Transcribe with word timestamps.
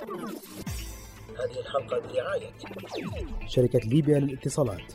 هذه 0.00 1.60
الحلقة 1.60 1.98
برعاية 1.98 2.50
شركة 3.46 3.78
ليبيا 3.78 4.18
للاتصالات. 4.18 4.92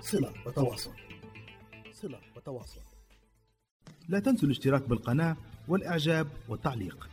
صلة 0.00 0.32
وتواصل. 0.46 0.90
صلة 1.92 2.20
وتواصل. 2.36 2.80
لا 4.08 4.18
تنسوا 4.18 4.44
الاشتراك 4.48 4.88
بالقناة 4.88 5.36
والإعجاب 5.68 6.28
والتعليق. 6.48 7.08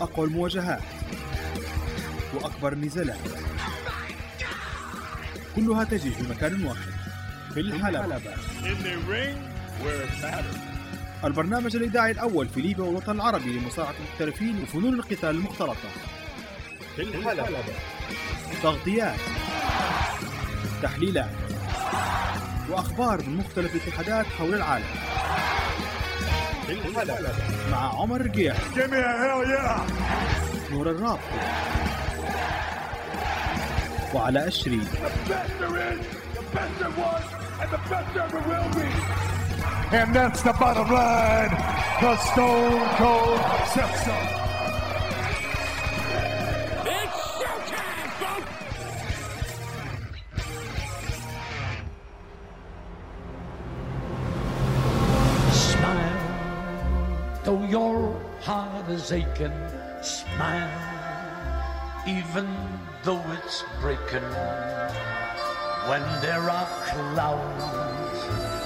أقوى 0.00 0.26
المواجهات 0.26 0.82
وأكبر 2.34 2.72
النزالات. 2.72 3.20
كلها 5.56 5.84
تجري 5.84 6.10
في 6.10 6.22
مكان 6.22 6.64
واحد 6.64 6.92
في 7.54 7.60
الحلبة. 7.60 8.32
البرنامج 11.24 11.76
الإذاعي 11.76 12.10
الأول 12.10 12.48
في 12.48 12.60
ليبيا 12.60 12.84
والوطن 12.84 13.16
العربي 13.16 13.58
لمصارعة 13.58 13.94
المحترفين 14.00 14.62
وفنون 14.62 14.94
القتال 14.94 15.30
المختلطة. 15.30 15.88
في 16.96 17.02
الحلبة. 17.02 17.44
تغطيات 18.62 19.18
تحليلات 20.82 21.30
وأخبار 22.70 23.22
من 23.22 23.36
مختلف 23.36 23.74
الاتحادات 23.74 24.26
حول 24.26 24.54
العالم. 24.54 24.86
في 26.66 26.72
الحلبة. 26.72 27.32
مع 27.70 28.00
عمر 28.00 28.26
رقيع 28.26 28.54
yeah! 28.54 29.80
نور 30.72 30.90
الرابط 30.90 31.20
وعلى 34.14 34.48
أشري 34.48 34.80
The 34.80 35.30
best 35.30 35.58
there 35.60 35.76
is, 35.92 36.00
the 36.36 36.42
best 36.54 36.78
there 36.80 36.94
was, 37.02 37.24
and 37.60 37.70
the 37.70 37.80
best 37.90 38.14
there 38.14 38.24
ever 38.24 38.40
will 38.48 38.68
be. 38.74 39.41
And 39.94 40.14
that's 40.16 40.40
the 40.40 40.54
bottom 40.54 40.88
line. 40.90 41.50
The 42.00 42.16
Stone 42.16 42.88
Cold 42.96 43.40
says 43.74 44.04
so. 44.06 44.16
It's 46.88 47.18
showtime, 47.36 48.08
folks! 48.16 48.56
Smile, 55.52 56.24
though 57.44 57.64
your 57.64 58.18
heart 58.40 58.88
is 58.88 59.12
aching. 59.12 59.52
Smile, 60.00 60.70
even 62.08 62.48
though 63.04 63.22
it's 63.34 63.62
breaking. 63.82 64.24
When 65.86 66.02
there 66.22 66.48
are 66.48 66.66
clouds 66.86 67.64
in 68.24 68.38
the 68.38 68.58
sky. 68.58 68.61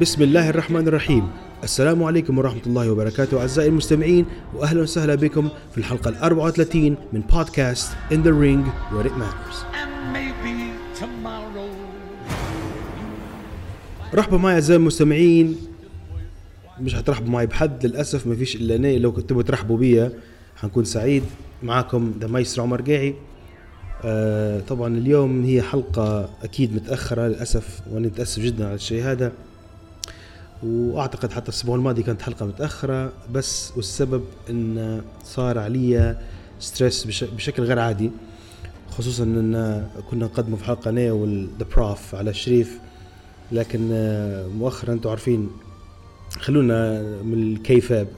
بسم 0.00 0.22
الله 0.22 0.50
الرحمن 0.50 0.88
الرحيم 0.88 1.28
السلام 1.64 2.02
عليكم 2.02 2.38
ورحمة 2.38 2.60
الله 2.66 2.90
وبركاته 2.90 3.40
أعزائي 3.40 3.68
المستمعين 3.68 4.26
وأهلا 4.54 4.82
وسهلا 4.82 5.14
بكم 5.14 5.48
في 5.72 5.78
الحلقة 5.78 6.08
ال 6.08 6.16
34 6.16 6.96
من 7.12 7.20
بودكاست 7.20 7.92
In 8.10 8.14
the 8.14 8.32
Ring 8.32 8.66
Where 8.92 9.06
It 9.06 9.14
Matters. 9.20 9.56
رحبوا 14.14 14.38
معي 14.38 14.54
أعزائي 14.54 14.76
المستمعين. 14.80 15.56
مش 16.80 16.94
هترحبوا 16.94 17.30
معي 17.30 17.46
بحد 17.46 17.86
للأسف 17.86 18.26
ما 18.26 18.34
فيش 18.34 18.56
إلا 18.56 18.76
أنا. 18.76 18.98
لو 18.98 19.12
كنتوا 19.12 19.42
ترحبوا 19.42 19.78
بيا 19.78 20.12
حنكون 20.56 20.84
سعيد. 20.84 21.22
معاكم 21.62 22.12
the 22.20 22.26
meister 22.26 22.62
عمر 22.62 22.82
قاعي 22.82 23.14
آه 24.04 24.60
طبعا 24.60 24.96
اليوم 24.98 25.44
هي 25.44 25.62
حلقة 25.62 26.28
أكيد 26.42 26.74
متأخرة 26.74 27.28
للأسف 27.28 27.80
وأنا 27.92 28.06
متأسف 28.06 28.42
جدا 28.42 28.66
على 28.66 28.74
الشيء 28.74 29.02
هذا. 29.04 29.32
وأعتقد 30.62 31.32
حتى 31.32 31.48
الأسبوع 31.48 31.76
الماضي 31.76 32.02
كانت 32.02 32.22
حلقة 32.22 32.46
متأخرة 32.46 33.12
بس 33.32 33.72
والسبب 33.76 34.24
إن 34.50 35.02
صار 35.24 35.58
علي 35.58 36.16
stress 36.60 37.04
بش 37.04 37.24
بشكل 37.24 37.62
غير 37.62 37.78
عادي 37.78 38.10
خصوصا 38.90 39.24
إن 39.24 39.86
كنا 40.10 40.24
نقدمه 40.24 40.56
في 40.56 40.64
حلقة 40.64 40.88
أنا 40.90 41.12
وال 41.12 41.34
the 41.34 41.66
prof 41.76 42.14
على 42.14 42.30
الشريف. 42.30 42.78
لكن 43.52 43.88
آه، 43.92 44.46
مؤخرا 44.46 44.92
أنتم 44.92 45.10
عارفين 45.10 45.50
خلونا 46.38 47.02
من 47.22 47.52
الكيفاب. 47.52 48.08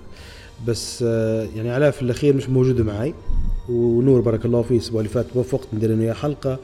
بس 0.66 1.04
آه، 1.06 1.48
يعني 1.56 1.70
علاء 1.70 1.90
في 1.90 2.02
الأخير 2.02 2.36
مش 2.36 2.48
موجودة 2.48 2.84
معي 2.84 3.14
ونور 3.68 4.20
بارك 4.20 4.44
الله 4.44 4.62
فيه 4.62 4.74
الأسبوع 4.74 5.00
اللي 5.00 5.12
فات 5.12 5.26
وفقت 5.34 5.68
ندير 5.74 5.94
أنا 5.94 6.02
وياه 6.02 6.12
حلقة. 6.12 6.58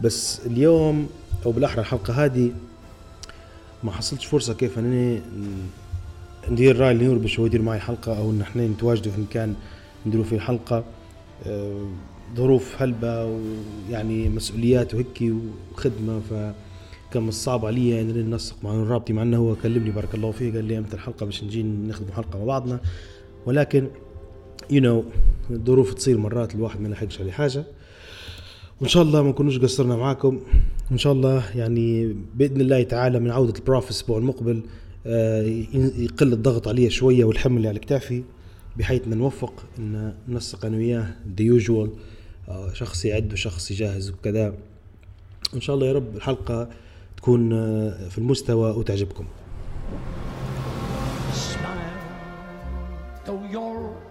بس 0.00 0.46
اليوم 0.46 1.06
أو 1.46 1.52
بالأحرى 1.52 1.80
الحلقة 1.80 2.24
هذه 2.24 2.50
ما 3.84 3.92
حصلتش 3.92 4.26
فرصة 4.26 4.54
كيف 4.54 4.78
أنني 4.78 5.22
ندير 6.50 6.76
رأي 6.80 6.94
لنور 6.94 7.18
باش 7.18 7.40
هو 7.40 7.46
يدير 7.46 7.62
معي 7.62 7.80
حلقة 7.80 8.18
أو 8.18 8.30
إن 8.30 8.40
إحنا 8.40 8.66
نتواجدوا 8.66 9.12
في 9.12 9.20
مكان 9.20 9.54
نديروا 10.06 10.24
فيه 10.24 10.38
حلقة. 10.38 10.84
آه، 11.46 11.88
ظروف 12.36 12.82
هلبة 12.82 13.24
ويعني 13.24 14.28
مسؤوليات 14.28 14.94
وهيك 14.94 15.24
وخدمة 15.72 16.20
فكان 16.30 17.22
من 17.22 17.28
الصعب 17.28 17.66
علي 17.66 18.00
اني 18.00 18.12
ننسق 18.22 18.56
مع 18.62 18.70
رابطي 18.70 19.12
مع 19.12 19.22
إنه 19.22 19.36
هو 19.36 19.54
كلمني 19.54 19.90
بارك 19.90 20.14
الله 20.14 20.30
فيه 20.30 20.52
قال 20.52 20.64
لي 20.64 20.78
إمتى 20.78 20.94
الحلقة 20.94 21.26
باش 21.26 21.44
نجي 21.44 21.62
نخدم 21.62 22.12
حلقة 22.12 22.38
مع 22.38 22.44
بعضنا. 22.44 22.80
ولكن 23.46 23.88
you 24.70 25.02
know, 25.02 25.04
الظروف 25.50 25.94
تصير 25.94 26.18
مرات 26.18 26.54
الواحد 26.54 26.80
ما 26.80 26.88
يلحقش 26.88 27.20
على 27.20 27.32
حاجة. 27.32 27.64
وإن 28.80 28.88
شاء 28.88 29.02
الله 29.02 29.22
ما 29.22 29.28
نكونوش 29.28 29.58
قصرنا 29.58 29.96
معاكم. 29.96 30.40
وإن 30.90 30.98
شاء 30.98 31.12
الله 31.12 31.56
يعني 31.56 32.16
بإذن 32.34 32.60
الله 32.60 32.82
تعالى 32.82 33.20
من 33.20 33.30
عودة 33.30 33.58
ال 33.58 33.63
prof 33.63 33.84
الأسبوع 33.84 34.18
المقبل 34.18 34.62
آه، 35.06 35.42
يقل 35.98 36.32
الضغط 36.32 36.68
علي 36.68 36.90
شوية 36.90 37.24
والحمل 37.24 37.56
اللي 37.56 37.68
على 37.68 37.78
كتافي 37.78 38.22
بحيث 38.76 39.06
ان 39.06 39.18
نوفق 39.18 39.64
إن 39.78 40.14
ننسق 40.28 40.64
أنا 40.64 40.76
وياه 40.76 41.14
the 41.38 41.42
usual 41.42 41.90
شخص 42.72 43.04
يعد 43.04 43.32
وشخص 43.32 43.70
يجهز 43.70 44.10
وكذا. 44.10 44.54
ان 45.54 45.60
شاء 45.60 45.76
الله 45.76 45.86
يا 45.86 45.92
رب 45.92 46.16
الحلقة 46.16 46.68
تكون 47.16 47.52
آه، 47.52 48.08
في 48.08 48.18
المستوى 48.18 48.70
وتعجبكم. 48.70 49.24
Smile, 51.32 51.98
though 53.26 53.52
your 53.52 54.07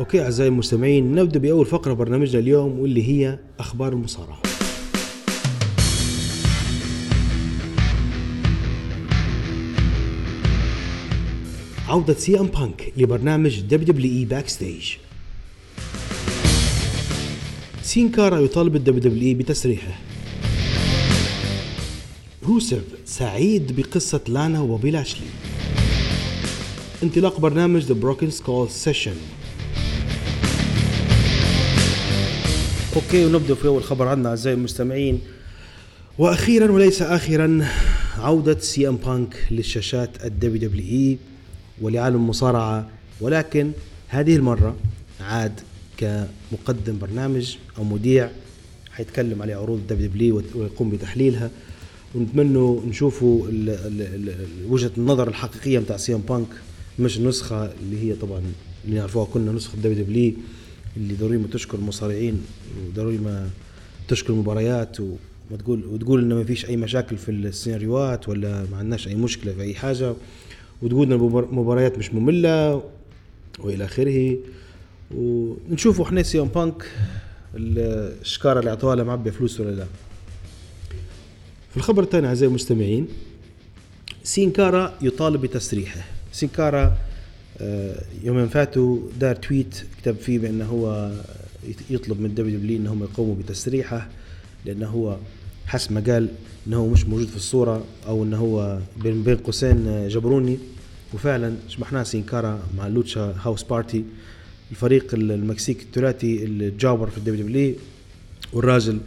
أوكي 0.00 0.22
أعزائي 0.22 0.48
المستمعين 0.48 1.14
نبدأ 1.14 1.38
بأول 1.38 1.66
فقرة 1.66 1.92
برنامجنا 1.92 2.40
اليوم 2.40 2.78
واللي 2.78 3.08
هي 3.08 3.38
أخبار 3.58 3.92
المصارعة. 3.92 4.38
عودة 11.88 12.14
CM 12.14 12.46
Punk 12.46 12.92
لبرنامج 12.96 13.60
WWE 13.60 13.86
Backstage 13.86 14.92
سين 17.82 18.10
كارا 18.10 18.38
يطالب 18.38 18.76
ال 18.76 19.00
WWE 19.00 19.34
بتسريحه. 19.34 19.98
روسف 22.42 22.84
سعيد 23.04 23.76
بقصة 23.76 24.20
لانا 24.28 24.60
وبوبي 24.60 24.90
لاشلي. 24.90 25.26
انطلاق 27.04 27.40
برنامج 27.40 27.82
The 27.82 27.94
Broken 27.94 28.30
Skull 28.30 28.70
Session 28.70 29.14
okay 32.96 33.26
ونبدأ 33.26 33.54
في 33.54 33.66
أول 33.66 33.84
خبر 33.84 34.08
عندنا 34.08 34.28
أعزائي 34.28 34.56
المستمعين. 34.56 35.20
وأخيرا 36.18 36.72
وليس 36.72 37.02
اخرا 37.02 37.68
عودة 38.18 38.58
CM 38.58 38.96
Punk 38.96 39.36
للشاشات 39.50 40.24
ال 40.24 40.68
WWE 40.68 41.18
ولعالم 41.80 42.16
المصارعه 42.16 42.88
ولكن 43.20 43.72
هذه 44.08 44.36
المرة 44.36 44.76
عاد 45.20 45.60
كمقدم 45.96 46.98
برنامج 46.98 47.56
أو 47.78 47.84
مذيع 47.84 48.30
حيتكلم 48.92 49.42
على 49.42 49.52
عروض 49.52 49.78
ال 49.78 50.08
WWE 50.08 50.42
ويقوم 50.54 50.90
بتحليلها. 50.90 51.50
ونتمنوا 52.14 52.80
نشوفوا 52.86 53.46
وجهة 54.68 54.90
النظر 54.98 55.28
الحقيقية 55.28 55.78
بتاع 55.78 55.96
CM 55.96 56.20
Punk. 56.28 56.48
مش 56.98 57.18
النسخه 57.18 57.64
اللي 57.82 58.02
هي 58.02 58.14
طبعا 58.14 58.42
اللي 58.84 58.96
نعرفوها 58.98 59.24
كلنا 59.26 59.52
نسخة 59.52 59.76
WWE 59.78 60.32
اللي 60.96 61.14
ضروري 61.14 61.38
ما 61.38 61.48
تشكر 61.48 61.78
المصارعين 61.78 62.42
وضروري 62.88 63.18
ما 63.18 63.50
تشكر 64.08 64.32
المباريات 64.32 65.00
وما 65.00 65.56
تقول 65.58 65.84
وتقول 65.86 66.22
انه 66.22 66.34
ما 66.34 66.44
فيش 66.44 66.66
أي 66.66 66.76
مشاكل 66.76 67.16
في 67.16 67.30
السيناريوهات 67.30 68.28
ولا 68.28 68.66
ما 68.70 68.76
عندناش 68.76 69.08
أي 69.08 69.14
مشكلة 69.14 69.52
في 69.52 69.62
أي 69.62 69.74
حاجة. 69.74 70.14
وتقول 70.82 71.06
إن 71.06 71.12
المبار- 71.12 71.44
المباريات 71.44 71.98
مش 71.98 72.14
مملة 72.14 72.82
وإلى 73.58 73.84
آخره. 73.84 74.36
ونشوفوا 75.14 76.04
إحنا 76.04 76.22
CM 76.22 76.46
Punk 76.48 76.90
الشكارة 77.56 78.58
اللي 78.60 78.70
أعطوها 78.70 78.94
له 78.96 79.04
معبية 79.04 79.30
فلوس 79.30 79.60
ولا 79.60 79.70
لا. 79.70 79.86
في 81.70 81.76
الخبر 81.76 82.02
الثاني 82.02 82.26
أعزائي 82.26 82.48
المستمعين 82.48 83.06
سينكارا 84.24 84.94
يطالب 85.02 85.40
بتسريحه. 85.40 86.04
سينكارا 86.34 86.96
آه، 87.60 88.02
يومين 88.24 88.48
فاتوا 88.48 88.98
دار 89.20 89.36
tweet 89.36 89.74
كتب 90.02 90.16
فيه 90.16 90.38
بانه 90.38 90.64
هو 90.64 91.10
يط- 91.70 91.90
يطلب 91.90 92.20
من 92.20 92.34
WWE 92.34 92.76
انهم 92.78 93.02
يقوموا 93.02 93.34
بتسريحه 93.34 94.08
لأنه 94.66 94.86
هو 94.86 95.16
حسب 95.66 95.92
ما 95.92 96.00
قال 96.06 96.28
هو 96.72 96.86
مش 96.88 97.04
موجود 97.06 97.28
في 97.28 97.36
الصورة 97.36 97.84
أو 98.06 98.24
انه 98.24 98.36
هو 98.36 98.78
بين 99.02 99.22
بين 99.22 99.36
قوسين 99.36 99.86
آه، 99.88 100.08
jabroni. 100.08 100.58
وفعلا 101.14 101.54
شبحناه 101.68 102.02
سينكارا 102.02 102.60
مع 102.78 102.86
Lucha 102.88 103.34
House 103.42 103.62
Party 103.62 104.04
الفريق 104.70 105.14
المكسيكي 105.14 105.82
الثلاثي 105.82 106.44
ال 106.44 106.53
jobber 106.53 107.10
في 107.10 107.18
ال 107.18 107.46
WWE 107.46 107.74
والراجل 108.52 108.98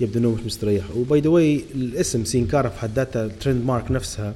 يبدو 0.00 0.18
إنه 0.18 0.30
مش 0.34 0.40
مستريح. 0.46 0.84
و 0.96 1.04
by 1.04 1.20
the 1.20 1.28
way 1.28 1.64
الاسم 1.74 2.24
سينكارا 2.24 2.68
في 2.68 2.78
حد 2.78 2.90
ذاتها 2.96 3.24
ال 3.26 3.64
trademark 3.64 3.90
نفسها. 3.90 4.34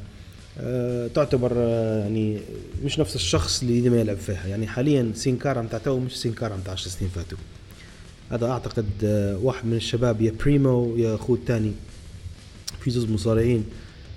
تعتبر 1.14 1.52
آه، 1.56 1.99
يعني 2.00 2.38
مش 2.84 2.99
نفس 2.99 3.14
الشخص 3.14 3.62
اللي 3.62 3.81
ديما 3.81 4.00
يلعب 4.00 4.16
فيها. 4.16 4.46
يعني 4.46 4.66
حاليا 4.66 5.12
سينكارا 5.14 5.62
متاع 5.62 5.78
تو 5.78 5.99
مش 5.99 6.16
سينكارا 6.16 6.56
متاع 6.56 6.72
10 6.72 6.90
سنين 6.90 7.10
فاتوا. 7.10 7.38
هذا 8.31 8.46
أعتقد 8.46 8.87
آه، 9.05 9.38
واحد 9.38 9.66
من 9.66 9.75
الشباب 9.75 10.20
يا 10.20 10.32
بريمو 10.40 10.96
يا 10.96 11.14
أخوه 11.14 11.37
الثاني. 11.37 11.72
في 12.81 12.90
زوز 12.90 13.10
مصارعين 13.10 13.64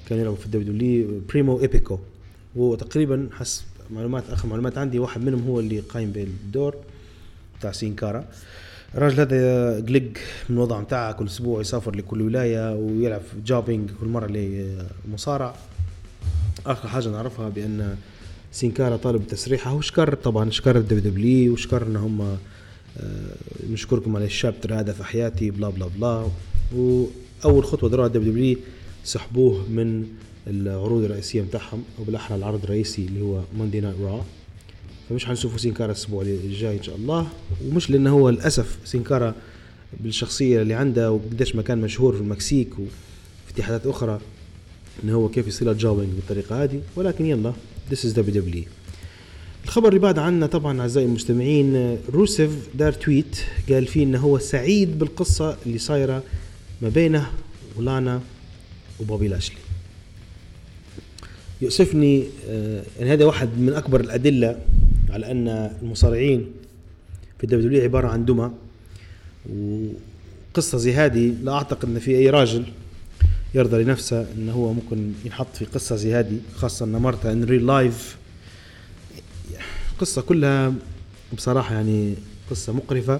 كانوا 0.10 0.22
يلعبوا 0.22 0.40
في 0.40 0.46
ال 0.46 0.74
WWE 0.74 1.22
بريمو 1.30 1.60
إيبيكو. 1.60 2.00
وتقريبا 2.56 3.30
حسب 3.32 3.64
معلومات 3.92 4.30
آخر 4.30 4.48
معلومات 4.48 4.78
عندي 4.78 5.00
واحد 5.00 5.24
منهم 5.24 5.48
هو 5.48 5.60
اللي 5.60 5.80
قايم 5.80 6.12
بالدور 6.12 6.76
بتاع 7.60 7.72
سينكارا. 7.72 8.26
الراجل 8.96 9.20
هذا 9.20 9.76
قلق 9.76 10.12
من 10.50 10.56
الوضع 10.56 10.80
متاعه 10.80 11.12
كل 11.12 11.26
أسبوع 11.26 11.62
يسافر 11.62 11.96
لكل 11.96 12.22
ولاية 12.22 12.76
ويلعب 12.76 13.22
jobbing 13.46 13.90
كل 14.02 14.08
مرة 14.08 14.28
لمصارع 15.08 15.56
آخر 16.66 16.88
حاجة 16.88 17.10
نعرفها 17.10 17.50
بأن 17.50 17.96
سينكارا 18.52 18.98
طالب 18.98 19.28
تسريحة. 19.28 19.72
هو 19.72 19.82
شكر 19.82 20.16
طبعا 20.16 20.50
شكر 20.50 20.78
ال 20.78 21.12
WWE 21.12 21.54
وشكر 21.54 21.88
إن 21.88 21.96
هم 21.96 22.22
آه، 22.22 23.36
نشكركم 23.70 24.16
على 24.16 24.26
ال 24.26 24.32
chapter 24.33 24.80
هذا 24.80 24.94
في 24.94 25.04
حياتي 25.04 25.52
blah 25.52 25.70
blah 25.70 25.88
blah. 25.88 26.28
وأول 26.76 27.64
خطوة 27.66 27.90
دروها 27.90 28.08
ال 28.08 28.32
WWE 28.32 28.58
سحبوه 29.04 29.70
من 29.70 30.08
العروض 30.48 31.04
الرئيسية 31.04 31.42
بتاعهم 31.42 31.84
أو 32.00 32.04
بالأحرى 32.04 32.38
العرض 32.38 32.64
الرئيسي 32.64 33.06
اللي 33.06 33.22
هو 33.22 33.42
Monday 33.58 33.80
Night 33.82 33.96
Raw 34.02 34.26
فمش 35.10 35.26
حنشوفوا 35.26 35.58
سينكارا 35.58 35.92
الأسبوع 35.92 36.22
الجاي 36.24 36.78
إن 36.78 36.84
شاء 36.84 36.96
الله. 36.96 37.28
ومش 37.66 37.90
لأنه 37.90 38.10
هو 38.10 38.30
للأسف 38.30 38.78
سينكارا 38.86 39.36
بالشخصية 40.00 40.62
اللي 40.62 40.74
عنده 40.74 41.12
وقديش 41.12 41.56
ما 41.56 41.62
كان 41.62 41.82
مشهور 41.82 42.14
في 42.16 42.22
المكسيك 42.22 42.74
وفي 42.74 43.54
اتحادات 43.56 43.86
أخرى. 43.86 44.20
انه 45.04 45.14
هو 45.14 45.30
كيف 45.30 45.48
يصير 45.48 45.74
جوبينج 45.74 46.10
بالطريقة 46.14 46.64
هذه. 46.64 46.82
ولكن 46.96 47.26
يلا 47.26 47.54
this 47.90 48.06
is 48.06 48.12
دبليو 48.12 48.42
دبليو 48.42 48.64
الخبر 49.66 49.90
اللي 49.90 50.00
بعد 50.00 50.20
عنا 50.20 50.46
طبعا 50.46 50.82
أعزائي 50.82 51.06
المستمعين 51.06 51.98
روسيف 52.10 52.52
دار 52.76 52.94
tweet 52.94 53.38
قال 53.70 53.88
فيه 53.88 54.04
إنه 54.04 54.20
هو 54.20 54.40
سعيد 54.40 55.00
بالقصة 55.00 55.58
اللي 55.66 55.78
صايرة 55.78 56.24
ما 56.82 56.90
بينه 56.90 57.32
ولانا 57.78 58.22
وبوبي 59.00 59.28
لاشلي. 59.28 59.58
يؤسفني 61.62 62.24
آه، 62.50 62.84
يعني 63.00 63.14
هذا 63.14 63.26
واحد 63.26 63.50
من 63.58 63.74
أكبر 63.74 64.00
الأدلة 64.00 64.60
على 65.10 65.32
أن 65.32 65.48
المصارعين 65.82 66.46
في 67.38 67.44
الدبليو 67.44 67.84
عبارة 67.84 68.08
عن 68.08 68.26
دمى 68.26 68.52
وقصة 70.54 70.78
زي 70.78 70.94
هذه 70.94 71.34
لا 71.44 71.52
أعتقد 71.52 71.90
إن 71.90 72.00
في 72.00 72.12
أي 72.12 72.30
راجل 72.30 72.66
يرضى 73.54 73.84
لنفسه 73.84 74.26
إن 74.38 74.50
هو 74.50 74.74
ممكن 74.74 75.12
ينحط 75.26 75.56
في 75.56 75.66
قصة 75.66 75.96
زي 75.96 76.16
هذه 76.16 76.38
خاصة 76.56 76.86
ان 76.86 76.92
مرته 76.92 77.32
in 77.32 77.44
real 77.44 77.66
life 77.68 78.18
قصة 80.00 80.22
كلها 80.22 80.74
بصراحة 81.34 81.76
يعني 81.76 82.16
قصة 82.50 82.74
مقرفة. 82.74 83.20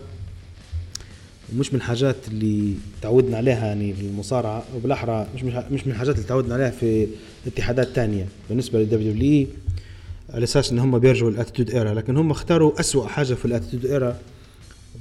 ومش 1.54 1.74
من 1.74 1.80
الحاجات 1.80 2.16
اللي 2.28 2.74
تعودنا 3.02 3.38
عليها 3.38 3.68
يعني 3.68 3.94
في 3.94 4.02
المصارعة 4.02 4.64
وبالأحرى 4.76 5.28
مش 5.36 5.44
مش 5.44 5.88
من 5.88 5.92
الحاجات 5.92 6.16
اللي 6.16 6.28
تعودنا 6.28 6.54
عليها 6.54 6.70
في 6.70 7.08
اتحادات 7.48 7.88
تانية. 7.88 8.28
بالنسبة 8.50 8.80
للدبليو 8.80 9.14
دبليو 9.14 9.48
على 10.30 10.44
أساس 10.44 10.72
إن 10.72 10.80
هم 10.80 11.00
بيرجعوا 11.00 11.32
ال 11.32 11.36
attitude 11.36 11.72
era 11.72 11.94
لكن 11.94 12.18
هم 12.18 12.32
اختاروا 12.32 12.80
أسوأ 12.80 13.08
حاجة 13.08 13.34
في 13.34 13.46
ال 13.46 13.50
attitude 13.50 13.86
era 13.86 14.18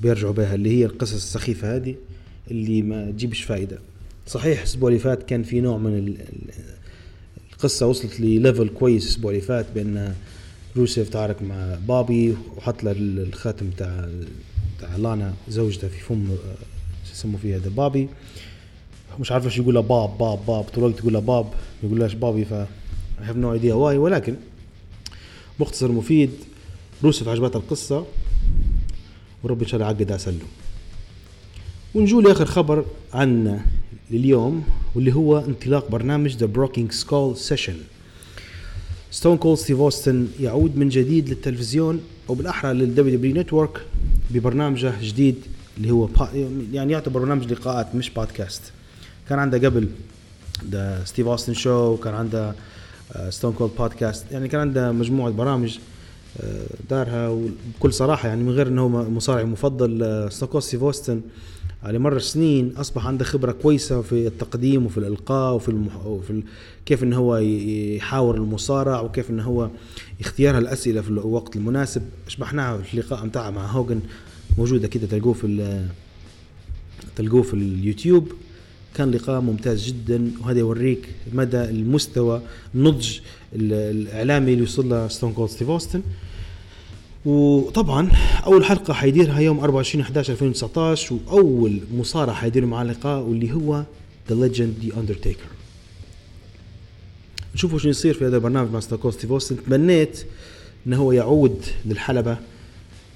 بيرجعوا 0.03 0.33
بها 0.33 0.55
اللي 0.55 0.79
هي 0.79 0.85
القصص 0.85 1.15
السخيفة 1.15 1.77
هذه 1.77 1.95
اللي 2.51 2.83
ما 2.83 3.11
تجيبش 3.11 3.43
فائده 3.43 3.79
صحيح 4.31 4.59
الأسبوع 4.59 4.89
اللي 4.89 5.01
فات 5.01 5.23
كان 5.23 5.43
في 5.43 5.61
نوع 5.61 5.79
من 5.79 5.99
ال- 5.99 6.21
ال- 6.21 6.65
القصة 7.53 7.87
وصلت 7.87 8.21
لل 8.21 8.34
level 8.34 8.69
كويس 8.69 9.05
الأسبوع 9.05 9.31
اللي 9.31 9.43
فات 9.43 9.67
بان 9.75 10.15
روسيف 10.77 11.09
تعارك 11.09 11.43
مع 11.43 11.79
بوبي 11.89 12.37
وحط 12.57 12.85
له 12.85 12.91
ال- 12.91 13.19
الخاتم 13.29 13.71
تاع 13.71 14.09
تاع 14.81 14.97
لانا 14.97 15.35
زوجته 15.49 15.89
في 15.89 16.01
فم 16.01 16.31
آه، 16.31 16.55
شو 17.07 17.13
يسموا 17.13 17.39
فيها 17.39 17.57
هذا 17.57 17.69
بابي. 17.69 18.09
مش 19.21 19.33
عارف 19.33 19.45
إيش 19.45 19.59
يقول 19.59 19.75
له 19.75 19.81
باب 19.81 20.19
باب 20.19 20.47
باب. 20.47 20.65
طول 20.65 20.85
الوقت 20.85 20.99
يقول 21.01 21.13
له 21.13 21.21
باب 21.21 21.45
ما 21.83 21.89
يقولهاش 21.89 22.15
بابي 22.15 22.45
ف 22.45 22.55
I 23.21 23.23
have 23.23 23.37
no 23.37 23.61
idea 23.61 23.73
why. 23.75 23.97
ولكن 23.99 24.35
مختصر 25.61 25.93
مفيد 25.93 26.31
روسف 27.05 27.29
عجبتها 27.29 27.59
القصة 27.59 28.07
ورب 29.43 29.63
إن 29.63 29.69
شاء 29.69 29.75
الله 29.81 29.87
عقد 29.87 30.13
أسلم 30.13 30.39
ونجول 31.95 32.25
لآخر 32.25 32.45
خبر 32.47 32.85
عنا 33.13 33.67
لليوم 34.11 34.65
واللي 34.95 35.15
هو 35.15 35.39
انطلاق 35.39 35.91
برنامج 35.91 36.45
The 36.45 36.49
Broking 36.57 36.95
Skull 37.03 37.51
Session. 37.51 37.75
ستون 39.11 39.37
كولد 39.37 39.59
ستيف 39.59 39.79
اوستن 39.79 40.29
يعود 40.41 40.77
من 40.77 40.89
جديد 40.89 41.29
للتلفزيون 41.29 42.01
أو 42.29 42.35
بالاحرى 42.35 42.73
للدبليو 42.73 43.17
دبليو 43.17 43.35
نتورك 43.35 43.81
ببرنامجه 44.31 44.93
جديد 45.03 45.37
اللي 45.77 45.91
هو 45.91 46.09
يعني 46.73 46.93
يعتبر 46.93 47.21
برنامج 47.21 47.53
لقاءات 47.53 47.95
مش 47.95 48.11
بودكاست 48.11 48.63
كان 49.29 49.39
عنده 49.39 49.59
قبل 49.59 49.89
The 50.71 51.05
ستيف 51.05 51.27
اوستن 51.27 51.55
show 51.55 51.97
كان 51.97 52.15
عنده 52.15 52.55
ستون 53.31 53.53
كولد 53.53 53.71
بودكاست 53.79 54.25
يعني 54.33 54.49
كان 54.49 54.61
عنده 54.61 54.93
مجموعة 54.93 55.33
برامج 55.33 55.79
آه، 56.41 56.67
دارها 56.91 57.29
وبكل 57.29 57.93
صراحة 57.93 58.29
يعني 58.29 58.43
من 58.43 58.51
غير 58.51 58.69
إنه 58.69 58.89
مصارعي 58.89 59.45
مفضل 59.45 60.27
ستون 60.33 60.49
كولد 60.49 60.65
ستيف 60.65 60.83
اوستن 60.83 61.21
على 61.83 61.99
مر 61.99 62.17
السنين 62.17 62.73
أصبح 62.77 63.07
عنده 63.07 63.25
خبرة 63.25 63.53
كويسة 63.53 64.03
في 64.03 64.27
التقديم 64.27 64.87
وفي 64.87 64.99
الإلقاء 64.99 65.55
وفي 65.55 65.69
المح... 65.69 66.07
وفي 66.07 66.31
ال... 66.31 66.43
كيف 66.87 67.03
انه 67.03 67.17
هو 67.17 67.37
يحاور 67.37 68.37
المصارع 68.37 69.01
وكيف 69.01 69.31
انه 69.31 69.43
هو 69.43 69.71
اختيار 70.21 70.59
الاسئله 70.59 71.01
في 71.01 71.09
الوقت 71.09 71.57
المناسب. 71.57 72.03
شبحناها 72.29 72.79
في 72.79 72.95
اللقاء 72.95 73.25
متاعه 73.27 73.51
مع 73.51 73.67
هوجن 73.67 74.01
موجودة 74.59 74.89
كده 74.89 75.07
تلقوه 75.07 75.33
في 75.33 75.81
تلقوه 77.17 77.43
في 77.43 77.55
اليوتيوب. 77.55 78.33
كان 78.95 79.11
لقاء 79.11 79.41
ممتاز 79.41 79.87
جدا 79.87 80.31
وهذا 80.41 80.59
يوريك 80.59 81.09
مدى 81.33 81.63
المستوى 81.65 82.43
النضج 82.75 83.19
ال- 83.55 83.73
الإعلامي 83.73 84.53
اللي 84.53 84.63
وصل 84.65 84.89
له 84.89 85.09
ستون 85.09 85.33
كولد 85.33 85.51
ستيف 85.51 85.71
اوستن 85.71 86.03
وطبعا 87.25 88.09
أول 88.47 88.65
حلقة 88.65 88.95
حيديرها 88.95 89.41
يوم 89.41 89.61
24 89.61 90.03
11 90.03 90.33
2019 90.33 91.15
وأول 91.15 91.81
مصارع 91.95 92.33
حيدير 92.33 92.67
معاه 92.67 92.85
لقاء 92.85 93.23
واللي 93.23 93.53
هو 93.53 93.85
the 94.31 94.35
legend 94.35 94.75
ذا 94.85 95.01
اندرتيكر 95.01 95.47
نشوفوا 97.55 97.79
شو 97.79 97.89
يصير 97.89 98.15
في 98.15 98.27
هذا 98.27 98.37
البرنامج 98.37 98.71
مع 98.71 98.81
ستون 98.81 98.99
كولد 98.99 99.15
ستيف 99.15 99.33
اوستن 99.33 99.57
تمنيت 99.67 100.25
إنه 100.87 100.97
هو 100.97 101.13
يعود 101.13 101.65
للحلبة 101.87 102.37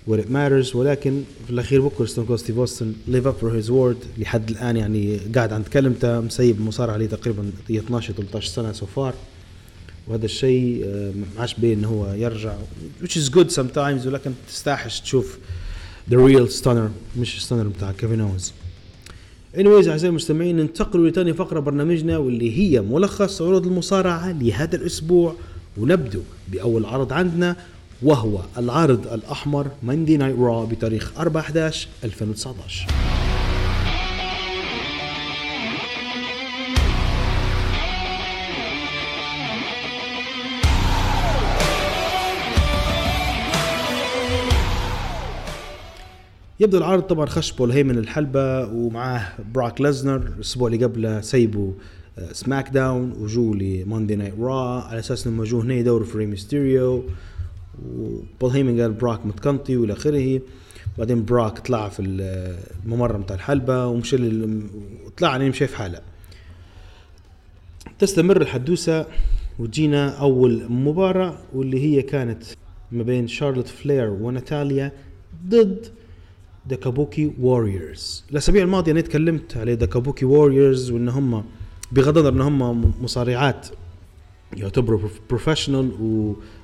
it 0.08 0.28
matters 0.28 0.75
ولكن 0.75 1.23
في 1.46 1.50
الأخير 1.50 1.80
بكرة 1.80 2.06
ستون 2.06 2.26
كولد 2.26 2.38
ستيف 2.38 2.58
اوستن 2.58 2.92
live 3.09 3.26
up 3.26 3.35
for 3.35 3.57
his 3.57 3.71
word 3.71 3.97
لحد 4.18 4.50
الآن 4.50 4.76
يعني 4.76 5.18
قاعد 5.34 5.52
عند 5.52 5.68
كلمته 5.68 6.20
مسيب 6.20 6.56
المصارعه 6.56 6.94
عليه 6.94 7.06
تقريبا 7.06 7.50
12 7.70 8.12
13 8.12 8.49
سنة 8.49 8.73
so 8.73 8.87
far 8.87 9.14
وهذا 10.08 10.25
الشيء 10.25 10.82
آه، 10.87 11.11
ما 11.11 11.25
عادش 11.38 11.54
باين 11.54 11.78
انه 11.78 11.88
هو 11.88 12.12
يرجع 12.14 12.54
which 13.02 13.12
is 13.16 13.34
good 13.34 13.56
sometimes 13.56 14.06
ولكن 14.06 14.32
تستاحش 14.49 15.00
تشوف 15.00 15.38
the 16.11 16.14
real 16.14 16.62
stunner 16.62 17.18
مش 17.18 17.37
ال 17.37 17.40
stunner 17.40 17.69
بتاع 17.68 17.92
كيفن 17.92 18.20
اونز 18.20 18.52
anyways 19.56 19.88
أعزائي 19.88 20.08
المستمعين 20.08 20.56
ننتقل 20.56 21.08
لثاني 21.08 21.34
فقرة 21.34 21.61
برنامجنا 21.61 22.18
واللي 22.18 22.58
هي 22.58 22.80
ملخص 22.80 23.42
عروض 23.42 23.66
المصارعة 23.66 24.32
لهذا 24.32 24.76
الأسبوع 24.76 25.34
ونبدو 25.76 26.20
بأول 26.49 26.84
عرض 26.84 27.12
عندنا 27.12 27.56
وهو 28.02 28.40
العرض 28.58 29.06
الأحمر 29.12 29.70
ماندي 29.82 30.16
نايت 30.16 30.37
را 30.38 30.64
بتاريخ 30.64 31.12
4 31.18 31.40
11 31.42 31.88
2019 32.04 32.87
يبدو 46.64 46.78
العرض 46.78 47.02
طبعا 47.02 47.26
خش 47.26 47.52
بول 47.52 47.71
هيمن 47.71 47.99
الحلبة 47.99 48.66
ومعاه 48.66 49.33
براك 49.54 49.80
ليزنر 49.80 50.16
الأسبوع 50.16 50.68
اللي 50.68 50.85
قبله 50.85 51.21
سيبوا 51.21 51.73
آه، 52.18 52.33
سماك 52.33 52.68
داون 52.68 53.12
وجو 53.12 53.54
لماندي 53.54 54.16
نايت 54.16 54.35
را. 54.38 54.80
على 54.80 54.99
أساس 54.99 55.26
انهم 55.26 55.44
جو 55.44 55.61
هنا 55.61 55.75
يدوروا 55.75 56.06
في 56.06 56.18
ري 56.18 56.26
ميستيريو. 56.26 57.04
وبول 57.87 58.50
هيمن 58.50 58.80
قال 58.80 58.92
براك 58.92 59.26
متكنطي 59.26 59.76
والى 59.76 59.92
آخره. 59.92 60.40
بعدين 60.99 61.25
براك 61.25 61.59
طلع 61.59 61.88
في 61.88 62.02
الممر 62.02 63.16
بتاع 63.16 63.37
الحلبة 63.37 63.87
ومشى 63.87 64.16
وطلع 65.06 65.30
يعني 65.30 65.49
مشى 65.49 65.66
في 65.66 65.76
حاله. 65.76 66.00
تستمر 67.99 68.42
الحدوثة 68.42 69.06
وتجينا 69.59 70.09
أول 70.09 70.73
مباراة 70.73 71.38
واللي 71.54 71.80
هي 71.80 72.02
كانت 72.02 72.42
ما 72.92 73.02
بين 73.02 73.28
شارلوت 73.28 73.68
فلير 73.68 74.11
وناتاليا 74.11 74.92
ضد 75.47 75.87
ذا 76.68 76.78
ووريرز 77.40 78.25
الأسابيع 78.30 78.62
الماضية 78.62 78.92
أنا 78.92 79.00
تكلمت 79.00 79.56
على 79.56 79.75
ذا 79.75 80.02
ووريرز 80.23 80.90
وإن 80.90 81.09
هم 81.09 81.44
بغض 81.92 82.18
النظر 82.18 82.33
إن 82.33 82.40
هم 82.40 82.92
مصارعات 83.02 83.68
يعتبروا 84.56 85.00
professional 85.28 85.90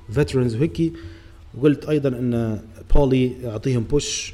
و 0.09 0.14
veterans 0.14 0.55
وهيك 0.55 0.93
وقلت 1.57 1.85
أيضا 1.85 2.09
إن 2.09 2.61
بولي 2.95 3.31
يعطيهم 3.43 3.83
push 3.83 4.33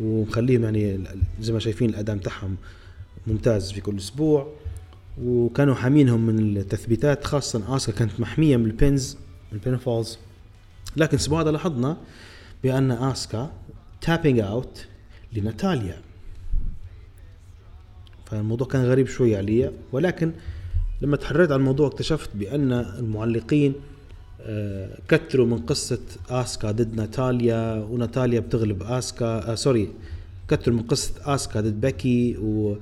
ومخليهم 0.00 0.64
يعني 0.64 1.00
زي 1.40 1.52
ما 1.52 1.58
شايفين 1.58 1.90
الأداء 1.90 2.16
بتاعهم 2.16 2.56
ممتاز 3.26 3.72
في 3.72 3.80
كل 3.80 3.98
أسبوع. 3.98 4.52
وكانوا 5.22 5.74
حامينهم 5.74 6.26
من 6.26 6.56
التثبيتات 6.56 7.24
خاصه 7.24 7.76
اسكا 7.76 7.92
كانت 7.92 8.20
محمية 8.20 8.56
من 8.56 8.66
ال 8.66 8.76
pins 8.76 9.16
من 9.52 9.58
ال 9.58 9.65
pinfalls 9.65 10.18
لكن 10.96 11.16
الأسبوع 11.16 11.40
هذا 11.42 11.50
لاحظنا 11.50 11.96
بأن 12.62 12.90
اسكا 12.90 13.52
tapping 14.00 14.38
out 14.40 14.86
لناتاليا. 15.32 15.96
فالموضوع 18.26 18.66
كان 18.66 18.84
غريب 18.84 19.06
شوي 19.06 19.36
علي 19.36 19.70
ولكن 19.92 20.32
لما 21.02 21.16
تحريت 21.16 21.52
عن 21.52 21.60
الموضوع 21.60 21.86
اكتشفت 21.86 22.30
بأن 22.34 22.72
المعلقين 22.72 23.72
آه، 24.42 24.98
كتروا 25.08 25.46
من 25.46 25.58
قصة 25.58 26.00
آسكا 26.30 26.70
ضد 26.70 26.94
ناتاليا 26.94 27.74
وناتاليا 27.90 28.40
بتغلب 28.40 28.82
آسكا 28.82 29.52
آه 29.52 29.54
sorry 29.54 29.88
كتروا 30.48 30.76
من 30.76 30.82
قصة 30.82 31.34
آسكا 31.34 31.60
ضد 31.60 31.80
بكي 31.80 32.36
و 32.36 32.76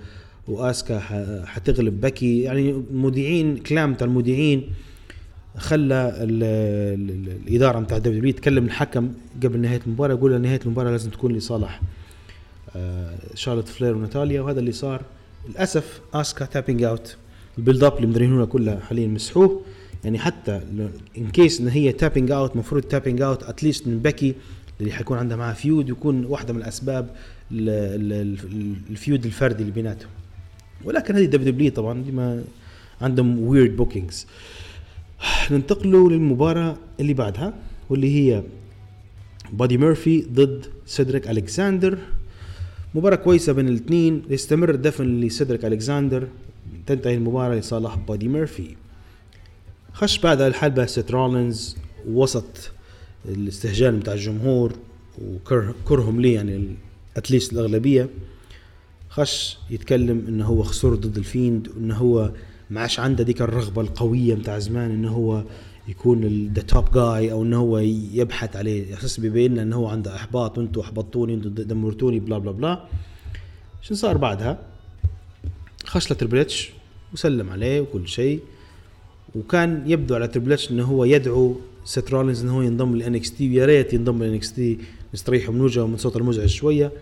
وآسكا 0.49 0.99
حتغلب 1.47 2.01
بكي. 2.01 2.43
يعني 2.43 2.71
المذيعين 2.71 3.57
كلام 3.57 3.95
تاع 3.95 4.07
المذيعين 4.07 4.63
خلى 5.57 5.95
ال- 5.95 6.43
ال- 6.43 7.11
ال- 7.11 7.49
الإدارة 7.49 7.79
بتاع 7.81 7.97
الدبليو 7.97 8.33
تكلم 8.33 8.65
الحكم 8.65 9.13
قبل 9.43 9.61
نهاية 9.61 9.81
المباراة 9.87 10.15
يقول 10.15 10.41
نهاية 10.41 10.61
المباراة 10.67 10.91
لازم 10.91 11.11
تكون 11.11 11.33
لصالح. 11.33 11.81
شارلوت 13.35 13.69
فلير 13.69 13.97
وناتاليا 13.97 14.41
وهذا 14.41 14.61
اللي 14.61 14.73
صار 14.73 15.03
للأسف 15.49 16.01
آسكا 16.15 16.45
tapping 16.45 16.83
out 16.83 17.17
ال 17.59 17.63
build 17.63 17.85
up 17.85 17.97
اللي 17.97 18.07
مدرينونا 18.07 18.45
كلها 18.45 18.81
حاليا 18.81 19.07
مسحوه. 19.07 19.63
يعني 20.05 20.19
حتى 20.19 20.61
in 21.19 21.31
case 21.33 21.61
إن 21.61 21.69
هي 21.69 21.93
tapping 21.93 22.31
out 22.31 22.53
المفروض 22.53 22.83
tapping 22.83 23.23
out 23.23 23.43
at 23.43 23.55
least 23.55 23.87
من 23.87 23.99
بكي 23.99 24.35
اللي 24.81 24.93
حيكون 24.93 25.19
عندها 25.19 25.37
معها 25.37 25.55
feud 25.55 25.89
يكون 25.89 26.25
واحدة 26.25 26.53
من 26.53 26.61
الأسباب 26.61 27.11
ال 28.91 28.97
feud 28.97 29.25
الفردي 29.25 29.63
اللي 29.63 29.73
بيناتهم. 29.73 30.11
ولكن 30.85 31.15
هذه 31.15 31.25
دبليو 31.25 31.53
دبليو 31.53 31.71
طبعا 31.71 32.03
ديما 32.03 32.45
عندهم 33.01 33.39
weird 33.41 33.77
bookings 33.77 34.27
ننتقلوا 35.51 36.11
للمباراة 36.11 36.77
اللي 37.01 37.15
بعدها 37.15 37.55
واللي 37.91 38.15
هي 38.15 38.43
بادي 39.53 39.79
ميرفي 39.79 40.21
ضد 40.33 40.67
سيدريك 40.87 41.31
الكساندر 41.31 41.99
مباراة 42.95 43.17
كويسة 43.17 43.53
بين 43.53 43.69
الاثنين 43.69 44.23
يستمر 44.31 44.71
الدفن 44.71 45.21
لسيدريك 45.21 45.65
الكساندر 45.65 46.29
تنتهي 46.87 47.15
المباراة 47.15 47.55
لصالح 47.55 47.95
بادي 47.95 48.29
ميرفي. 48.29 48.75
خش 49.93 50.19
بعدها 50.19 50.49
الحلبة 50.49 50.87
سيت 50.87 51.11
رولينز 51.11 51.77
وسط 52.09 52.71
الاستهجان 53.29 53.99
بتاع 53.99 54.13
الجمهور 54.15 54.73
وكرهم 55.23 56.21
ليه 56.21 56.35
يعني 56.35 56.75
at 57.17 57.27
least 57.27 57.53
الأغلبية. 57.53 58.09
خش 59.11 59.59
يتكلم 59.71 60.25
إنه 60.29 60.47
هو 60.47 60.63
خسر 60.63 60.95
ضد 60.95 61.17
ال 61.19 61.27
Fiend 61.27 61.69
وانه 61.69 61.97
هو 61.97 62.31
ما 62.71 62.81
عادش 62.81 63.01
عنده 63.01 63.25
ديك 63.25 63.43
الرغبة 63.43 63.83
القوية 63.83 64.35
متاع 64.35 64.59
زمان 64.59 64.91
إنه 64.91 65.11
هو 65.11 65.45
يكون 65.89 66.49
the 66.55 66.63
top 66.63 66.85
guy 66.95 67.33
أو 67.33 67.43
إنه 67.43 67.59
هو 67.59 67.79
يبحث 68.13 68.57
عليه 68.57 68.95
أساس 68.99 69.21
بيبين 69.21 69.53
لنا 69.53 69.63
إنه 69.63 69.77
هو 69.77 69.87
عنده 69.87 70.17
إحباط 70.17 70.59
وأنتم 70.59 70.81
أحبطتوني 70.81 71.35
أنتم 71.35 71.49
دمرتوني 71.49 72.21
بلا 72.21 72.39
بلا 72.39 72.51
بلا 72.51 72.85
شو 73.83 73.95
صار 73.95 74.17
بعدها؟ 74.17 74.59
خش 75.85 76.13
ل 76.13 76.16
Triple 76.16 76.39
H 76.39 76.71
وسلم 77.13 77.51
عليه 77.51 77.81
وكل 77.81 78.09
شيء. 78.09 78.41
وكان 79.35 79.83
يبدو 79.87 80.15
على 80.15 80.29
Triple 80.29 80.53
H 80.53 80.71
إنه 80.71 80.85
هو 80.85 81.05
يدعو 81.05 81.57
سيت 81.85 82.11
رولينز 82.11 82.43
إنه 82.43 82.57
هو 82.57 82.63
ينضم 82.63 82.97
ل 82.97 83.15
NXT 83.15 83.49
ويا 83.51 83.67
ريت 83.67 83.93
ينضم 83.93 84.23
ل 84.23 84.35
NXT 84.35 84.79
نستريح 85.15 85.51
من 85.51 85.61
وجهه 85.61 85.83
ومن 85.83 85.97
صوت 85.97 86.17
المزعج 86.17 86.49
شوية. 86.49 86.93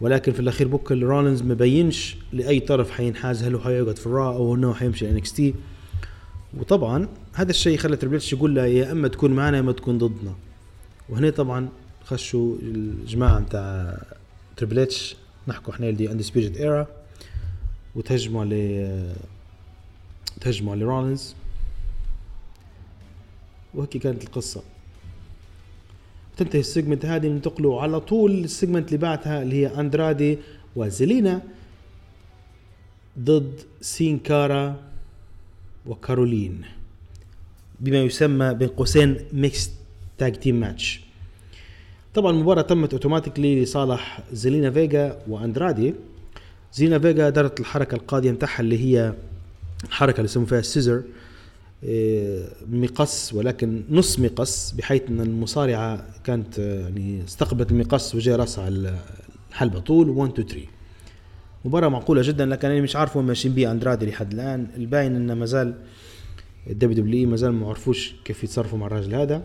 ولكن 0.00 0.32
في 0.32 0.40
الأخير 0.40 0.68
بوك 0.68 0.92
رولينز 0.92 1.42
ما 1.42 1.54
بينش 1.54 2.16
لأي 2.32 2.60
طرف 2.60 2.90
حينحاز 2.90 3.42
هل 3.42 3.54
هو 3.54 3.60
حيقعد 3.60 3.98
في 3.98 4.06
ال 4.06 4.13
Raw 4.13 4.34
أو 4.34 4.54
إنه 4.54 4.74
حيمشي 4.74 5.10
NXT 5.10 5.54
وطبعا 6.58 7.08
هذا 7.34 7.50
الشيء 7.50 7.78
خلى 7.78 7.96
Triple 7.96 8.16
H 8.16 8.32
يقول 8.32 8.54
له 8.54 8.66
يا 8.66 8.92
أما 8.92 9.08
تكون 9.08 9.30
معنا 9.30 9.56
يا 9.56 9.62
أما 9.62 9.72
تكون 9.72 9.98
ضدنا. 9.98 10.34
وهنا 11.08 11.30
طبعا 11.30 11.68
خشوا 12.04 12.56
الجماعة 12.62 13.40
بتاع 13.40 13.98
Triple 14.56 14.78
H 14.78 15.16
نحكوا 15.48 15.74
إحنا 15.74 15.90
the 15.90 16.10
Undisputed 16.10 16.56
Era 16.56 16.86
وتهجموا 17.94 18.40
على 18.40 19.14
تهجموا 20.40 20.72
على 20.72 20.84
رولينز 20.84 21.34
وهيك 23.74 23.96
كانت 23.96 24.24
القصة. 24.24 24.62
تنتهي 26.36 26.60
ال 26.60 26.66
segment 26.66 27.04
هذه 27.06 27.26
ننتقلوا 27.26 27.82
على 27.82 28.00
طول 28.00 28.44
ال 28.44 28.50
segment 28.50 28.88
اللي 28.88 28.98
بعدها 28.98 29.42
اللي 29.42 29.56
هي 29.56 29.80
اندرادي 29.80 30.38
وزيلينا 30.76 31.42
ضد 33.18 33.60
سينكارا. 33.80 34.89
وكارولين. 35.86 36.62
بما 37.80 37.98
يسمى 38.02 38.54
بين 38.54 38.68
قوسين 38.68 39.16
mix 39.32 39.70
tag 40.18 40.32
team 40.36 40.60
match 40.60 41.00
طبعا 42.14 42.30
المباراة 42.32 42.62
تمت 42.62 42.92
automatically 42.92 43.62
لصالح 43.62 44.20
زيلينا 44.32 44.70
فيجا 44.70 45.18
وأندرادي. 45.28 45.94
زيلينا 46.74 46.98
فيجا 46.98 47.30
دارت 47.30 47.60
الحركة 47.60 47.94
القاضية 47.94 48.30
متاعها 48.32 48.60
اللي 48.60 48.78
هي 48.78 49.14
الحركة 49.84 50.16
اللي 50.16 50.24
يسموا 50.24 50.46
فيها 50.46 50.58
ال 50.58 50.63
scissor 50.63 51.02
إيه، 51.84 52.44
مقص 52.70 53.32
ولكن 53.34 53.82
نص 53.90 54.18
مقص 54.18 54.72
بحيث 54.72 55.02
إن 55.08 55.20
المصارعة 55.20 56.06
كانت 56.24 56.58
آه، 56.58 56.80
يعني 56.80 57.24
استقبلت 57.24 57.70
المقص 57.70 58.14
وجاء 58.14 58.36
راسها 58.38 58.64
على 58.64 58.94
الحلبة. 59.50 59.78
طول 59.80 60.08
1 60.10 60.30
2 60.38 60.48
3 60.48 60.60
مباراة 61.64 61.88
معقولة 61.88 62.22
جدا 62.22 62.46
لكن 62.46 62.70
أنا 62.70 62.80
مش 62.80 62.96
عارف 62.96 63.16
وين 63.16 63.26
ماشيين 63.26 63.54
بيه 63.54 63.70
أندرادي 63.70 64.06
لحد 64.06 64.32
الآن 64.32 64.66
الباين 64.76 65.16
إنه 65.16 65.34
ما 65.34 65.46
زال 65.46 65.74
ال 66.70 67.04
WW 67.04 67.28
ما 67.28 67.36
زال 67.36 67.52
ما 67.52 67.68
عرفوش 67.68 68.14
كيف 68.24 68.44
يتصرفوا 68.44 68.78
مع 68.78 68.86
الراجل 68.86 69.14
هذا. 69.14 69.42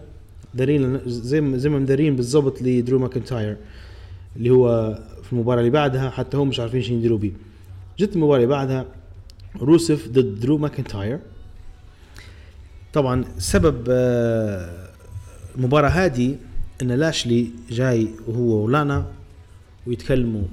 دارين 0.53 0.99
زي 1.05 1.41
ما 1.41 1.57
زي 1.57 1.69
ما 1.69 1.79
مدارين 1.79 2.15
بالضبط 2.15 2.61
لدرو 2.61 2.99
ماكنتاير 2.99 3.57
اللي 4.35 4.49
هو 4.49 4.99
في 5.23 5.33
المباراة 5.33 5.59
اللي 5.59 5.71
بعدها 5.71 6.09
حتى 6.09 6.37
هم 6.37 6.47
مش 6.47 6.59
عارفين 6.59 6.81
شو 6.81 6.93
يديروا 6.93 7.17
بيه. 7.17 7.31
جت 7.99 8.15
المباراة 8.15 8.35
اللي 8.35 8.47
بعدها 8.47 8.85
روسف 9.61 10.07
ضد 10.07 10.39
درو 10.39 10.57
ماكنتاير. 10.57 11.19
طبعا 12.93 13.25
سبب 13.37 13.83
آه، 13.89 14.89
المباراة 15.57 15.89
هذه 15.89 16.35
إن 16.81 16.91
لاشلي 16.91 17.49
جاي 17.69 18.07
وهو 18.27 18.65
ولانا 18.65 19.05
ويتكلموا 19.87 20.43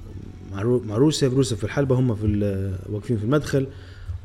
مع 0.52 0.62
رو- 0.62 0.82
مع 0.86 0.96
روسف 0.96 1.34
روسف 1.34 1.58
في 1.58 1.64
الحلبة 1.64 1.94
هم 1.98 2.14
في 2.14 2.26
واقفين 2.90 3.16
في 3.18 3.24
المدخل 3.24 3.66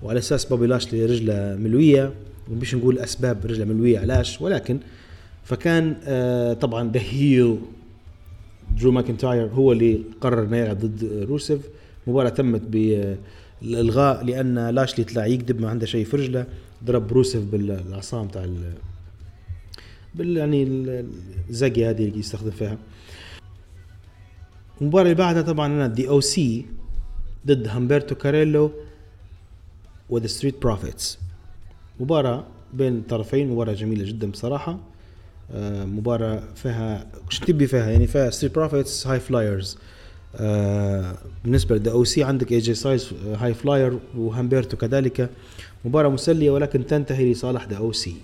وعلى 0.03 0.19
أساس 0.19 0.45
بابي 0.45 0.67
لاشلي 0.67 1.05
رجلة 1.05 1.55
ملوية 1.55 2.13
ومش 2.51 2.75
نقول 2.75 2.99
أسباب 2.99 3.45
رجلة 3.45 3.65
ملوية 3.65 3.99
علاش 3.99 4.41
ولكن 4.41 4.79
فكان 5.43 5.95
آه، 6.03 6.53
طبعا 6.53 6.91
the 6.91 6.99
heel 6.99 7.57
درو 8.79 8.91
ماكنتاير 8.91 9.47
هو 9.47 9.71
اللي 9.71 9.99
قرر 10.21 10.43
إنه 10.43 10.57
يلعب 10.57 10.77
ضد 10.79 11.25
روسف 11.29 11.59
المباراة 12.07 12.29
تمت 12.29 12.61
بالالغاء 12.61 14.23
لأن 14.25 14.69
لاشلي 14.69 15.03
طلع 15.05 15.25
يكذب 15.25 15.61
ما 15.61 15.69
عنده 15.69 15.85
شيء 15.85 16.05
في 16.05 16.17
رجله 16.17 16.45
ضرب 16.85 17.13
روسف 17.13 17.41
بالعصا 17.43 18.23
بتاع 18.23 18.43
ال 18.43 18.57
بال 20.15 20.37
يعني 20.37 20.63
ال- 20.63 21.05
الزقية 21.49 21.89
هذه 21.89 22.05
اللي 22.07 22.19
يستخدم 22.19 22.51
فيها. 22.51 22.77
المباراة 24.81 25.03
اللي 25.03 25.15
بعدها 25.15 25.41
طبعا 25.41 25.67
أنا 25.67 25.87
دي 25.87 26.09
أو 26.09 26.21
سي 26.21 26.65
ضد 27.47 27.67
همبرتو 27.67 28.15
كاريلو 28.15 28.71
و 30.09 30.14
the 30.14 30.27
Street 30.27 30.61
Profits 30.61 31.19
مباراة 31.99 32.45
بين 32.73 32.97
الطرفين 32.97 33.49
مباراة 33.49 33.73
جميلة 33.73 34.05
جدا 34.05 34.31
بصراحة. 34.31 34.79
آه، 35.51 35.85
مباراة 35.85 36.43
فيها 36.55 37.07
وش 37.27 37.39
تبي 37.39 37.67
فيها؟ 37.67 37.91
يعني 37.91 38.07
فيها 38.07 38.29
Street 38.29 38.55
Profits 38.55 39.07
high 39.07 39.19
flyers 39.19 39.77
بالنسبة 41.43 41.75
للدي 41.75 41.91
أو 41.91 42.03
سي 42.03 42.23
عندك 42.23 42.51
AJ 42.51 42.73
Styles 42.73 43.13
high 43.35 43.53
flyer 43.53 43.99
وهامبرتو 44.17 44.77
كذلك. 44.77 45.29
مباراة 45.85 46.09
مسلية 46.09 46.51
ولكن 46.51 46.85
تنتهي 46.85 47.31
لصالح 47.31 47.67
the 47.67 47.77
OC 47.77 48.15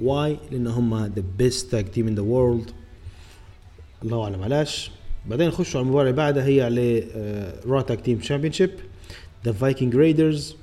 why 0.00 0.36
لأن 0.50 0.66
هم 0.66 1.04
the 1.06 1.22
best 1.38 1.70
tag 1.70 1.90
team 1.90 2.08
in 2.08 2.14
the 2.14 2.22
world 2.22 2.70
الله 4.02 4.24
أعلم 4.24 4.42
علاش. 4.42 4.90
بعدين 5.26 5.48
نخشوا 5.48 5.80
على 5.80 5.84
المباراة 5.86 6.02
اللي 6.04 6.16
بعدها 6.16 6.44
هي 6.46 6.62
على 6.62 7.04
Raw 7.66 7.80
tag 7.80 8.00
team 8.00 8.18
championship 8.18 8.70
the 9.44 9.52
Viking 9.52 9.96
Raiders 9.96 10.56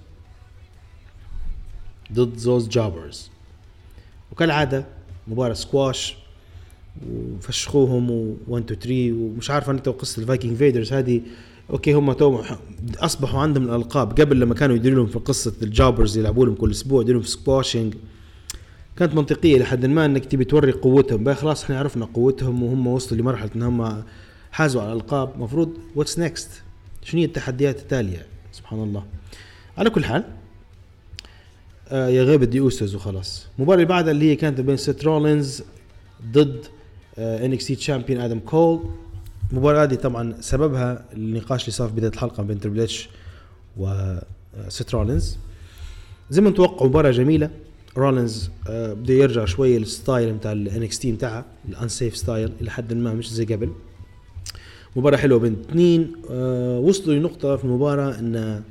ضد 2.13 2.37
زوز 2.37 2.67
jobbers 2.67 3.29
وكالعادة 4.31 4.85
مباراة 5.27 5.53
سكواش 5.53 6.15
وفشخوهم 7.09 8.35
و1 8.47 8.53
2 8.53 8.65
3 8.65 9.11
ومش 9.11 9.51
عارف 9.51 9.69
أنت 9.69 9.89
قصة 9.89 10.21
ال 10.21 10.26
Viking 10.26 10.57
Raiders 10.57 10.93
هذه. 10.93 11.21
okay 11.69 11.93
هم 11.93 12.13
تو 12.13 12.41
أصبحوا 12.99 13.39
عندهم 13.39 13.63
الألقاب 13.63 14.21
قبل 14.21 14.39
لما 14.39 14.53
كانوا 14.55 14.75
يديروا 14.75 14.97
لهم 14.97 15.07
في 15.07 15.19
قصة 15.19 15.53
ال 15.61 15.68
jobbers 15.68 16.17
يلعبوا 16.17 16.45
لهم 16.45 16.55
كل 16.55 16.71
أسبوع 16.71 17.01
يديروا 17.01 17.21
في 17.21 17.27
squashing 17.29 17.93
كانت 18.97 19.15
منطقية 19.15 19.59
لحد 19.59 19.85
ما 19.85 20.05
إنك 20.05 20.25
تبي 20.25 20.43
توري 20.45 20.71
قوتهم. 20.71 21.23
بقى 21.23 21.35
خلاص 21.35 21.63
إحنا 21.63 21.79
عرفنا 21.79 22.05
قوتهم 22.05 22.63
وهم 22.63 22.87
وصلوا 22.87 23.21
لمرحلة 23.21 23.49
إن 23.55 23.63
هم 23.63 24.03
حازوا 24.51 24.81
على 24.81 24.91
الألقاب. 24.93 25.35
المفروض 25.35 25.77
what's 25.95 26.19
next 26.19 26.49
شنو 27.03 27.19
هي 27.21 27.25
التحديات 27.25 27.79
التالية؟ 27.79 28.25
سبحان 28.51 28.83
الله. 28.83 29.05
على 29.77 29.89
كل 29.89 30.05
حال 30.05 30.23
آه 31.89 32.07
يا 32.07 32.23
غيب 32.23 32.43
the 32.43 32.59
Usos 32.59 32.95
وخلاص. 32.95 33.47
المباراه 33.57 33.75
اللي 33.75 33.85
بعدها 33.85 34.11
اللي 34.11 34.31
هي 34.31 34.35
كانت 34.35 34.61
بين 34.61 34.77
سيت 34.77 35.03
رولينز 35.03 35.63
ضد 36.31 36.65
NXT 37.17 37.75
champion 37.75 38.21
آدم 38.21 38.39
كول. 38.39 38.83
المباراة 39.51 39.83
هذه 39.83 39.95
طبعا 39.95 40.35
سببها 40.41 41.05
النقاش 41.13 41.61
اللي 41.61 41.71
صار 41.71 41.87
في 41.87 41.95
بداية 41.95 42.11
الحلقة 42.11 42.43
بين 42.43 42.59
Triple 42.59 42.79
H 42.79 43.09
وسيت 43.77 44.93
رولينز. 44.93 45.37
زي 46.29 46.41
ما 46.41 46.49
نتوقع 46.49 46.85
مباراة 46.85 47.11
جميلة. 47.11 47.49
رولينز 47.97 48.49
آه 48.67 48.93
بده 48.93 49.13
يرجع 49.13 49.45
شوية 49.45 49.77
لل 49.77 49.93
style 49.93 50.33
بتاع 50.33 50.51
ال 50.51 50.83
NXT 50.83 51.11
بتاعها 51.11 51.45
ال 51.69 51.74
offensive 51.74 52.17
style 52.17 52.51
إلى 52.61 52.71
حد 52.71 52.93
ما 52.93 53.13
مش 53.13 53.33
زي 53.33 53.45
قبل. 53.45 53.73
مباراة 54.95 55.17
حلوة 55.17 55.39
بين 55.39 55.57
اثنين 55.69 56.11
آه 56.31 56.79
وصلوا 56.79 57.15
لنقطة 57.15 57.55
في 57.55 57.63
المباراة 57.65 58.19
إن 58.19 58.35
آه 58.35 58.61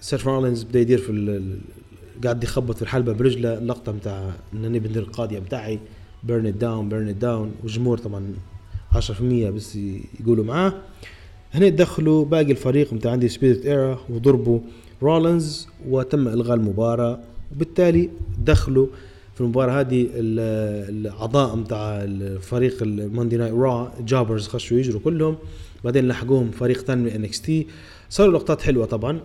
سيت 0.00 0.24
رولينز 0.26 0.62
بدا 0.62 0.80
يدير 0.80 0.98
في 0.98 1.40
قاعد 2.24 2.44
يخبط 2.44 2.76
في 2.76 2.82
الحلبة 2.82 3.12
برجله 3.12 3.58
اللقطة 3.58 3.92
بتاع 3.92 4.30
انني 4.54 4.78
بندير 4.78 5.02
القاضية 5.02 5.38
بتاعي 5.38 5.78
burn 6.24 6.58
down 6.58 6.88
burn 6.88 7.18
down 7.18 7.52
والجمهور 7.62 7.98
طبعا 7.98 8.34
10% 8.94 9.00
بس 9.22 9.78
يقولوا 10.20 10.44
معاه. 10.44 10.72
هنا 11.54 11.68
دخلوا 11.68 12.24
باقي 12.24 12.50
الفريق 12.52 12.94
بتاع 12.94 13.12
Undisputed 13.12 13.66
Era 13.66 13.98
وضربوا 14.10 14.60
رولينز 15.02 15.68
وتم 15.88 16.28
إلغاء 16.28 16.54
المباراة 16.56 17.20
وبالتالي 17.52 18.10
دخلوا 18.44 18.86
في 19.36 19.40
المباراة 19.40 19.80
هذه 19.80 20.02
ال- 20.02 20.90
الأعضاء 21.06 21.56
بتاع 21.56 22.04
الفريق 22.04 22.82
ال 22.82 22.90
Monday 22.90 23.36
Night 23.36 23.52
Raw 23.54 23.92
jobbers 24.06 24.48
خشوا 24.48 24.78
يجروا 24.78 25.00
كلهم 25.04 25.36
بعدين 25.84 26.08
لحقوهم 26.08 26.50
فريق 26.50 26.78
ثاني 26.84 27.02
من 27.02 27.08
NXT. 27.08 27.66
صاروا 28.10 28.32
لقطات 28.38 28.62
حلوة 28.62 28.86
طبعا. 28.86 29.20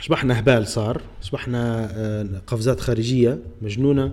شبحنا 0.00 0.38
هبال 0.40 0.66
صار 0.66 1.00
شبحنا 1.22 1.88
آه، 1.94 2.26
قفزات 2.46 2.80
خارجية 2.80 3.38
مجنونة 3.62 4.12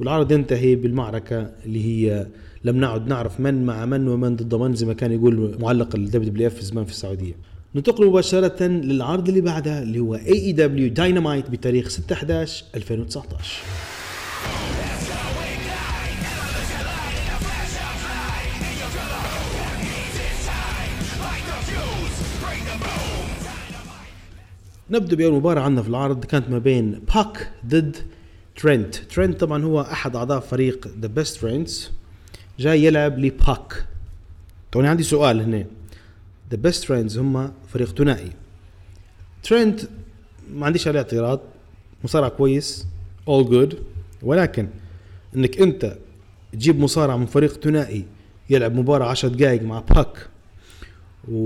والعرض 0.00 0.32
ينتهي 0.32 0.74
بالمعركة 0.74 1.50
اللي 1.66 1.84
هي 1.84 2.26
لم 2.64 2.76
نعد 2.76 3.06
نعرف 3.08 3.40
من 3.40 3.66
مع 3.66 3.84
من 3.86 4.08
ومن 4.08 4.36
ضد 4.36 4.54
من 4.54 4.74
زي 4.74 4.86
ما 4.86 4.92
كان 4.92 5.12
يقول 5.12 5.56
معلق 5.60 5.96
ال 5.96 6.30
WWF 6.30 6.60
زمان 6.60 6.84
في 6.84 6.90
السعودية. 6.90 7.34
ننتقل 7.74 8.06
مباشرة 8.06 8.62
للعرض 8.66 9.28
اللي 9.28 9.40
بعدها 9.40 9.82
اللي 9.82 9.98
هو 9.98 10.14
AEW 10.14 10.32
Dynamite 10.32 11.50
بتاريخ 11.50 11.88
6 11.88 12.12
11 12.12 12.64
2019 12.74 13.62
نبدأ 24.90 25.16
بأول 25.16 25.32
مباراة 25.32 25.62
عندنا 25.62 25.82
في 25.82 25.88
العرض 25.88 26.24
كانت 26.24 26.50
ما 26.50 26.58
بين 26.58 27.00
باك 27.14 27.50
ضد 27.66 27.96
ترنت 28.56 28.94
ترنت 28.94 29.40
طبعا 29.40 29.64
هو 29.64 29.80
أحد 29.80 30.16
أعضاء 30.16 30.40
فريق 30.40 30.88
the 31.00 31.06
Best 31.06 31.36
Friends 31.36 31.90
جاي 32.58 32.84
يلعب 32.84 33.18
لباك 33.18 33.86
طبعا 34.72 34.88
عندي 34.88 35.02
سؤال 35.02 35.40
هنا. 35.40 35.66
the 36.50 36.56
Best 36.56 36.84
Friends 36.84 37.18
هم 37.18 37.52
فريق 37.68 37.96
ثنائي. 37.96 38.30
ترنت 39.42 39.80
ما 40.50 40.66
عنديش 40.66 40.88
عليه 40.88 40.98
اعتراض. 40.98 41.40
مصارع 42.04 42.28
كويس. 42.28 42.86
all 43.28 43.50
good 43.50 43.82
ولكن 44.24 44.68
إنك 45.36 45.60
أنت 45.60 45.96
تجيب 46.52 46.80
مصارع 46.80 47.16
من 47.16 47.26
فريق 47.26 47.52
ثنائي 47.62 48.04
يلعب 48.50 48.74
مباراة 48.74 49.06
10 49.08 49.28
دقائق 49.28 49.62
مع 49.62 49.80
باك 49.80 50.28
و... 51.28 51.38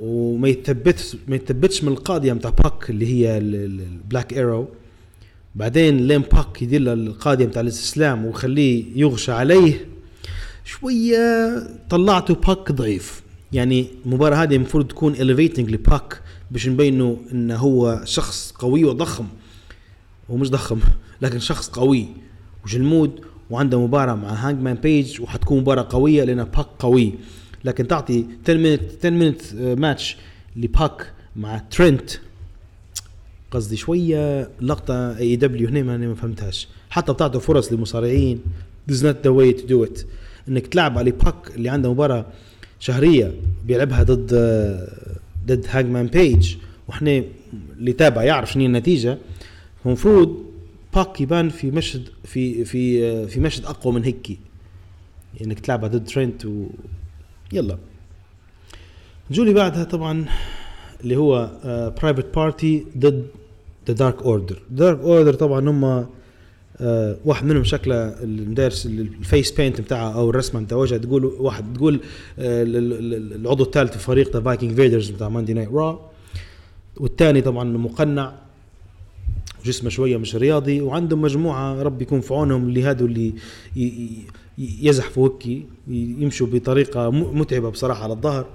وما 0.00 0.48
يتثبتش 0.48 1.16
ما 1.28 1.36
يتثبتش 1.36 1.84
من 1.84 1.92
القاضية 1.92 2.32
بتاع 2.32 2.50
باك 2.50 2.90
اللي 2.90 3.06
هي 3.06 3.38
ال 3.38 3.54
Black 3.54 4.32
Arrow 4.32 4.68
بعدين 5.54 6.06
لين 6.06 6.20
باك 6.20 6.62
يدير 6.62 6.80
له 6.80 6.92
القاضية 6.92 7.46
بتاع 7.46 7.62
الاستسلام 7.62 8.26
ويخليه 8.26 8.84
يغشى 8.96 9.32
عليه 9.32 9.88
شوية 10.64 11.58
طلعته 11.90 12.34
باك 12.34 12.72
ضعيف. 12.72 13.22
يعني 13.52 13.86
المباراة 14.06 14.36
هذه 14.36 14.56
المفروض 14.56 14.86
تكون 14.88 15.14
elevating 15.14 15.60
لباك 15.70 16.20
باش 16.50 16.68
نبينه 16.68 17.18
إنه 17.32 17.56
هو 17.56 18.00
شخص 18.04 18.52
قوي 18.58 18.84
وضخم. 18.84 19.26
هو 20.30 20.36
مش 20.36 20.50
ضخم 20.50 20.80
لكن 21.22 21.38
شخص 21.38 21.68
قوي 21.68 22.08
وجلمود 22.64 23.20
وعنده 23.50 23.80
مباراة 23.80 24.14
مع 24.14 24.48
Hangman 24.48 24.74
Page 24.74 25.20
وحتكون 25.20 25.60
مباراة 25.60 25.86
قوية 25.90 26.24
لأن 26.24 26.44
باك 26.44 26.66
قوي. 26.78 27.14
لكن 27.64 27.88
تعطي 27.88 28.24
10 28.44 28.54
minute 28.54 28.82
10 28.98 29.10
minute 29.10 29.54
match 29.54 30.16
لباك 30.56 31.12
مع 31.36 31.58
ترنت 31.58 32.10
قصدي 33.50 33.76
شوية 33.76 34.50
لقطة 34.60 35.18
AEW 35.18 35.68
هنا 35.68 35.82
ما 35.82 35.96
ما 35.96 36.14
فهمتهاش. 36.14 36.68
حتى 36.90 37.12
بتعطي 37.12 37.40
فرص 37.40 37.68
this 37.68 38.92
is 38.92 39.02
not 39.02 39.16
the 39.24 39.30
way 39.30 39.60
to 39.60 39.66
do 39.66 39.90
it. 39.90 40.04
إنك 40.48 40.66
تلعب 40.66 40.98
على 40.98 41.10
باك 41.10 41.50
اللي 41.56 41.68
عنده 41.68 41.92
مباراة 41.92 42.26
شهرية 42.80 43.34
بيلعبها 43.66 44.02
ضد 44.02 44.34
ضد 45.46 45.66
Hangman 45.68 46.06
Page 46.06 46.56
وإحنا 46.88 47.24
اللي 47.78 47.92
تابع 47.92 48.22
يعرف 48.22 48.52
شنو 48.52 48.62
هي 48.62 48.66
النتيجة. 48.66 49.18
المفروض 49.86 50.44
باك 50.94 51.20
يبان 51.20 51.48
في 51.48 51.70
مشهد 51.70 52.08
في 52.24 52.64
في 52.64 53.26
في 53.26 53.40
مشهد 53.40 53.64
أقوى 53.64 53.92
من 53.94 54.04
هيك 54.04 54.38
إنك 55.44 55.60
تلعبها 55.60 55.88
ضد 55.88 56.04
ترنت 56.08 56.44
و 56.46 56.66
يلا. 57.52 57.78
جولي 59.30 59.52
بعدها 59.54 59.84
طبعا 59.84 60.24
اللي 61.04 61.16
هو 61.16 61.50
Private 62.02 62.34
Party 62.34 62.86
ضد 62.98 63.26
The 63.88 63.94
Dark 63.94 64.22
Order 64.22 64.62
Dark 64.70 65.00
Order 65.00 65.34
طبعا 65.34 65.70
هم 65.70 66.06
آه 66.80 67.16
واحد 67.24 67.44
منهم 67.46 67.64
شكله 67.64 67.94
المداير 68.22 68.86
ال 68.86 68.99
face 68.99 69.50
paint 69.50 69.80
بتاعه 69.80 70.14
أو 70.14 70.30
الرسمة 70.30 70.60
بتاع 70.60 70.78
وجهة 70.78 70.98
تقول 70.98 71.24
واحد 71.24 71.74
تقول 71.76 71.94
آه 72.38 72.62
ال- 72.62 72.76
ال- 72.76 73.32
العضو 73.40 73.64
الثالث 73.64 73.92
في 73.92 73.98
فريق 73.98 74.32
The 74.36 74.40
Viking 74.40 74.72
Raiders 74.74 75.10
بتاع 75.10 75.28
Monday 75.28 75.52
Night 75.52 75.68
Raw 75.72 76.10
والثاني 76.96 77.40
طبعا 77.40 77.64
مقنع. 77.64 78.34
جسمه 79.64 79.90
شوية 79.90 80.16
مش 80.16 80.36
رياضي 80.36 80.80
وعندهم 80.80 81.22
مجموعة 81.22 81.82
رب 81.82 82.02
يكون 82.02 82.20
في 82.20 82.34
عونهم 82.34 82.68
اللي 82.68 82.82
هادو 82.82 83.06
اللي 83.06 83.34
يزحفوا 84.58 85.28
هكي 85.28 85.66
يمشوا 85.88 86.46
بطريقة 86.46 87.10
متعبة 87.10 87.70
بصراحة 87.70 88.02
على 88.02 88.12
الظهر. 88.12 88.46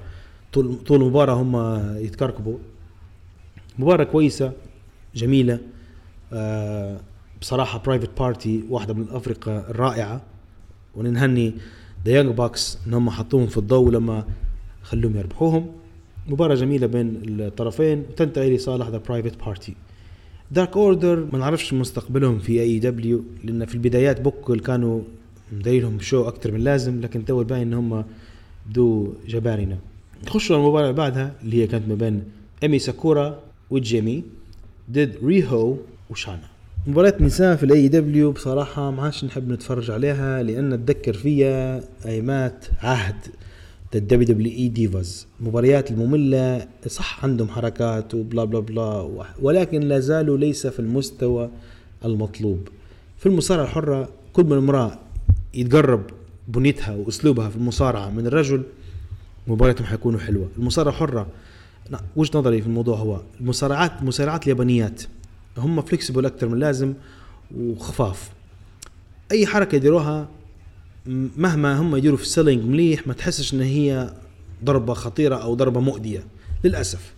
طول 0.54 0.76
طول 0.76 1.02
المباراة 1.02 1.34
هم 1.34 1.56
يتكركبوا. 1.98 2.58
مباراة 3.80 4.04
كويسة 4.04 4.52
جميلة. 5.16 5.60
آه 6.34 7.00
بصراحة 7.42 7.80
Private 7.80 8.10
Party 8.20 8.64
واحدة 8.70 8.94
من 8.94 9.02
الأفرقة 9.02 9.58
الرائعة. 9.70 10.22
ونهني 10.96 11.54
The 12.06 12.12
Young 12.12 12.36
Bucks 12.36 12.78
إن 12.88 12.94
هم 12.94 13.10
حطوهم 13.10 13.48
في 13.48 13.58
الضوء 13.58 13.92
لما 13.92 14.26
خلوهم 14.84 15.18
يربحوهم. 15.18 15.72
مباراة 16.28 16.56
جميلة 16.56 16.88
بين 16.88 17.22
الطرفين 17.26 18.00
وتنتهي 18.00 18.56
لصالح 18.56 18.88
The 18.88 18.98
Private 18.98 19.46
Party 19.46 19.76
Dark 20.52 20.78
Order 20.78 21.28
ما 21.34 21.40
نعرفش 21.40 21.74
مستقبلهم 21.74 22.40
في 22.40 22.62
AEW 22.62 23.24
لأن 23.44 23.66
في 23.66 23.76
البدايات 23.76 24.22
بوكل 24.22 24.60
كانوا 24.60 25.02
مدايرهم 25.52 26.00
شو 26.00 26.28
أكثر 26.28 26.52
من 26.52 26.60
لازم 26.60 27.02
لكن 27.02 27.26
تو 27.26 27.44
باين 27.44 27.62
إن 27.62 27.74
هم 27.74 28.04
بدو 28.70 29.14
جبارنه 29.28 29.78
نخشوا 30.28 30.56
على 30.56 30.64
المباراة 30.66 30.84
اللي 30.86 30.98
بعدها 30.98 31.34
اللي 31.44 31.62
هي 31.64 31.68
كانت 31.68 31.88
ما 31.88 31.96
بين 31.96 32.24
ايمي 32.64 32.80
ساكورا 32.80 33.40
وجيمي 33.70 34.24
ضد 34.92 35.16
ريهو 35.24 35.76
وشانا 36.10 36.48
مباراة 36.88 37.14
نساء 37.20 37.56
في 37.56 37.64
الاي 37.64 37.88
دبليو 37.88 38.32
بصراحة 38.32 38.92
ما 38.92 39.04
عادش 39.04 39.26
نحب 39.26 39.52
نتفرج 39.52 39.92
عليها 39.92 40.44
لأن 40.44 40.74
أتذكر 40.74 41.14
فيها 41.14 41.84
أيمات 42.06 42.66
عهد. 42.82 43.16
الدبليو 43.96 44.28
دبليو 44.28 44.52
اي 44.52 44.68
ديفاز 44.68 45.28
مباريات 45.40 45.92
المملة 45.92 46.68
صح 46.88 47.24
عندهم 47.26 47.48
حركات 47.50 48.14
وبلا 48.14 48.44
بلا 48.44 48.60
بلا 48.60 49.10
ولكن 49.42 49.80
لا 49.82 50.00
زالوا 50.00 50.38
ليس 50.38 50.68
في 50.68 50.80
المستوى 50.80 51.50
المطلوب. 52.06 52.68
في 53.18 53.26
المصارعة 53.26 53.64
الحرة 53.64 54.10
كل 54.34 54.44
ما 54.46 54.56
المرأة 54.56 55.00
يتقرب 55.54 56.04
بنيتها 56.48 56.96
وأسلوبها 56.96 57.50
في 57.50 57.56
المصارعة 57.56 58.10
من 58.10 58.28
الرجل 58.28 58.64
مبارياتهم 59.48 59.86
حيكونوا 59.86 60.20
حلوة. 60.20 60.50
المصارعة 60.58 60.94
حره 60.96 61.28
لا، 61.90 62.00
وجهة 62.16 62.40
نظري 62.40 62.62
في 62.62 62.68
الموضوع 62.68 62.98
هو 62.98 63.22
المصارعات 63.42 63.92
المصارعات 64.02 64.44
اليابانيات 64.44 65.02
هم 65.58 65.82
flexible 65.82 66.26
أكثر 66.26 66.48
من 66.48 66.54
اللازم 66.54 66.94
وخفاف. 67.58 68.32
أي 69.32 69.46
حركة 69.48 69.76
يديروها 69.76 70.28
مهما 71.08 71.80
هم 71.80 71.96
يديروا 71.96 72.18
في 72.18 72.24
ال 72.24 72.29
selling 72.29 72.66
مليح 72.66 73.08
ما 73.08 73.14
تحسش 73.14 73.54
إن 73.54 73.62
هي 73.62 74.14
ضربة 74.64 74.94
خطيرة 74.94 75.36
أو 75.36 75.54
ضربة 75.54 75.80
مؤذية. 75.80 76.24
للأسف. 76.64 77.14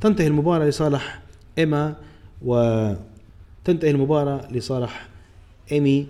تنتهي 0.00 0.26
المباراة 0.26 0.66
لصالح 0.68 1.22
إيما 1.58 1.96
وتنتهي 2.42 3.90
المباراة 3.90 4.52
لصالح 4.52 5.08
إيمي 5.72 6.06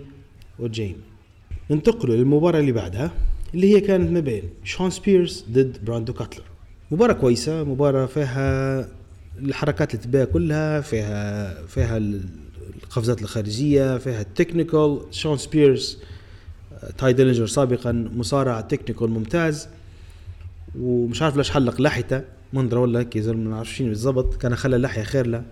وجيم. 0.59 0.95
ننتقل 1.71 2.09
للمباراة 2.09 2.59
اللي 2.59 2.71
بعدها 2.71 3.11
اللي 3.53 3.75
هي 3.75 3.81
كانت 3.81 4.11
ما 4.11 4.19
بين 4.19 4.43
شون 4.63 4.89
سبيرز 4.89 5.45
ضد 5.51 5.77
براندون 5.85 6.13
كاتلر. 6.13 6.43
مباراة 6.91 7.13
كويسة 7.13 7.63
مباراة 7.63 8.05
فيها 8.05 8.87
الحركات 9.39 9.93
اللي 9.93 10.03
تباها 10.03 10.25
كلها 10.25 10.81
فيها 10.81 11.65
فيها 11.65 11.97
القفزات 11.97 13.21
الخارجية 13.21 13.97
فيها 13.97 14.21
ال 14.21 14.29
technical 14.29 15.01
شون 15.11 15.37
سبيرز 15.37 15.97
آه، 16.03 16.16
تاي 16.97 17.13
ديلينجر 17.13 17.47
سابقا 17.47 17.91
مصارع 18.15 18.61
technical 18.61 19.09
ممتاز 19.09 19.67
ومش 20.79 21.21
عارف 21.21 21.37
ليش 21.37 21.51
حلق 21.51 21.81
لحيته. 21.81 22.21
منظره 22.53 22.79
ولا 22.79 22.99
هيك 22.99 23.17
زلمه 23.17 23.43
ما 23.43 23.49
نعرف 23.49 23.75
شنو 23.75 23.87
بالضبط. 23.87 24.35
كان 24.35 24.55
خلى 24.55 24.75
اللحية 24.75 25.03
خير 25.03 25.27
له. 25.27 25.43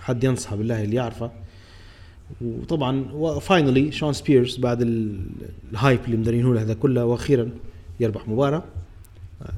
حد 0.00 0.24
ينصحه 0.24 0.56
بالله 0.56 0.82
اللي 0.84 0.96
يعرفه. 0.96 1.30
وطبعا 2.40 3.04
finally 3.38 3.92
شون 3.92 4.12
سبيرز 4.12 4.56
بعد 4.56 4.82
ال- 4.82 5.20
ال 5.72 5.78
hype 5.78 6.00
اللي 6.04 6.16
مدارينه 6.16 6.54
له 6.54 6.62
هذا 6.62 6.74
كله 6.74 7.04
وأخيرا 7.04 7.50
يربح 8.00 8.28
مباراة. 8.28 8.64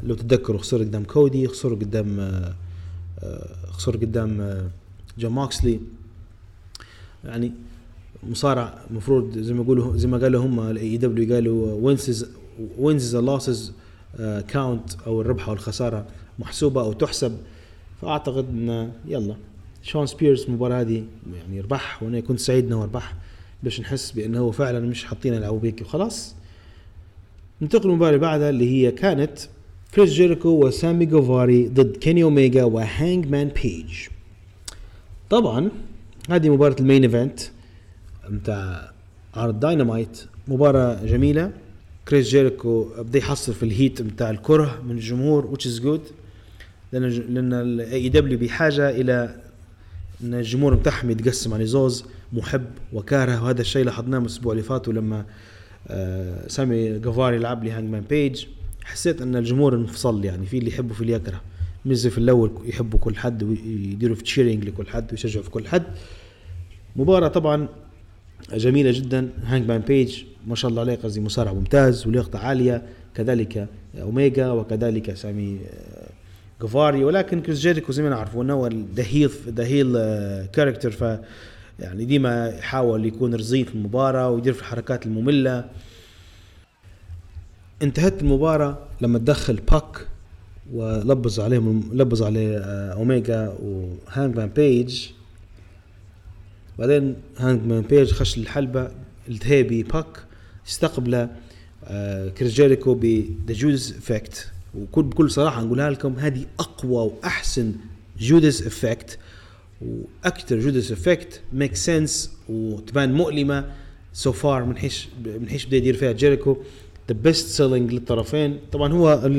لو 0.02 0.14
تتذكروا 0.14 0.58
خسر 0.58 0.78
قدام 0.78 1.04
كودي 1.04 1.48
خسر 1.48 1.74
قدام 1.74 2.20
آه، 2.20 2.54
خسر 3.70 3.96
قدام 3.96 4.40
آه، 4.40 4.68
جون 5.18 5.32
موكسلي 5.32 5.80
يعني 7.24 7.52
مصارع 8.22 8.78
المفروض 8.90 9.38
زي 9.38 9.54
ما 9.54 9.62
يقولوا 9.62 9.96
زي 9.96 10.08
ما 10.08 10.18
قالوا 10.18 10.44
هم 10.44 10.60
ال 10.60 10.96
AEW 10.96 11.34
قالوا 11.34 11.72
wins 11.72 12.26
wins 12.78 13.16
losses 13.16 13.72
count 14.48 14.90
أو 15.06 15.20
الربح 15.20 15.48
أو 15.48 15.54
الخسارة 15.54 16.06
محسوبة 16.38 16.80
أو 16.80 16.92
تحسب. 16.92 17.36
فأعتقد 18.02 18.48
إن 18.48 18.90
يلا 19.06 19.36
شون 19.82 20.06
سبيرز 20.06 20.44
المباراة 20.44 20.80
هذه 20.80 21.04
يعني 21.34 21.60
ربح 21.60 22.02
وأنا 22.02 22.20
كنت 22.20 22.40
سعيد 22.40 22.66
إنه 22.66 22.84
ربح. 22.84 23.14
باش 23.62 23.80
نحس 23.80 24.10
بأنه 24.10 24.38
هو 24.38 24.50
فعلا 24.50 24.80
مش 24.80 25.04
حاطين 25.04 25.34
يلعبوا 25.34 25.58
بيك 25.58 25.80
وخلاص. 25.80 26.34
ننتقل 27.62 27.88
للمباراة 27.88 28.10
اللي 28.10 28.20
بعدها 28.20 28.50
اللي 28.50 28.70
هي 28.70 28.90
كانت 28.90 29.38
كريس 29.94 30.10
جيريكو 30.10 30.48
وسامي 30.48 31.06
جيفارا 31.06 31.68
ضد 31.68 31.96
كيني 31.96 32.22
اوميجا 32.22 32.64
و 32.64 33.26
Hangman 33.26 33.48
Page. 33.62 34.08
طبعا 35.30 35.70
هذه 36.30 36.48
مباراة 36.48 36.76
ال 36.80 36.85
main 36.85 37.02
event. 37.02 37.40
متاع 38.30 38.92
عرض 39.34 39.60
داينامايت 39.60 40.24
مباراة 40.48 41.04
جميلة. 41.04 41.52
كريس 42.08 42.28
جيريكو 42.28 42.88
بدا 42.98 43.18
يحصل 43.18 43.54
في 43.54 43.62
ال 43.62 43.70
heat 43.70 44.02
متاع 44.02 44.30
الكره 44.30 44.82
من 44.84 44.90
الجمهور 44.90 45.56
which 45.56 45.64
is 45.64 45.82
good. 45.82 46.12
لأن 46.92 47.08
لأن 47.08 47.52
ال 47.52 48.08
AEW 48.08 48.38
بحاجة 48.38 48.90
إلى 48.90 49.36
إن 50.24 50.34
الجمهور 50.34 50.74
بتاعهم 50.74 51.10
يتقسم 51.10 51.54
على 51.54 51.66
زوز 51.66 52.04
محب 52.32 52.64
وكاره. 52.92 53.44
وهذا 53.44 53.60
الشيء 53.60 53.84
لاحظناه 53.84 54.18
من 54.18 54.24
الأسبوع 54.24 54.52
اللي 54.52 54.62
فات 54.62 54.88
لما 54.88 55.24
آه، 55.88 56.48
سامي 56.48 56.98
جيفارا 56.98 57.38
لعب 57.38 57.64
لي 57.64 57.70
Hangman 57.70 58.02
Page. 58.10 58.44
حسيت 58.84 59.22
إن 59.22 59.36
الجمهور 59.36 59.74
انفصل 59.74 60.24
يعني 60.24 60.46
في 60.46 60.58
اللي 60.58 60.70
يحبه 60.70 60.94
في 60.94 61.00
اللي 61.00 61.12
يكره 61.12 61.40
مش 61.86 61.96
زي 61.96 62.10
في 62.10 62.18
الأول 62.18 62.50
يحبوا 62.64 62.98
كل 62.98 63.16
حد 63.16 63.42
ويديروا 63.42 64.16
في 64.16 64.22
cheering 64.22 64.64
لكل 64.64 64.86
حد 64.86 65.12
ويشجعوا 65.12 65.44
في 65.44 65.50
كل 65.50 65.68
حد. 65.68 65.82
مباراة 66.96 67.28
طبعا 67.28 67.68
جميلة 68.54 68.90
جدا. 68.90 69.28
Hangman 69.44 69.80
Page 69.80 70.22
ما 70.46 70.54
شاء 70.54 70.70
الله 70.70 70.82
عليه 70.82 70.94
قصدي 70.94 71.20
مصارع 71.20 71.52
ممتاز 71.52 72.06
ولياقته 72.06 72.38
عالية. 72.38 72.82
كذلك 73.14 73.68
اوميجا 74.00 74.50
وكذلك 74.50 75.14
سامي 75.14 75.58
آه، 75.66 76.08
جيفارا 76.60 77.04
ولكن 77.04 77.40
كريس 77.40 77.58
جيريكو 77.58 77.92
زي 77.92 78.02
ما 78.02 78.08
نعرفوا 78.08 78.42
إنه 78.42 78.52
هو 78.52 78.66
the 78.94 79.02
heel 79.02 79.30
the 79.48 79.64
heel 79.64 79.92
character 80.46 80.90
ف 80.90 81.18
يعني 81.80 82.04
ديما 82.04 82.48
يحاول 82.48 83.06
يكون 83.06 83.34
رزين 83.34 83.64
في 83.64 83.74
المباراة 83.74 84.30
ويدير 84.30 84.52
في 84.52 84.60
الحركات 84.60 85.06
المملة. 85.06 85.64
انتهت 87.82 88.22
المباراة 88.22 88.78
لما 89.00 89.18
تدخل 89.18 89.60
باك 89.72 90.06
ولبز 90.72 91.40
عليهم 91.40 91.90
لبز 91.92 92.22
عليه 92.22 92.58
آه، 92.58 92.92
اوميجا 92.92 93.54
و 93.62 94.36
Hangman 94.36 94.48
Page 94.48 95.08
بعدين 96.78 97.16
Hangman 97.38 97.80
Page 97.80 98.12
خش 98.12 98.38
الحلبة 98.38 98.90
التهى 99.28 99.64
بي 99.64 99.82
باك 99.82 100.18
استقبله 100.68 101.30
آه، 101.84 102.28
كريس 102.28 102.52
جيريكو 102.52 102.94
ب 102.94 103.03
The 103.03 103.28
Judas 103.48 103.96
Effect 103.96 104.50
وكل 104.74 105.02
بكل 105.02 105.30
صراحة 105.30 105.64
نقولها 105.64 105.90
لكم 105.90 106.14
هذه 106.14 106.46
أقوى 106.58 107.12
وأحسن 107.12 107.72
Judas 108.18 108.66
Effect 108.66 109.18
وأكثر 109.80 110.58
Judas 110.58 110.92
Effect 110.92 111.40
make 111.52 111.76
sense 111.76 112.32
وتبان 112.48 113.12
مؤلمة. 113.12 113.72
so 114.12 114.32
far 114.32 114.64
من 114.64 114.76
حيش 114.76 115.08
من 115.24 115.48
حيش 115.48 115.64
بدأ 115.66 115.76
يدير 115.76 115.96
فيها 115.96 116.12
جيريكو. 116.12 116.56
the 117.08 117.14
best 117.14 117.48
selling 117.48 117.92
للطرفين. 117.92 118.58
طبعا 118.72 118.92
هو 118.92 119.30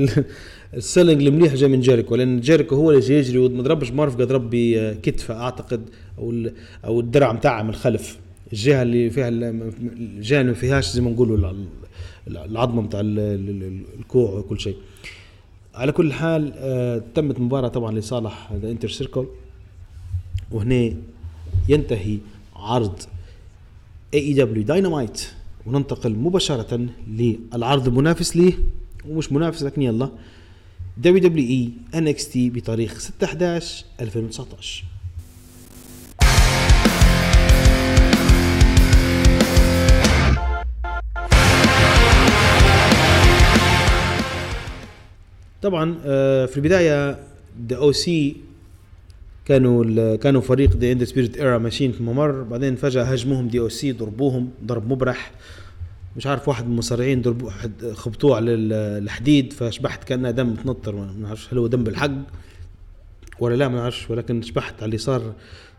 ال 0.73 0.79
selling 0.79 1.21
المليح 1.27 1.53
جاي 1.53 1.69
من 1.69 1.79
جيريكو 1.81 2.15
لأن 2.15 2.39
جيريكو 2.39 2.75
هو 2.75 2.91
اللي 2.91 3.13
يجري 3.15 3.37
وما 3.37 3.63
ضربش 3.63 3.91
مرفقه 3.91 4.23
ضرب 4.25 4.49
بكتفه 4.51 5.33
أعتقد 5.41 5.81
أو 6.17 6.33
أو 6.85 6.99
الدرع 6.99 7.33
متاعه 7.33 7.63
من 7.63 7.69
الخلف. 7.69 8.17
الجهة 8.53 8.81
اللي 8.81 9.09
فيها 9.09 9.27
ال- 9.27 9.43
الجهة 9.99 10.41
اللي 10.41 10.51
ما 10.51 10.57
فيهاش 10.57 10.89
زي 10.91 11.01
ما 11.01 11.09
نقولوا 11.11 11.37
الع- 11.37 12.45
العظمة 12.45 12.89
ال- 12.93 13.81
الكوع 13.99 14.31
وكل 14.31 14.59
شيء. 14.59 14.75
على 15.75 15.91
كل 15.91 16.13
حال 16.13 16.53
آه 16.57 17.01
تمت 17.15 17.39
مباراة 17.39 17.67
طبعا 17.67 17.91
لصالح 17.99 18.51
Inner 18.63 18.89
Circle 18.89 19.25
وهنا 20.51 20.93
ينتهي 21.69 22.17
عرض 22.55 22.99
AEW 24.13 24.19
Dynamite 24.19 25.27
وننتقل 25.65 26.15
مباشرة 26.15 26.85
للعرض 27.07 27.87
المنافس 27.87 28.37
ليه 28.37 28.53
ومش 29.09 29.31
منافس 29.31 29.63
لكن 29.63 29.81
يلا. 29.81 30.09
WWE 30.99 31.69
NXT 31.95 32.49
بتاريخ 32.49 32.99
6 32.99 33.25
11 33.25 33.85
2019 34.01 34.83
طبعا 45.61 45.97
آه، 46.05 46.45
في 46.45 46.57
البداية 46.57 47.19
The 47.69 47.75
OC 47.77 48.35
كانوا 49.45 50.15
كانوا 50.15 50.41
فريق 50.41 50.77
The 50.77 50.91
Undisputed 50.91 51.37
Era 51.37 51.57
ماشيين 51.57 51.91
في 51.91 51.99
الممر 51.99 52.43
بعدين 52.43 52.75
فجأة 52.75 53.03
هجموهم 53.03 53.47
The 53.47 53.59
OC 53.59 53.91
ضربوهم 53.91 54.49
ضرب 54.65 54.91
مبرح. 54.91 55.31
مش 56.19 56.27
عارف 56.27 56.47
واحد 56.47 56.65
من 56.65 56.71
المصارعين 56.71 57.21
ضربوه 57.21 57.53
خبطوه 57.93 58.35
على 58.35 58.53
ال- 58.53 58.73
الحديد 59.03 59.53
فشبحت 59.53 60.03
كأنها 60.03 60.31
دم 60.31 60.53
تنطر 60.55 60.95
ما 60.95 61.13
نعرفش 61.19 61.53
هل 61.53 61.57
هو 61.57 61.67
دم 61.67 61.83
بالحق 61.83 62.11
ولا 63.39 63.55
لا 63.55 63.67
ما 63.67 63.75
نعرفش 63.75 64.09
ولكن 64.09 64.41
شبحت 64.41 64.73
على 64.73 64.85
اللي 64.85 64.97
صار 64.97 65.33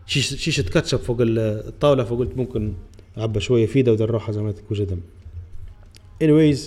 شيشة 0.05 0.63
كاتشب 0.63 0.97
فوق 0.99 1.21
ال- 1.21 1.39
الطاولة 1.39 2.03
فقلت 2.03 2.37
ممكن 2.37 2.73
أعبى 3.17 3.39
شوية 3.39 3.65
فيدا 3.65 3.91
ودروحها 3.91 4.31
زي 4.31 4.41
ما 4.41 4.51
تكون 4.51 4.77
دم. 4.85 4.99
Anyways 6.23 6.59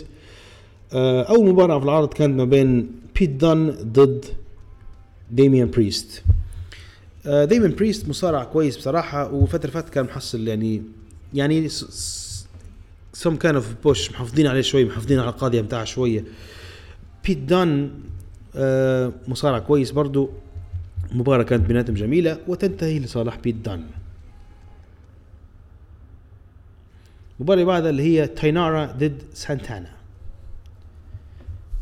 آه، 0.93 1.23
أول 1.23 1.49
مباراة 1.49 1.79
في 1.79 1.85
العرض 1.85 2.09
كانت 2.13 2.35
ما 2.39 2.45
بين 2.45 2.91
بيت 3.21 3.31
دان 3.31 3.71
ضد 3.71 4.25
ديميان 5.31 5.71
بريست. 5.71 6.23
آه، 7.27 7.45
ديميان 7.45 7.75
بريست 7.75 8.09
مصارع 8.09 8.45
كويس 8.45 8.77
بصراحة 8.77 9.33
وفترة 9.33 9.71
فاتت 9.71 9.89
كان 9.89 10.05
محصل 10.05 10.49
يعني 10.49 10.83
يعني 11.35 11.69
some 13.15 13.37
kind 13.37 13.61
of 13.61 13.75
push 13.85 14.11
محافظين 14.11 14.47
عليه 14.47 14.61
شوي 14.61 14.85
محافظين 14.85 15.19
على 15.21 15.29
القاضيه 15.29 15.61
بتاعه 15.61 15.85
شوية. 15.85 16.25
بيت 17.25 17.39
دان 17.39 17.91
آه، 18.57 19.13
مصارع 19.29 19.59
كويس 19.59 19.91
برضو. 19.91 20.31
مباراة 21.13 21.43
كانت 21.43 21.67
بيناتهم 21.67 21.95
جميلة 21.95 22.39
وتنتهي 22.49 22.99
لصالح 22.99 23.37
بيت 23.37 23.55
دان 23.55 23.87
المباراة 27.39 27.55
اللي 27.61 27.65
بعدها 27.73 27.91
اللي 27.91 28.03
هي 28.03 28.27
تاينارا 28.27 28.87
ضد 28.87 29.23
سانتانا 29.35 29.91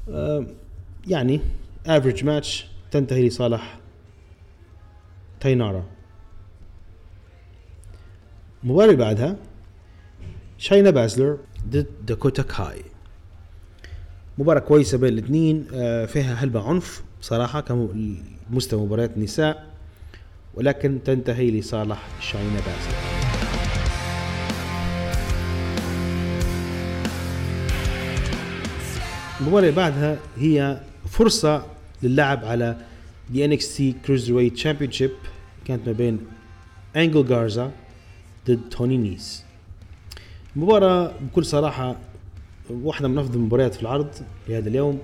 آه، 0.09 0.47
يعني 1.07 1.40
average 1.87 2.25
match 2.25 2.66
تنتهي 2.90 3.29
لصالح 3.29 3.79
تاينارا 5.40 5.85
المباراة 8.64 8.85
اللي 8.87 8.97
بعدها 8.97 9.37
شاينا 10.62 10.90
بازلر. 10.90 11.38
ضد 11.68 11.87
داكوتا 12.07 12.42
كاي. 12.42 12.83
مباراة 14.38 14.61
كويسة 14.61 14.98
بين 14.98 15.12
الاثنين 15.12 15.66
آه، 15.75 16.07
فيها 16.07 16.35
هلبة 16.35 16.68
عنف 16.68 17.03
بصراحة 17.20 17.61
كمستوى 17.61 18.83
مباريات 18.87 19.11
النساء 19.16 19.66
ولكن 20.55 20.98
تنتهي 21.05 21.51
لصالح 21.51 22.09
شاينا 22.20 22.55
بازل 22.55 22.96
المباراة 29.40 29.61
اللي 29.61 29.77
بعدها 29.77 30.18
هي 30.37 30.81
فرصة 31.09 31.66
للعب 32.03 32.44
على 32.44 32.77
the 33.31 33.44
NXT 33.44 33.94
cruiser 34.07 34.51
كانت 35.64 35.87
ما 35.87 35.92
بين 35.92 36.18
انجل 36.96 37.27
جارزا 37.27 37.70
ضد 38.46 38.61
توني 38.70 38.96
نيس 38.96 39.52
المباراة 40.57 41.12
بكل 41.21 41.45
صراحة 41.45 41.97
واحدة 42.71 43.09
من 43.09 43.19
أفضل 43.19 43.35
المباريات 43.35 43.75
في 43.75 43.83
العرض 43.83 44.09
لهذا 44.49 44.69
اليوم. 44.69 44.99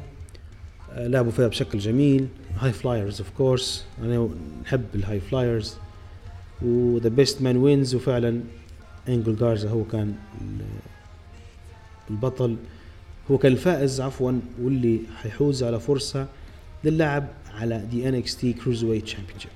آه، 0.93 1.07
لعبوا 1.07 1.31
فيها 1.31 1.49
بشكل 1.49 1.79
جميل. 1.79 2.29
high 2.59 2.73
flyers 2.73 3.21
of 3.21 3.31
course 3.31 3.87
أنا 4.03 4.29
نحب 4.63 4.85
ال 4.95 5.21
high 5.21 5.43
flyers 5.43 5.77
و 6.63 6.74
the 6.74 7.09
best 7.09 7.43
man 7.43 7.57
wins 7.57 7.95
وفعلا 7.95 8.41
انجل 9.09 9.37
جارزا 9.37 9.71
هو 9.71 9.85
كان 9.85 10.15
البطل. 12.11 12.57
هو 13.31 13.39
كان 13.39 13.53
الفائز 13.53 14.01
عفوا 14.01 14.33
واللي 14.63 15.01
حيحوز 15.23 15.63
على 15.63 15.81
فرصة 15.81 16.27
للعب 16.85 17.29
على 17.55 17.87
the 17.91 18.09
NXT 18.09 18.53
cruiserweight 18.53 19.05
championship 19.05 19.51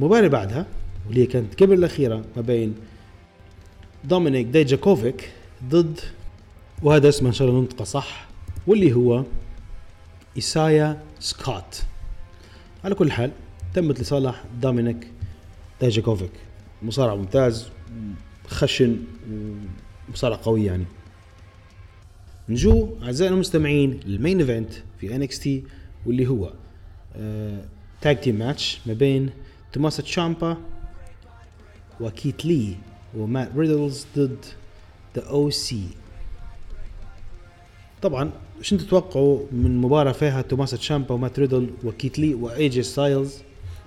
المباراة 0.00 0.28
بعدها 0.28 0.66
واللي 1.10 1.26
كانت 1.26 1.62
قبل 1.62 1.78
الأخيرة 1.78 2.24
ما 2.36 2.42
بين 2.42 2.74
دومينيك 4.04 4.46
ديجاكوفيك 4.46 5.30
ضد 5.68 6.00
وهذا 6.82 7.08
اسمه 7.08 7.28
إن 7.28 7.34
شاء 7.34 7.48
الله 7.48 7.60
ننطقه 7.60 7.84
صح 7.84 8.28
واللي 8.66 8.92
هو 8.92 9.24
إيسايا 10.36 11.02
سكوت. 11.20 11.82
على 12.84 12.94
كل 12.94 13.12
حال 13.12 13.30
تمت 13.74 14.00
لصالح 14.00 14.44
دومينيك 14.62 15.06
ديجاكوفيك 15.80 16.30
مصارع 16.82 17.14
ممتاز 17.14 17.68
خشن 18.48 18.96
مصارع 20.12 20.36
قوي 20.36 20.64
يعني. 20.64 20.84
نجو 22.48 22.88
أعزائنا 23.02 23.34
المستمعين 23.34 24.00
لل 24.06 24.17
main 24.17 24.40
event 24.40 24.72
في 25.00 25.16
NXT 25.16 25.64
واللي 26.06 26.26
هو 26.28 26.52
tag 28.00 28.20
team 28.20 28.34
match 28.34 28.80
ما 28.86 28.92
بين 28.92 29.30
توماس 29.72 29.96
تشامبا 29.96 30.56
وكيت 32.00 32.44
لي 32.44 32.76
ومات 33.16 33.50
ريدل 33.56 34.06
ضد 34.16 34.44
The 35.16 35.22
OC 35.22 35.82
طبعا 38.02 38.30
شو 38.62 38.76
تتوقعوا 38.76 39.46
من 39.52 39.78
مباراة 39.78 40.12
فيها 40.12 40.42
توماس 40.42 40.70
تشامبا 40.70 41.14
ومات 41.14 41.38
ريدل 41.38 41.70
وكيت 41.84 42.18
لي 42.18 42.34
واي 42.34 42.68
جي 42.68 42.82
ستايلز 42.82 43.34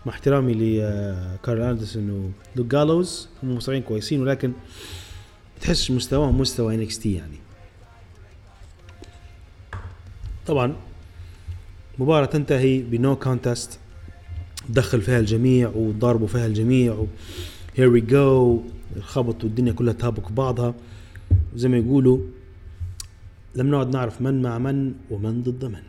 مع 0.05 0.13
احترامي 0.13 0.53
لكارل 0.53 1.61
أندرسون 1.61 2.09
ولوك 2.55 2.67
جالوز. 2.71 3.27
هم 3.43 3.55
مصارعين 3.55 3.83
كويسين 3.83 4.21
ولكن 4.21 4.53
تحس 5.61 5.91
مستواهم 5.91 6.41
مستوى 6.41 6.75
NXT 6.75 7.13
يعني. 7.13 7.37
طبعا 10.47 10.75
مباراة 11.99 12.25
تنتهي 12.25 12.79
ب 12.79 12.91
no 12.91 13.15
contest. 13.15 13.79
دخل 14.69 15.01
فيها 15.01 15.19
الجميع 15.19 15.71
وضربوا 15.75 16.27
فيها 16.27 16.45
الجميع 16.45 17.05
here 17.75 17.89
we 17.89 18.01
go 18.01 18.61
خبطوا 19.01 19.49
الدنيا 19.49 19.71
كلها 19.73 19.93
تهابك 19.93 20.31
بعضها. 20.31 20.73
وزي 21.53 21.67
ما 21.69 21.77
يقولوا 21.77 22.19
لم 23.55 23.67
نعد 23.67 23.89
نعرف 23.93 24.21
من 24.21 24.41
مع 24.41 24.57
من 24.57 24.93
ومن 25.11 25.43
ضد 25.43 25.65
من. 25.65 25.83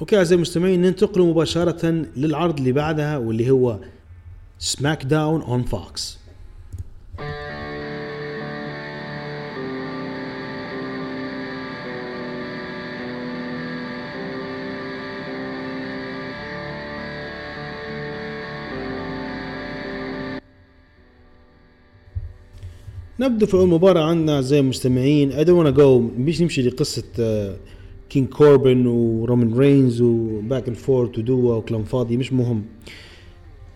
Okay 0.00 0.18
أعزائي 0.18 0.36
المستمعين 0.36 0.82
ننتقل 0.82 1.20
مباشرة 1.22 1.88
للعرض 2.16 2.58
اللي 2.58 2.72
بعدها 2.72 3.16
واللي 3.18 3.50
هو 3.50 3.78
SmackDown 4.58 5.42
on 5.42 5.62
Fox 5.62 6.18
نبدأ 23.22 23.46
في 23.46 23.54
أول 23.54 23.68
مباراة 23.68 24.02
عندنا 24.04 24.40
أعزائي 24.40 24.60
المستمعين. 24.60 25.32
I 25.32 25.44
don't 25.44 25.76
know 25.76 25.98
مش 25.98 26.42
نمشي 26.42 26.62
لقصة 26.62 27.02
كينج 28.10 28.28
كوربن 28.28 28.86
ورومان 28.86 29.54
رينز 29.58 30.00
و 30.00 30.14
back 30.14 30.68
and 30.68 30.76
forth 30.76 31.18
ودوا 31.18 31.54
وكلام 31.54 31.84
فاضي 31.84 32.16
مش 32.16 32.32
مهم. 32.32 32.64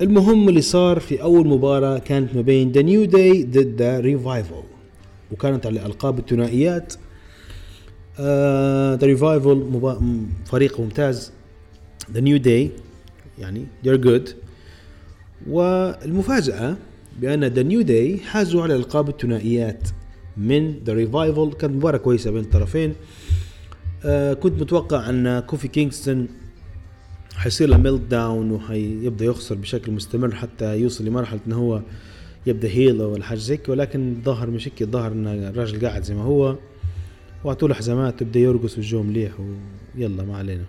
المهم 0.00 0.48
اللي 0.48 0.60
صار 0.60 1.00
في 1.00 1.22
أول 1.22 1.46
مباراة 1.48 1.98
كانت 1.98 2.36
ما 2.36 2.40
بين 2.40 2.72
The 2.72 2.82
New 2.82 3.04
Day 3.04 3.44
ضد 3.44 3.82
The 3.82 4.00
Revival 4.00 4.62
وكانت 5.32 5.66
على 5.66 5.86
ألقاب 5.86 6.18
الثنائيات. 6.18 6.94
The 9.00 9.06
Revival 9.06 9.82
فريق 10.44 10.80
ممتاز. 10.80 11.32
The 12.12 12.20
New 12.20 12.36
Day 12.36 12.70
يعني 13.38 13.66
they're 13.84 14.00
good. 14.06 14.30
والمفاجأة 15.50 16.76
بأن 17.20 17.44
The 17.44 17.62
New 17.62 17.82
Day 17.82 18.18
حازوا 18.18 18.62
على 18.62 18.76
ألقاب 18.76 19.08
الثنائيات 19.08 19.88
من 20.36 20.74
The 20.84 20.92
Revival 20.92 21.52
كانت 21.52 21.74
مباراة 21.74 21.98
كويسة 21.98 22.30
بين 22.30 22.40
الطرفين. 22.40 22.94
آه 24.04 24.34
كنت 24.34 24.62
متوقع 24.62 25.10
أن 25.10 25.40
كوفي 25.40 25.68
كينغستون 25.68 26.28
حيصير 27.34 27.68
له 27.68 27.76
meltdown 27.76 28.50
وحيبدأ 28.50 29.24
يخسر 29.24 29.54
بشكل 29.54 29.92
مستمر 29.92 30.34
حتى 30.34 30.76
يوصل 30.76 31.04
لمرحلة 31.04 31.40
إنه 31.46 31.56
هو 31.56 31.82
يبدأ 32.46 32.68
heel 32.68 33.02
ولا 33.02 33.24
حاجة 33.24 33.38
زي 33.38 33.58
ولكن 33.68 34.12
الظاهر 34.18 34.50
مش 34.50 34.68
هيك 34.68 34.82
الظاهر 34.82 35.12
إن 35.12 35.26
الراجل 35.26 35.86
قاعد 35.86 36.02
زي 36.02 36.14
ما 36.14 36.22
هو. 36.22 36.56
واعطوا 37.44 37.68
له 37.68 37.74
حزامات 37.74 38.22
وبدا 38.22 38.40
يرقص 38.40 38.76
والجو 38.76 39.02
مليح 39.02 39.32
ويلا 39.96 40.24
ما 40.24 40.36
علينا. 40.36 40.64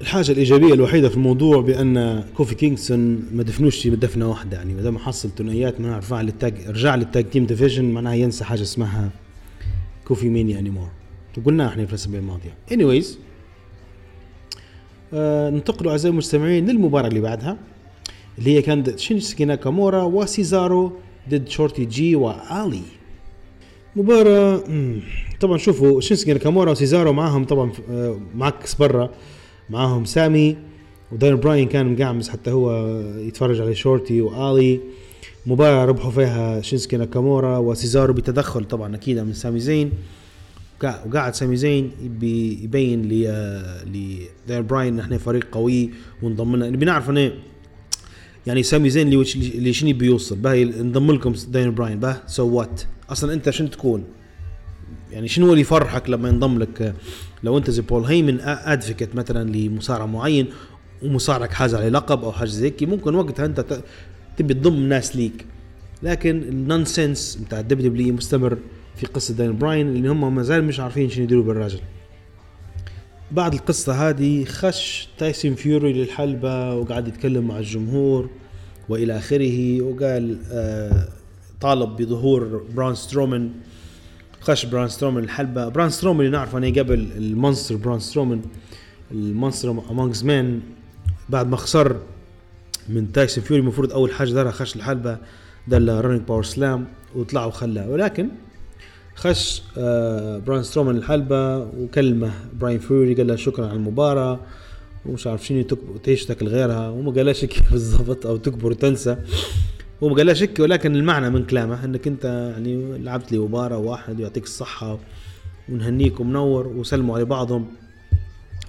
الحاجة 0.00 0.32
الإيجابية 0.32 0.74
الوحيدة 0.74 1.08
في 1.08 1.14
الموضوع 1.14 1.60
بأن 1.60 2.24
كوفي 2.36 2.54
كينغستون 2.54 3.28
ما 3.32 3.42
دفنوش 3.42 3.86
دفنة 3.86 4.28
واحدة 4.28 4.56
يعني 4.56 4.74
ما 4.74 4.82
دام 4.82 4.98
حصل 4.98 5.30
ثنائيات 5.38 5.80
ما 5.80 5.98
رفع 5.98 6.20
لل 6.20 6.34
tag 6.34 6.54
رجع 6.68 6.94
لل 6.94 7.08
tag 7.08 7.30
team 7.30 7.46
division 7.46 7.84
معناها 7.84 8.14
ينسى 8.14 8.44
حاجة 8.44 8.62
اسمها 8.62 9.10
كوفي 10.04 10.28
مينيا 10.28 10.58
anymore 10.58 10.88
وقلناها 11.38 11.68
إحنا 11.68 11.84
في 11.86 11.90
الأسابيع 11.90 12.20
الماضية. 12.20 12.54
Anyways 12.70 13.06
آه 15.14 15.50
ننتقلوا 15.50 15.92
أعزائي 15.92 16.12
المستمعين 16.12 16.66
للمباراة 16.66 17.08
اللي 17.08 17.20
بعدها 17.20 17.56
اللي 18.38 18.56
هي 18.56 18.62
كانت 18.62 18.98
شينسكي 18.98 19.44
ناكامورا 19.44 20.02
وسيزارو 20.02 20.92
ضد 21.30 21.48
شورتي 21.48 21.84
جي 21.84 22.16
وآلي. 22.16 22.82
مباراة 23.96 24.64
طبعا 25.40 25.58
شوفوا 25.58 26.00
شينسكي 26.00 26.32
ناكامورا 26.32 26.70
وسيزارو 26.70 27.12
معاهم 27.12 27.44
طبعا 27.44 27.72
آه 27.90 28.20
معكس 28.34 28.74
برا. 28.74 29.10
معاهم 29.70 30.04
سامي 30.04 30.56
ودانيال 31.12 31.36
براين 31.40 31.68
كان 31.68 31.92
مقعمس 31.92 32.28
حتى 32.28 32.50
هو 32.50 33.00
يتفرج 33.18 33.60
على 33.60 33.74
شورتي 33.74 34.20
وآلي. 34.20 34.80
مباراة 35.46 35.84
ربحوا 35.84 36.10
فيها 36.10 36.60
شينسكي 36.60 36.96
ناكامورا 36.96 37.58
وسيزارو 37.58 38.12
بتدخل 38.12 38.64
طبعا 38.64 38.94
أكيد 38.94 39.18
من 39.18 39.32
سامي 39.32 39.60
زين. 39.60 39.90
وقاعد 40.82 41.34
سامي 41.34 41.56
زين 41.56 41.90
يبين 42.62 43.02
ل 43.02 43.24
ل 44.48 44.62
براين 44.62 44.94
إن 44.94 45.00
إحنا 45.00 45.18
فريق 45.18 45.48
قوي 45.52 45.90
وانضم 46.22 46.56
لنا 46.56 46.70
بنعرف 46.70 47.10
إنه 47.10 47.32
يعني 48.46 48.62
سامي 48.62 48.90
زين 48.90 49.08
اللي 49.08 49.24
اللي 49.36 49.72
شنو 49.72 49.92
بيوصل 49.98 50.36
باهي 50.36 50.62
انضم 50.62 51.12
لكم 51.12 51.32
داين 51.48 51.74
براين. 51.74 52.00
باه 52.00 52.16
so 52.26 52.48
what 52.48 52.82
أصلا 53.10 53.32
أنت 53.32 53.50
شنو 53.50 53.68
تكون؟ 53.68 54.04
يعني 55.12 55.28
شنو 55.28 55.50
اللي 55.50 55.60
يفرحك 55.60 56.10
لما 56.10 56.28
ينضم 56.28 56.58
لك؟ 56.58 56.94
لو 57.42 57.58
أنت 57.58 57.70
زي 57.70 57.82
بول 57.82 58.04
هيمن 58.04 58.40
advocate 58.40 59.14
مثلا 59.14 59.50
لمصارع 59.50 60.06
معين 60.06 60.46
ومصارعك 61.02 61.52
حاز 61.52 61.74
عليه 61.74 61.88
لقب 61.88 62.24
أو 62.24 62.32
حاجة 62.32 62.48
زي 62.48 62.74
ممكن 62.82 63.14
وقتها 63.14 63.46
أنت 63.46 63.82
تبي 64.36 64.54
تضم 64.54 64.88
ناس 64.88 65.16
ليك. 65.16 65.44
لكن 66.02 66.42
ال 66.42 66.52
nonsense 66.52 67.36
بتاع 67.46 67.60
ال 67.60 67.90
WWE 67.90 68.14
مستمر 68.14 68.58
في 68.96 69.06
قصة 69.06 69.34
داين 69.34 69.58
براين 69.58 69.88
اللي 69.88 70.08
هم 70.08 70.34
ما 70.34 70.42
زالوا 70.42 70.66
مش 70.66 70.80
عارفين 70.80 71.10
شنو 71.10 71.24
يديروا 71.24 71.44
بالراجل. 71.44 71.80
بعد 73.32 73.54
القصة 73.54 74.08
هذه 74.08 74.44
خش 74.44 75.08
تايسون 75.18 75.54
فيوري 75.54 75.92
للحلبة 75.92 76.74
وقعد 76.74 77.08
يتكلم 77.08 77.48
مع 77.48 77.58
الجمهور 77.58 78.30
وإلى 78.88 79.18
آخره 79.18 79.82
وقال 79.82 80.38
آه 80.52 81.08
طالب 81.60 81.96
بظهور 81.96 82.62
بران 82.76 82.94
سترومان. 82.94 83.50
خش 84.40 84.66
بران 84.66 84.88
سترومان 84.88 85.24
الحلبة. 85.24 85.68
بران 85.68 85.90
سترومان 85.90 86.26
اللي 86.26 86.36
نعرف 86.36 86.56
أنا 86.56 86.66
قبل 86.66 87.08
ال 87.16 87.23
monster 87.23 87.76
بران 87.76 87.98
سترومان 88.00 88.40
ال 89.10 89.17
monster 89.17 89.70
among 89.70 90.24
men 90.24 90.60
بعد 91.28 91.46
ما 91.48 91.56
خسر 91.56 91.96
من 92.88 93.12
تايسون 93.12 93.44
فيوري 93.44 93.62
المفروض 93.62 93.92
أول 93.92 94.12
حاجة 94.12 94.30
دارها 94.30 94.50
خش 94.50 94.76
الحلبة 94.76 95.18
دار 95.68 95.88
running 96.04 96.20
powerslam 96.20 96.86
وطلع 97.14 97.44
وخلاه. 97.44 97.88
ولكن 97.90 98.28
خش 99.14 99.62
آه 99.78 100.38
براين 100.38 100.62
سترومان 100.62 100.96
الحلبة 100.96 101.58
وكلمه 101.58 102.32
براين 102.60 102.78
فيوري 102.78 103.14
قال 103.14 103.26
له 103.26 103.36
شكرا 103.36 103.66
على 103.66 103.76
المباراة 103.76 104.40
ومش 105.06 105.26
عارف 105.26 105.46
شنو 105.46 105.62
تكبر 105.62 105.96
تعيش 105.96 106.24
تاكل 106.24 106.48
غيرها 106.48 106.88
وما 106.88 107.12
قالهاش 107.12 107.44
هيك 107.44 107.62
بالضبط 107.72 108.26
أو 108.26 108.36
تكبر 108.36 108.70
وتنسى. 108.70 109.16
هو 110.02 110.08
ما 110.08 110.14
قالهاش 110.14 110.42
هيك 110.42 110.58
ولكن 110.60 110.96
المعنى 110.96 111.30
من 111.30 111.44
كلامه 111.44 111.84
إنك 111.84 112.06
أنت 112.06 112.24
يعني 112.24 112.98
لعبت 112.98 113.32
لي 113.32 113.38
مباراة 113.38 113.78
واحد 113.78 114.20
ويعطيك 114.20 114.44
الصحة 114.44 114.98
ونهنيك 115.68 116.20
ومنور 116.20 116.66
وسلموا 116.66 117.16
على 117.16 117.24
بعضهم 117.24 117.66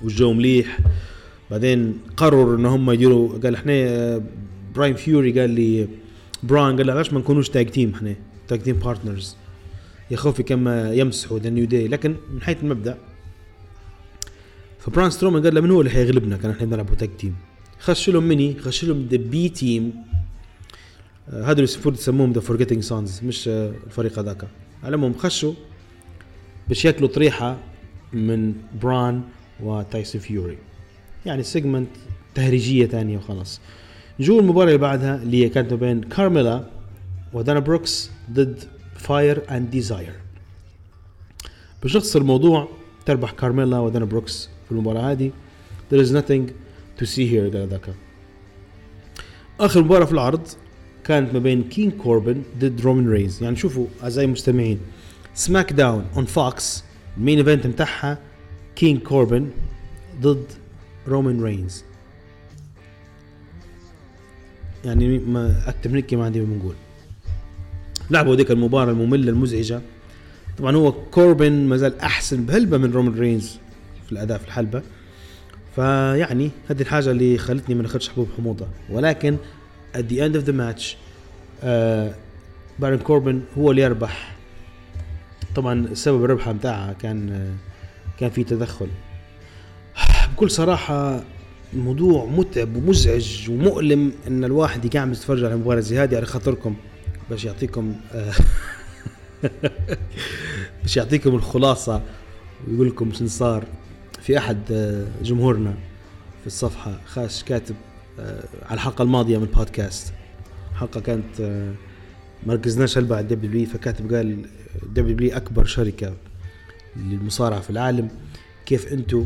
والجو 0.04 0.34
مليح. 0.34 0.78
بعدين 1.52 1.98
قرروا 2.18 2.58
إن 2.58 2.66
هم 2.66 2.92
يديروا 2.92 3.38
قال 3.38 3.56
إحنا 3.56 3.74
آه، 3.74 4.22
براين 4.76 4.94
فيوري 4.96 5.40
قال 5.40 5.50
لي 5.50 5.88
براين 6.44 6.78
قال 6.78 6.92
علاش 6.92 7.14
ما 7.14 7.20
نكونوش 7.20 7.50
tag 7.50 7.68
team 7.68 7.94
إحنا 7.96 8.16
tag 8.48 8.60
team 8.62 8.76
partners 8.76 9.36
يا 10.12 10.18
خوفي 10.18 10.44
كما 10.44 10.94
يمسحوا 10.94 11.40
The 11.40 11.50
New 11.50 11.66
Day. 11.66 11.88
لكن 11.88 12.16
من 12.34 12.42
حيث 12.42 12.58
المبدأ 12.64 12.98
فبران 14.80 15.10
سترومان 15.10 15.44
قال 15.44 15.56
له 15.56 15.62
من 15.62 15.72
هو 15.72 15.82
اللي 15.82 15.92
حيغلبنا؟ 15.92 16.38
كان 16.38 16.52
إحنا 16.52 16.66
بنلعب 16.66 16.98
tag 16.98 17.10
team 17.18 17.36
خش 17.80 18.10
لهم 18.10 18.24
مني 18.24 18.56
خش 18.60 18.86
لهم 18.86 19.08
The 19.12 19.18
B-Team 19.18 20.11
اللي 21.34 21.52
المفروض 21.52 21.96
يسموهم 21.96 22.32
The 22.32 22.42
Forgotten 22.42 22.84
Sons 22.84 23.24
مش 23.24 23.48
آه، 23.48 23.74
الفريق 23.88 24.20
هذاك. 24.20 24.48
على 24.84 25.14
خشوا 25.14 25.54
باش 26.68 26.86
ياكلوا 26.86 27.10
طريحة 27.10 27.58
من 28.14 28.54
بران 28.82 29.22
وتايسون 29.64 30.22
فيوري. 30.22 30.58
يعني 31.26 31.44
segment 31.44 31.90
تهريجية 32.36 32.86
ثانية 32.86 33.18
وخلاص. 33.18 33.62
نجو 34.20 34.40
المباراة 34.40 34.68
اللي 34.68 34.78
بعدها 34.78 35.16
اللي 35.16 35.46
هي 35.46 35.50
كانت 35.50 35.74
بين 35.74 36.02
كارميلا 36.02 36.64
ودانا 37.34 37.60
بروكس 37.60 38.12
ضد 38.32 38.64
Fire 38.96 39.42
and 39.52 39.70
Desire 39.70 40.14
باش 41.84 41.96
نختصر 41.96 42.22
الموضوع 42.22 42.68
تربح 43.06 43.32
كارميلا 43.32 43.80
ودانا 43.80 44.06
بروكس 44.06 44.50
في 44.66 44.72
المباراة 44.72 45.12
هذه. 45.12 45.32
There 45.92 46.06
is 46.06 46.10
nothing 46.10 46.52
to 47.00 47.06
see 47.06 47.26
here 47.32 47.56
قال 47.56 47.80
آخر 49.60 49.84
مباراة 49.84 50.06
في 50.06 50.12
العرض 50.12 50.48
كانت 51.12 51.34
ما 51.34 51.40
بين 51.40 51.64
كين 51.64 51.92
كوربن 51.92 52.44
ضد 52.60 52.82
رومان 52.82 53.10
رينز 53.10 53.44
يعني 53.44 53.56
شوفوا 53.56 53.88
أعزائي 54.04 54.26
المستمعين 54.26 54.80
SmackDown 55.34 55.74
on 55.74 56.06
Fox 56.16 56.26
ال 56.26 56.84
main 57.18 57.38
event 57.38 57.68
متاعها 57.68 58.18
كين 58.76 58.98
كوربن 58.98 59.50
ضد 60.22 60.46
رومان 61.08 61.44
رينز 61.44 61.84
يعني 64.86 65.20
ما 65.20 65.64
أكتر 65.68 65.90
من 65.90 66.04
ما 66.12 66.26
عندي 66.26 66.42
ما 66.42 66.56
نقول 66.56 66.76
لعبوا 68.12 68.36
ديك 68.36 68.52
المباراة 68.52 68.92
المملة 68.92 69.30
المزعجة. 69.30 69.82
طبعا 70.58 70.76
هو 70.76 70.92
كوربن 70.92 71.68
ما 71.68 71.78
زال 71.78 72.00
أحسن 72.00 72.46
بهلبة 72.46 72.78
من 72.78 72.92
رومان 72.92 73.20
رينز 73.20 73.58
في 74.06 74.12
الأداء 74.12 74.38
في 74.38 74.48
الحلبة. 74.48 74.82
فيعني 75.76 76.52
هذه 76.68 76.82
الحاجة 76.82 77.12
اللي 77.12 77.38
خلتني 77.38 77.76
ما 77.76 77.82
ناخذش 77.82 78.10
حبوب 78.10 78.28
حموضة. 78.38 78.68
ولكن 78.90 79.38
at 79.96 80.04
the 80.12 80.18
end 80.20 80.36
of 80.42 80.46
the 80.50 80.54
match 80.54 80.96
آه 81.64 82.16
بارن 82.80 82.98
كوربن 82.98 83.42
هو 83.58 83.72
اللي 83.72 83.82
يربح. 83.82 84.36
طبعا 85.56 85.94
سبب 85.94 86.26
الربحة 86.26 86.54
متاعها 86.54 86.94
كان 86.94 87.30
آه 87.30 87.54
كان 88.20 88.30
في 88.30 88.44
تدخل. 88.44 88.88
بكل 90.34 90.52
صراحة 90.52 91.24
الموضوع 91.74 92.26
متعب 92.26 92.76
ومزعج 92.76 93.50
ومؤلم 93.50 94.12
إن 94.28 94.44
الواحد 94.44 94.86
يقعد 94.86 95.12
يتفرج 95.12 95.44
على 95.44 95.56
مباراة 95.56 95.80
زي 95.80 96.00
هذه. 96.00 96.16
على 96.16 96.26
خاطركم 96.26 96.76
باش 97.30 97.46
يعطيكم 97.46 97.96
آه، 98.14 98.34
باش 100.82 100.98
يعطيكم 100.98 101.36
الخلاصة 101.36 102.02
ويقول 102.68 102.88
لكم 102.88 103.14
شنو 103.14 103.28
صار 103.28 103.64
في 104.22 104.38
أحد 104.38 104.58
آه، 104.72 105.06
جمهورنا 105.24 105.74
في 106.42 106.48
الصفحة. 106.48 107.00
خاش 107.06 107.44
كاتب. 107.44 107.76
على 108.20 108.72
الحلقة 108.72 109.02
الماضية 109.02 109.38
من 109.38 109.44
البودكاست. 109.44 110.14
حلقة 110.80 111.00
كانت 111.02 111.42
آه، 111.42 111.74
ما 112.46 112.54
ركزناش 112.54 112.98
هلبا 112.98 113.16
على 113.16 113.24
الدبليو 113.24 113.66
فكاتب 113.66 114.14
قال 114.14 114.46
دبليو 114.94 115.38
أكبر 115.38 115.66
شركة 115.66 116.14
للمصارعة 116.96 117.60
في 117.62 117.70
العالم. 117.70 118.10
كيف 118.66 118.94
أنتم 118.94 119.26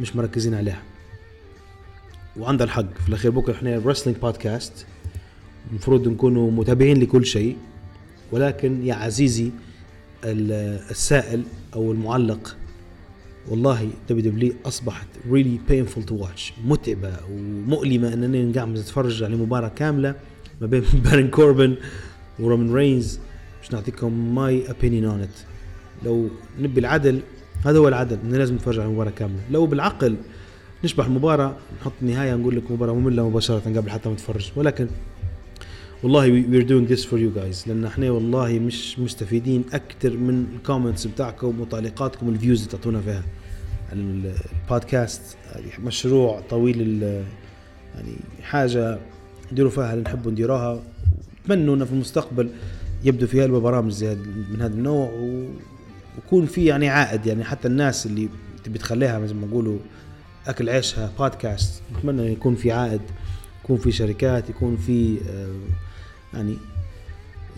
مش 0.00 0.16
مركزين 0.16 0.54
عليها. 0.54 0.82
وعنده 2.36 2.64
الحق 2.64 2.98
في 3.02 3.08
الأخير 3.08 3.30
بكرة 3.30 3.52
إحنا 3.52 3.78
wrestling 3.84 4.18
podcast 4.20 4.86
المفروض 5.70 6.08
نكونوا 6.08 6.50
متابعين 6.50 7.00
لكل 7.00 7.26
شيء. 7.26 7.56
ولكن 8.32 8.86
يا 8.86 8.94
عزيزي 8.94 9.50
ال- 10.24 10.80
السائل 10.90 11.42
أو 11.74 11.92
المعلق 11.92 12.56
والله 13.48 13.88
دبليو 14.10 14.30
دبليو 14.30 14.52
أصبحت 14.66 15.06
really 15.30 15.70
painful 15.70 16.10
to 16.10 16.14
watch. 16.24 16.52
متعبة 16.64 17.12
ومؤلمة 17.30 18.14
إنني 18.14 18.52
قاعد 18.52 18.68
نتفرج 18.68 19.22
على 19.22 19.36
مباراة 19.36 19.68
كاملة 19.68 20.14
ما 20.60 20.66
بين 20.66 20.82
بارن 21.04 21.28
كوربن 21.28 21.76
ورومان 22.38 22.74
رينز. 22.74 23.18
مش 23.62 23.72
نعطيكم 23.72 24.34
my 24.34 24.64
opinion 24.68 25.04
on 25.04 25.24
it. 25.24 25.46
لو 26.04 26.28
نبي 26.60 26.80
العدل 26.80 27.20
هذا 27.64 27.78
هو 27.78 27.88
العدل 27.88 28.18
انه 28.24 28.38
لازم 28.38 28.54
نتفرج 28.54 28.78
على 28.78 28.88
المباراه 28.88 29.10
كاملة. 29.10 29.40
لو 29.50 29.66
بالعقل 29.66 30.16
نشبح 30.84 31.06
المباراه 31.06 31.56
نحط 31.80 31.92
نهاية 32.02 32.34
نقول 32.34 32.56
لك 32.56 32.70
مباراة 32.70 32.94
مملة 32.94 33.28
مباشرة 33.28 33.58
قبل 33.76 33.90
حتى 33.90 34.08
ما 34.08 34.14
نتفرج. 34.14 34.50
ولكن 34.56 34.88
والله 36.04 36.42
we 36.42 36.56
are 36.62 36.68
doing 36.68 36.86
this 36.94 37.04
for 37.04 37.16
you 37.18 37.30
guys. 37.40 37.68
لأن 37.68 37.84
إحنا 37.84 38.10
والله 38.10 38.58
مش 38.58 38.98
مستفيدين 38.98 39.64
أكثر 39.72 40.16
من 40.16 40.46
ال 40.56 40.62
comments 40.62 41.06
بتاعكم 41.06 41.60
وتعليقاتكم 41.60 42.26
وال 42.28 42.37
views 42.37 42.58
اللي 42.60 42.70
تعطونا 42.72 43.00
فيها. 43.00 43.22
ال- 43.92 44.34
البودكاست 44.62 45.36
هذه 45.52 45.84
مشروع 45.84 46.40
طويل 46.50 47.02
يعني 47.94 48.14
حاجة 48.42 48.98
نديروا 49.52 49.70
فيها 49.70 49.92
اللي 49.92 50.04
نحبوا 50.04 50.30
نديروها. 50.32 50.82
اتمنوا 51.44 51.74
إنه 51.74 51.84
في 51.84 51.92
المستقبل 51.92 52.50
يبدو 53.04 53.26
في 53.26 53.42
هذه 53.44 53.48
برامج 53.48 53.92
زي 53.92 54.14
من 54.50 54.60
هذا 54.60 54.74
النوع 54.74 55.10
ويكون 55.10 56.46
في 56.46 56.64
يعني 56.64 56.88
عائد. 56.88 57.26
يعني 57.26 57.44
حتى 57.44 57.68
الناس 57.68 58.06
اللي 58.06 58.28
تبي 58.64 58.78
تخليها 58.78 59.26
زي 59.26 59.34
ما 59.34 59.46
نقولوا 59.46 59.78
أكل 60.46 60.68
عيشها 60.68 61.10
بودكاست 61.18 61.82
نتمنى 61.98 62.32
يكون 62.32 62.54
في 62.54 62.72
عائد 62.72 63.00
يكون 63.64 63.76
في 63.78 63.92
شركات 63.92 64.50
يكون 64.50 64.76
في 64.76 65.18
آه، 65.28 65.48
يعني 66.34 66.56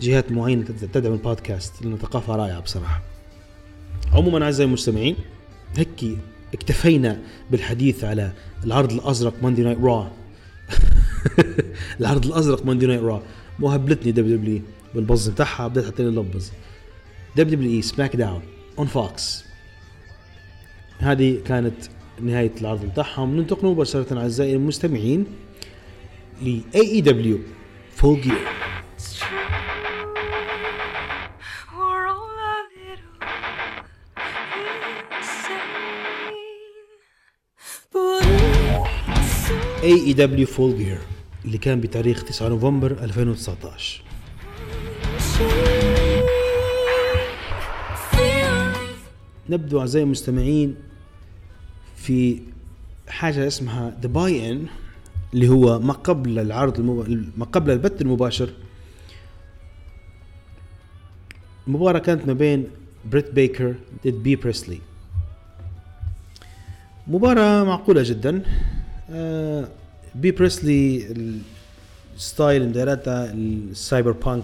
جهات 0.01 0.31
معينة 0.31 0.63
تد- 0.63 0.91
تدعم 0.93 1.13
البودكاست 1.13 1.81
لأنه 1.81 1.97
ثقافه 1.97 2.35
رائعة 2.35 2.59
بصراحة. 2.59 3.01
عموما 4.13 4.45
أعزائي 4.45 4.67
المستمعين 4.67 5.15
هيك 5.77 6.17
اكتفينا 6.53 7.21
بالحديث 7.51 8.03
على 8.03 8.31
العرض 8.63 8.91
الأزرق 8.93 9.33
ماندي 9.43 9.63
نايت 9.63 9.77
را 9.81 10.11
العرض 11.99 12.25
الأزرق 12.25 12.65
ماندي 12.65 12.85
نايت 12.87 13.01
را 13.01 13.21
مو 13.59 13.69
هبلتني 13.69 14.11
دبليو 14.11 14.37
دبليو 14.37 14.61
بالبز 14.95 15.29
بتاعها 15.29 15.67
بدات 15.67 15.99
لي 16.01 16.07
اللبز 16.07 16.51
دبليو 17.37 17.55
دبليو 17.55 17.71
إي 17.71 17.81
سماك 17.81 18.15
داون 18.15 18.41
اون 18.79 18.87
فوكس 18.87 19.43
هذه 20.99 21.39
كانت 21.45 21.75
نهاية 22.21 22.51
العرض 22.61 22.85
بتاعهم. 22.85 23.37
ننتقل 23.37 23.67
مباشرة 23.67 24.19
أعزائي 24.19 24.55
المستمعين 24.55 25.25
ل 26.41 26.59
AEW 26.75 27.37
Full 28.01 28.31
it's 39.81 39.83
so 39.83 39.87
AEW 39.87 40.47
Full 40.47 40.73
Gear 40.79 40.99
اللي 41.45 41.57
كان 41.57 41.81
بتاريخ 41.81 42.23
9 42.23 42.47
نوفمبر 42.49 42.91
2019 42.91 44.01
نبدو 49.49 49.79
أعزائي 49.79 50.03
المستمعين 50.05 50.75
في 51.95 52.39
حاجة 53.07 53.47
اسمها 53.47 53.97
The 54.01 54.07
Buy 54.07 54.51
In 54.51 54.65
اللي 55.33 55.49
هو 55.49 55.79
ما 55.79 55.93
قبل 55.93 56.39
العرض 56.39 56.79
المب... 56.79 57.29
ما 57.37 57.45
قبل 57.45 57.71
البث 57.71 58.01
المباشر. 58.01 58.49
المباراة 61.67 61.99
كانت 61.99 62.27
ما 62.27 62.33
بين 62.33 62.67
بريت 63.11 63.31
بيكر 63.31 63.75
ضد 64.05 64.13
بي 64.23 64.35
بريسلي 64.35 64.79
مباراة 67.07 67.63
معقولة 67.63 68.03
جدا. 68.03 68.43
آه، 69.11 69.67
بي 70.15 70.31
بريسلي 70.31 71.07
ال 72.15 72.23
style 72.23 72.61
اللي 72.61 72.73
دايرتها 72.73 73.33
ال 73.33 74.11
cyberpunk 74.11 74.43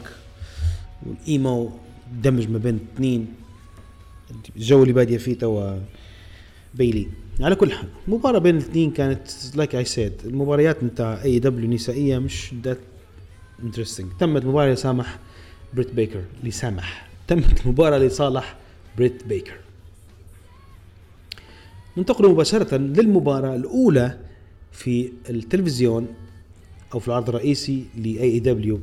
وال 1.05 1.32
emo 1.32 1.71
دمج 2.23 2.49
ما 2.49 2.57
بين 2.57 2.75
الاثنين 2.75 3.27
الجو 4.55 4.81
اللي 4.83 4.93
بادية 4.93 5.17
فيه 5.17 5.37
توا 5.37 5.79
بيلي. 6.75 7.07
على 7.39 7.55
كل 7.55 7.71
حال 7.71 7.87
المباراة 8.07 8.39
بين 8.39 8.57
الاثنين 8.57 8.91
كانت 8.91 9.21
like 9.55 9.75
I 9.75 9.85
said 9.85 10.13
المباريات 10.25 10.83
نتاع 10.83 11.23
AEW 11.23 11.69
نسائية 11.69 12.17
مش 12.17 12.53
that 12.63 12.77
interesting 13.63 14.07
تمت 14.19 14.45
مباراة 14.45 14.73
لسامح 14.73 15.19
بريت 15.73 15.93
بيكر 15.93 16.23
لسامح. 16.43 17.07
تمت 17.27 17.67
مباراة 17.67 17.97
لصالح 17.97 18.55
بريت 18.97 19.23
بيكر. 19.23 19.55
ننتقل 21.97 22.29
مباشرة 22.29 22.77
للمباراة 22.77 23.55
الأولى 23.55 24.17
في 24.73 25.11
التلفزيون 25.29 26.07
أو 26.93 26.99
في 26.99 27.07
العرض 27.07 27.29
الرئيسي 27.29 27.85
ل 27.97 28.15
AEW 28.17 28.79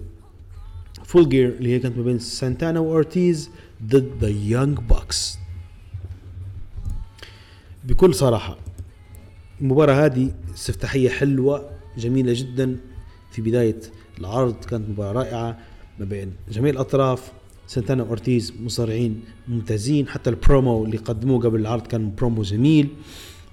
Full 1.04 1.28
Gear 1.28 1.48
اللي 1.48 1.72
هي 1.72 1.78
كانت 1.78 1.96
ما 1.96 2.02
بين 2.02 2.18
سانتانا 2.18 2.80
وأورتيز 2.80 3.50
ضد 3.82 4.10
The 4.20 4.28
Young 4.28 4.78
Bucks 4.78 5.38
بكل 7.84 8.14
صراحة 8.14 8.56
المباراة 9.60 10.06
هذه 10.06 10.32
استفتاحية 10.54 11.08
حلوة 11.08 11.70
جميلة 11.98 12.32
جدا. 12.32 12.76
في 13.32 13.42
بداية 13.42 13.80
العرض 14.18 14.64
كانت 14.64 14.88
مباراة 14.88 15.12
رائعة 15.12 15.58
ما 15.98 16.04
بين 16.04 16.32
جميع 16.50 16.72
الأطراف. 16.72 17.32
سانتانا 17.66 18.02
وأورتيز 18.02 18.52
مصارعين 18.60 19.20
ممتازين 19.48 20.08
حتى 20.08 20.30
البرومو 20.30 20.84
اللي 20.84 20.96
قدموه 20.96 21.40
قبل 21.40 21.60
العرض 21.60 21.86
كان 21.86 22.14
برومو 22.14 22.42
جميل. 22.42 22.88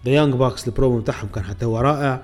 the 0.07 0.13
Young 0.13 0.33
Bucks 0.33 0.67
ال 0.67 0.72
promo 0.72 0.99
بتاعهم 0.99 1.27
كان 1.27 1.43
حتى 1.43 1.65
هو 1.65 1.79
رائع. 1.79 2.23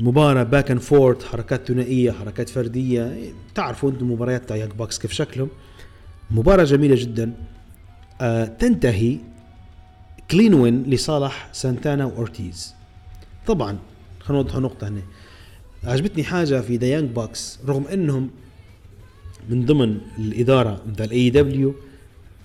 مباراة 0.00 0.42
back 0.42 0.70
and 0.70 0.80
forth 0.80 1.22
حركات 1.22 1.68
ثنائية 1.68 2.12
حركات 2.12 2.48
فردية. 2.48 3.32
تعرفوا 3.54 3.90
أنتم 3.90 4.12
مباريات 4.12 4.48
تاع 4.48 4.56
Young 4.56 4.72
Bucks 4.72 4.98
كيف 4.98 5.12
شكلهم؟ 5.12 5.48
مباراة 6.30 6.64
جميلة 6.64 6.94
جدا. 6.94 7.32
آه 8.20 8.44
تنتهي 8.44 9.18
clean 10.30 10.54
win 10.54 10.82
لصالح 10.82 11.48
سانتانا 11.52 12.04
وأورتيز. 12.04 12.74
طبعا 13.46 13.78
خلينا 14.20 14.42
نوضح 14.42 14.56
نقطة 14.56 14.88
هنا. 14.88 15.02
عجبتني 15.84 16.24
حاجة 16.24 16.60
في 16.60 16.76
the 16.76 16.86
Young 16.86 17.10
Bucks 17.10 17.58
رغم 17.68 17.86
إنهم 17.86 18.30
من 19.48 19.66
ضمن 19.66 20.00
الإدارة 20.18 20.82
نتاع 20.88 21.04
ال 21.04 21.30
AEW 21.30 21.74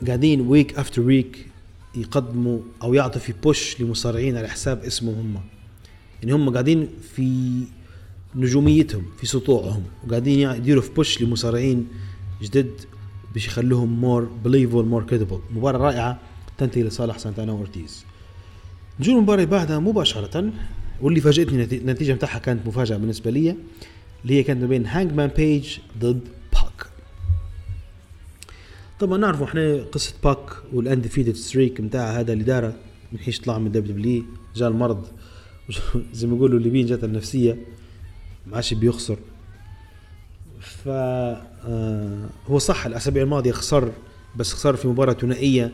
قاعدين 0.08 0.42
week 0.42 0.80
after 0.80 1.02
week 1.02 1.48
يقدموا 1.96 2.60
أو 2.84 2.94
يعطوا 2.94 3.22
في 3.22 3.34
push 3.44 3.82
لمصارعين 3.82 4.38
على 4.38 4.48
حساب 4.48 4.84
اسمهم 4.84 5.16
هم. 5.36 5.42
يعني 6.22 6.34
هم 6.34 6.50
قاعدين 6.50 6.88
في 7.16 7.52
نجوميتهم 8.36 9.04
في 9.20 9.26
سطوعهم 9.28 9.84
وقاعدين 10.08 10.50
يديروا 10.50 10.82
في 10.82 10.94
push 10.94 11.22
لمصارعين 11.22 11.88
جدد 12.42 12.72
باش 13.34 13.48
يخلوهم 13.48 14.02
more 14.02 14.30
believable 14.46 14.86
more 14.86 15.04
credible 15.04 15.40
مباراة 15.56 15.78
رائعة 15.80 16.20
تنتهي 16.58 16.84
لصالح 16.84 17.18
سانتانا 17.18 17.52
وأورتيز 17.52 18.06
نجي 19.00 19.12
المباراة 19.12 19.44
بعدها 19.44 19.80
مباشرة 19.80 20.52
واللي 21.02 21.22
فاجأتني 21.22 21.64
نتي- 21.64 21.78
النتيجة 21.78 22.14
بتاعها 22.14 22.40
كانت 22.40 22.68
مفاجأة 22.68 22.98
بالنسبة 22.98 23.32
لي 23.32 23.56
اللي 24.24 24.34
هي 24.34 24.44
كانت 24.44 24.62
ما 24.62 24.68
بين 24.68 24.86
Hangman 24.86 25.28
Page 25.38 25.78
ضد 26.00 26.20
طبعا 29.04 29.18
نعرفوا 29.18 29.46
إحنا 29.46 29.84
قصة 29.92 30.14
باك 30.24 30.50
وال 30.74 30.84
undefeated 30.84 31.36
streak 31.36 31.82
بتاع 31.82 32.20
هذا 32.20 32.34
اللي 32.34 32.44
داره 32.44 32.74
من 33.12 33.20
حيش 33.20 33.40
طلع 33.40 33.58
من 33.58 33.72
WWE 33.72 34.24
جاء 34.56 34.70
المرض. 34.70 35.08
زي 36.14 36.28
ما 36.28 36.36
يقولوا 36.36 36.60
الليبيين 36.60 36.86
جات 36.86 37.04
النفسية 37.04 37.58
ما 38.48 38.56
عادش 38.56 38.74
بيخسر. 38.74 39.18
ف 40.60 40.88
آه، 40.88 42.30
هو 42.48 42.60
صح 42.60 42.86
الأسابيع 42.86 43.24
الماضية 43.24 43.52
خسر 43.52 43.92
بس 44.36 44.54
خسر 44.54 44.76
في 44.76 44.88
مباراة 44.88 45.14
ثنائية. 45.14 45.72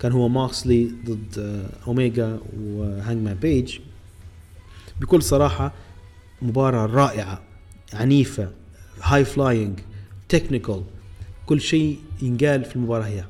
كان 0.00 0.12
هو 0.12 0.28
موكسلي 0.28 0.90
ضد 1.06 1.38
آه، 1.38 1.86
أوميجا 1.86 2.38
و 2.60 3.24
Hangman 3.24 3.34
Page. 3.34 3.78
بكل 5.00 5.22
صراحة 5.22 5.72
مباراة 6.42 6.86
رائعة 6.86 7.42
عنيفة 7.92 8.50
high 9.02 9.24
flying 9.24 9.78
technical 10.28 10.82
كل 11.46 11.60
شيء 11.60 11.98
ينقال 12.22 12.64
في 12.64 12.76
المباراة 12.76 13.04
هي. 13.04 13.24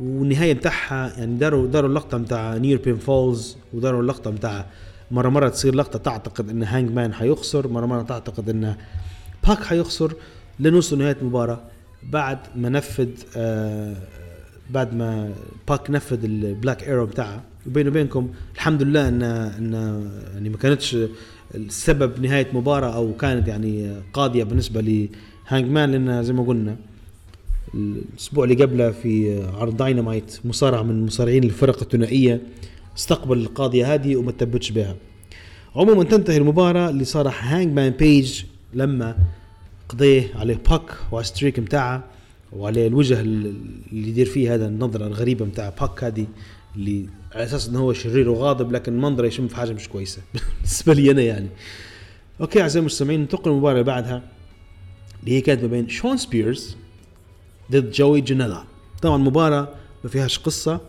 والنهاية 0.00 0.52
بتاعها 0.52 1.18
يعني 1.18 1.36
داروا 1.36 1.66
داروا 1.66 1.88
اللقطة 1.90 2.18
بتاع 2.18 2.56
near 2.56 2.78
pinfalls 2.84 3.56
وداروا 3.74 4.02
اللقطة 4.02 4.30
بتاع 4.30 4.66
مرة 5.10 5.28
مرة 5.28 5.48
تصير 5.48 5.74
لقطة 5.74 5.98
تعتقد 5.98 6.48
إن 6.50 6.62
Hangman 6.62 7.14
حيخسر 7.14 7.68
مرة 7.68 7.86
مرة 7.86 8.02
تعتقد 8.02 8.48
إن 8.48 8.76
باك 9.48 9.64
حيخسر. 9.64 10.12
لنوصل 10.60 10.98
نهاية 10.98 11.16
المباراة. 11.22 11.60
بعد 12.02 12.38
ما 12.56 12.68
نفذ 12.68 13.08
آه 13.36 13.96
بعد 14.70 14.94
ما 14.94 15.32
باك 15.68 15.90
نفذ 15.90 16.24
ال 16.24 16.34
Black 16.34 16.82
Arrow 16.88 17.06
بتاعها 17.06 17.42
وبيني 17.66 17.88
وبينكم 17.88 18.30
الحمد 18.54 18.82
لله 18.82 19.08
ان 19.08 19.22
إن 19.22 19.72
يعني 20.34 20.48
ما 20.48 20.56
كانتش 20.56 20.96
السبب 21.54 22.20
نهاية 22.20 22.46
مباراة 22.52 22.94
أو 22.94 23.12
كانت 23.16 23.48
يعني 23.48 23.96
قاضية 24.12 24.44
بالنسبة 24.44 24.80
ل 25.50 25.70
Hangman 25.70 25.90
لأن 25.90 26.22
زي 26.22 26.32
ما 26.32 26.42
قلنا 26.42 26.76
الأسبوع 27.74 28.44
اللي 28.44 28.64
قبله 28.64 28.90
في 28.90 29.42
عرض 29.54 29.76
داينامايت 29.76 30.40
مصارع 30.44 30.82
من 30.82 31.06
مصارعين 31.06 31.44
الفرق 31.44 31.82
الثنائية 31.82 32.40
استقبل 32.96 33.38
القاضية 33.38 33.94
هذه 33.94 34.16
وما 34.16 34.32
تبتش 34.32 34.70
بها. 34.70 34.96
عموما 35.76 36.04
تنتهي 36.04 36.36
المباراة 36.36 36.90
لصالح 36.90 37.52
هانج 37.52 37.72
مان 37.72 37.90
بيج 37.90 38.42
لما 38.74 39.16
قضى 39.88 40.30
على 40.34 40.60
باك 40.70 40.96
وعلى 41.12 41.24
ال 41.24 41.29
streak 41.29 41.60
بتاعه 41.60 42.04
وعليه 42.52 42.86
الوجه 42.86 43.20
اللي 43.20 43.54
يدير 43.92 44.26
فيه 44.26 44.54
هذا 44.54 44.66
النظرة 44.66 45.06
الغريبة 45.06 45.44
بتاع 45.44 45.68
باك 45.80 46.04
هذه 46.04 46.26
اللي 46.76 47.06
على 47.34 47.44
أساس 47.44 47.68
إنه 47.68 47.78
هو 47.78 47.92
شرير 47.92 48.28
وغاضب 48.28 48.72
لكن 48.72 49.00
منظره 49.00 49.26
يشم 49.26 49.48
في 49.48 49.56
حاجة 49.56 49.72
مش 49.72 49.88
كويسة 49.88 50.22
بالنسبة 50.34 50.94
لي 50.94 51.10
أنا 51.10 51.22
يعني. 51.22 51.48
okay 52.40 52.62
أعزائي 52.62 52.80
المستمعين 52.80 53.20
ننتقل 53.20 53.50
للمباراة 53.50 53.72
اللي 53.72 53.84
بعدها. 53.84 54.22
اللي 55.20 55.36
هي 55.36 55.40
كانت 55.40 55.62
ما 55.62 55.68
بين 55.68 55.88
شون 55.88 56.16
سبيرز 56.16 56.76
ضد 57.72 57.90
جوي 57.90 58.20
جنيلا. 58.20 58.64
طبعا 59.02 59.16
مباراة 59.16 59.68
ما 60.04 60.10
فيهاش 60.10 60.38
قصة. 60.38 60.80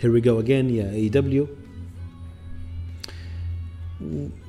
here 0.00 0.12
we 0.12 0.20
go 0.20 0.40
again 0.40 0.70
يا 0.70 0.92
AEW 0.92 1.46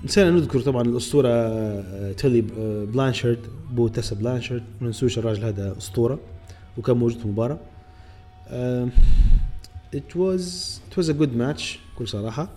نسينا 0.03 0.31
نذكر 0.31 0.61
طبعا 0.61 0.81
الأسطورة 0.81 1.29
آه، 1.29 2.11
تولي 2.11 2.43
آه، 2.59 2.85
بلانشارد 2.85 3.39
بو 3.71 3.87
تيسا 3.87 4.15
بلانشارد. 4.15 4.63
ما 4.81 4.87
ننسوش 4.87 5.17
الراجل 5.17 5.43
هذا 5.43 5.77
أسطورة 5.77 6.19
وكان 6.77 6.97
موجود 6.97 7.19
في 7.19 7.57
آه، 8.47 8.89
it 9.95 10.15
was 10.15 10.43
it 10.89 11.01
was 11.01 11.09
a 11.09 11.13
good 11.13 11.33
match 11.39 11.77
بكل 11.95 12.07
صراحة. 12.07 12.49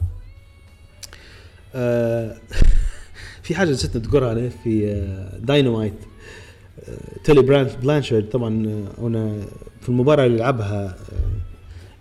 آه، 1.75 2.37
في 3.43 3.55
حاجة 3.55 3.71
نسيت 3.71 3.97
نذكرها 3.97 4.49
في 4.49 5.05
داينامايت 5.43 5.95
تيلي 7.25 7.43
براند 7.43 7.70
بلانشارد 7.83 8.29
طبعا 8.29 8.66
آه، 8.66 9.07
هنا 9.07 9.41
في 9.81 9.89
المباراة 9.89 10.27
اللي 10.27 10.39
لعبها 10.39 10.97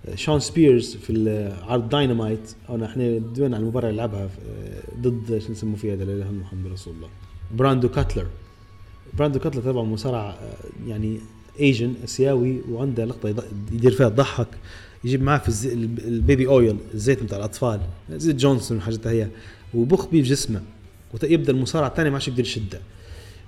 آه، 0.08 0.16
شون 0.16 0.40
سبيرز 0.40 0.96
في 0.96 1.52
عرض 1.64 1.90
داينامايت. 1.90 2.52
هنا 2.70 2.86
إحنا 2.86 3.18
دوينا 3.18 3.56
على 3.56 3.64
المباراة 3.64 3.90
اللي 3.90 3.98
لعبها 4.02 4.28
في- 4.28 4.38
آه، 4.50 5.02
ضد 5.02 5.38
شو 5.48 5.52
نسموه 5.52 5.76
فيها 5.76 5.94
هذا 5.96 6.04
الا 6.04 6.32
محمد 6.32 6.72
رسول 6.72 6.94
الله. 6.94 7.08
براندون 7.56 7.90
كاتلر. 7.90 8.26
براندون 9.18 9.40
كاتلر 9.40 9.62
طبعا 9.62 9.84
مصارع 9.84 10.36
يعني 10.88 11.18
Asian 11.60 11.94
آسيوي 12.04 12.62
وعنده 12.72 13.06
لقطة 13.06 13.30
يدير 13.72 13.92
فيها 13.92 14.10
تضحك 14.10 14.48
يجيب 15.04 15.24
معاه 15.24 15.38
في 15.38 15.74
ال 16.08 16.16
baby 16.16 16.48
oil 16.48 16.78
الزيت 16.94 17.24
بتاع 17.24 17.38
الأطفال. 17.38 17.80
زيت 18.12 18.36
جونسون 18.36 18.78
وحاجتها 18.78 19.12
هي. 19.12 19.28
ويبخ 19.74 20.08
بيه 20.08 20.22
بجسمه 20.22 20.62
ويبدا 21.24 21.52
المصارع 21.54 21.88
الثاني 21.88 22.10
ما 22.10 22.16
عادش 22.16 22.28
يقدر 22.28 22.42
يشده. 22.42 22.80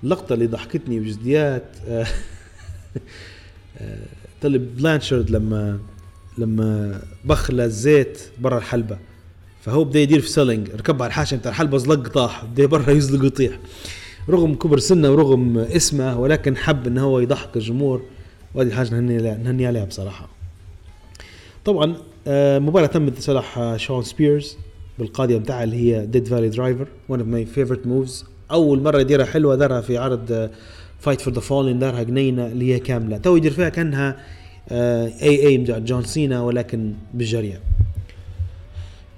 اللقطه 0.04 0.32
اللي 0.32 0.46
ضحكتني 0.46 1.00
بجديات 1.00 1.64
آه، 1.88 2.06
آه، 3.78 3.98
تولي 4.40 4.58
بلانشارد 4.58 5.30
لما 5.30 5.78
لما 6.38 7.00
بخلى 7.24 7.64
الزيت 7.64 8.22
برا 8.38 8.58
الحلبة. 8.58 8.98
فهو 9.60 9.84
بدا 9.84 10.00
يدير 10.00 10.20
في 10.20 10.28
selling 10.28 10.70
ركب 10.70 11.02
على 11.02 11.08
الحاشية 11.08 11.36
بتاع 11.36 11.50
الحلبة 11.50 11.78
زلق 11.78 12.08
طاح 12.08 12.44
بدا 12.44 12.66
برا 12.66 12.90
يزلق 12.90 13.22
ويطيح. 13.22 13.58
رغم 14.28 14.54
كبر 14.54 14.78
سنه 14.78 15.10
ورغم 15.10 15.58
اسمه 15.58 16.18
ولكن 16.20 16.56
حب 16.56 16.86
إن 16.86 16.98
هو 16.98 17.20
يضحك 17.20 17.56
الجمهور. 17.56 18.02
وهذه 18.54 18.74
حاجة 18.74 19.00
نهني 19.00 19.66
عليها 19.66 19.84
بصراحة. 19.84 20.28
طبعا 21.64 21.96
آه، 22.26 22.58
مباراة 22.58 22.86
تمت 22.86 23.18
لصالح 23.18 23.58
آه، 23.58 23.76
شون 23.76 24.02
سبيرز 24.02 24.56
بالقاضية 24.98 25.36
بتاعها 25.36 25.64
اللي 25.64 25.76
هي 25.76 26.06
Death 26.06 26.28
Valley 26.28 26.48
Driver 26.48 26.86
one 27.08 27.20
of 27.20 27.28
my 27.28 27.46
favorite 27.46 27.86
moves 27.86 28.24
أول 28.54 28.82
مرة 28.82 29.00
يديرها 29.00 29.26
حلوة 29.26 29.56
دارها 29.56 29.80
في 29.80 29.98
عرض 29.98 30.50
Fight 31.00 31.20
for 31.20 31.34
the 31.34 31.40
Fallen 31.40 31.78
دارها 31.78 32.02
جانيلا 32.02 32.46
اللي 32.46 32.74
هي 32.74 32.78
كاملة. 32.78 33.18
تو 33.18 33.36
يدير 33.36 33.52
فيها 33.52 33.68
كأنها 33.68 34.16
AA 35.22 35.58
مع 35.58 35.78
جون 35.78 36.02
سينا 36.02 36.42
ولكن 36.42 36.92
بالجريان 37.14 37.60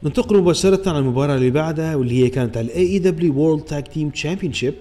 ننتقل 0.03 0.37
مباشرة 0.37 0.89
على 0.89 0.99
المباراة 0.99 1.35
اللي 1.35 1.51
بعدها 1.51 1.95
واللي 1.95 2.25
هي 2.25 2.29
كانت 2.29 2.57
على 2.57 2.67
ال 2.67 2.87
AEW 2.87 2.99
World 2.99 3.65
Tag 3.65 3.85
Team 3.85 4.11
Championship 4.11 4.75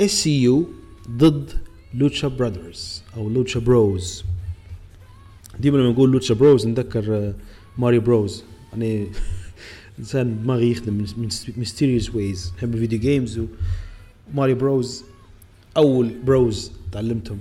SCU 0.00 0.68
ضد 1.10 1.50
Lucha 1.94 2.28
Brothers 2.28 3.02
أو 3.16 3.28
Lucha 3.28 3.60
Bros 3.60 4.24
ديما 5.60 5.76
لما 5.76 5.90
نقول 5.90 6.12
Lucha 6.12 6.34
Bros 6.34 6.66
نتذكر 6.66 7.04
آه، 7.08 7.34
Mario 7.78 8.00
Bros 8.00 8.44
يعني 8.72 9.06
إنسان 9.98 10.42
دماغي 10.42 10.70
يخدم 10.70 10.92
in 10.94 11.28
mysterious 11.56 12.14
ways 12.14 12.52
نحب 12.56 12.74
ال 12.74 12.78
video 12.78 12.98
games 12.98 13.40
و 14.32 14.36
Mario 14.36 14.56
Bros 14.56 15.04
أول 15.76 16.14
bros 16.24 16.72
تعلمتهم. 16.92 17.38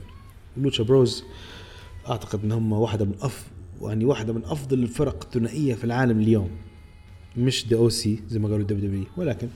Lucha 0.57 0.84
Bros 0.84 1.24
أعتقد 2.09 2.39
ان 2.43 2.51
هم 2.51 2.73
واحدة 2.73 3.05
من 3.05 3.13
أف 3.21 3.45
يعني 3.81 4.05
واحدة 4.05 4.33
من 4.33 4.45
أفضل 4.45 4.83
الفرق 4.83 5.23
الثنائية 5.23 5.73
في 5.73 5.83
العالم 5.83 6.19
اليوم. 6.19 6.49
مش 7.37 7.67
the 7.67 7.76
OC 7.76 8.19
زي 8.29 8.39
ما 8.39 8.49
قالوا 8.49 8.63
WWE 8.63 9.05
ولكن 9.17 9.47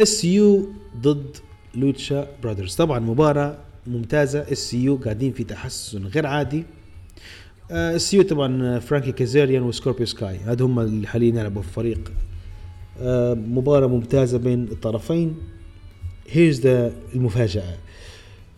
SCU 0.00 0.68
ضد 1.00 1.36
Lucha 1.74 2.28
Brothers 2.42 2.74
طبعا 2.74 2.98
مباراة 2.98 3.58
ممتازة. 3.86 4.52
SCU 4.52 4.96
قاعدين 4.96 5.32
في 5.32 5.44
تحسن 5.44 6.06
غير 6.06 6.26
عادي. 6.26 6.64
SCU 7.70 8.22
طبعا 8.22 8.78
فرانكي 8.78 9.12
كازاريان 9.12 9.62
وسكوربيو 9.62 10.06
سكاي 10.06 10.36
هذا 10.36 10.64
هم 10.64 10.80
اللي 10.80 11.06
حاليا 11.06 11.28
يلعبوا 11.28 11.62
في 11.62 11.68
فريق. 11.68 12.12
آه، 13.00 13.34
مباراة 13.34 13.86
ممتازة 13.86 14.38
بين 14.38 14.64
الطرفين. 14.64 15.36
here's 16.30 16.60
the 16.60 16.92
المفاجأة. 17.14 17.76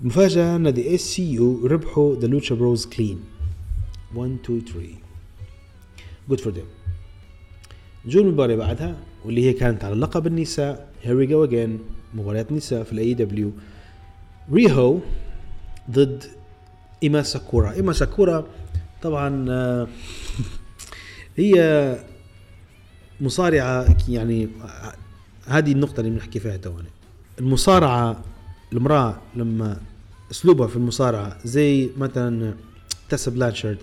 المفاجأة 0.00 0.56
إن 0.56 0.68
the 0.68 0.94
SCU 0.94 1.66
ربحوا 1.66 2.16
the 2.16 2.26
Lucha 2.26 2.54
Bros 2.54 2.86
clean 2.86 3.20
1 4.14 4.38
2 4.44 4.60
3 4.60 4.88
good 6.28 6.40
for 6.40 6.52
them 6.52 6.64
نجو 8.06 8.20
المباراة 8.20 8.56
بعدها 8.56 8.96
واللي 9.24 9.44
هي 9.48 9.52
كانت 9.52 9.84
على 9.84 9.94
لقب 9.94 10.26
النساء. 10.26 10.92
here 11.02 11.16
we 11.16 11.26
go 11.26 11.44
again 11.44 11.78
مباريات 12.14 12.52
نساء 12.52 12.82
في 12.82 12.92
ال 12.92 13.14
AEW 13.14 13.52
ريهو 14.52 14.98
ضد 15.90 16.24
إيما 17.02 17.22
ساكورا. 17.22 17.72
إيما 17.72 17.92
ساكورا 17.92 18.46
طبعا 19.02 19.46
آه، 19.50 19.88
هي 21.36 21.54
مصارعة 23.20 23.96
يعني 24.08 24.48
هذه 25.46 25.72
النقطة 25.72 26.00
اللي 26.00 26.10
بنحكي 26.10 26.40
فيها 26.40 26.56
تونا. 26.56 26.95
المصارعة 27.38 28.24
المرأة 28.72 29.20
لما 29.36 29.80
أسلوبها 30.30 30.66
في 30.66 30.76
المصارعة 30.76 31.38
زي 31.44 31.90
مثلا 31.98 32.54
تاسا 33.08 33.30
بلانشارد 33.30 33.78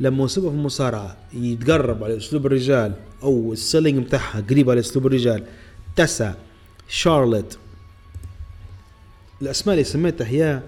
لما 0.00 0.24
أسلوبها 0.24 0.50
في 0.52 0.56
المصارعة 0.58 1.16
يتقرب 1.32 2.04
على 2.04 2.16
أسلوب 2.16 2.46
الرجال 2.46 2.94
أو 3.22 3.52
ال 3.52 3.59
selling 3.59 4.04
بتاعها 4.06 4.40
قريب 4.40 4.70
على 4.70 4.80
أسلوب 4.80 5.06
الرجال 5.06 5.44
تاسا 5.96 6.34
شارلوت 6.88 7.58
الأسماء 9.42 9.74
اللي 9.74 9.84
سميتها 9.84 10.26
هي 10.26 10.62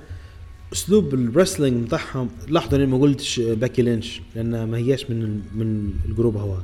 أسلوب 0.73 1.15
ال 1.15 1.22
wrestling 1.22 1.87
بتاعهم 1.87 2.31
لاحظوا 2.49 2.79
إني 2.79 2.87
ما 2.87 2.99
قلتش 2.99 3.41
بيكي 3.41 3.83
لينش 3.83 4.21
لانها 4.35 4.65
ما 4.65 4.77
هياش 4.77 5.11
من 5.11 5.43
من 5.55 5.91
الجروب 6.05 6.37
هو. 6.37 6.57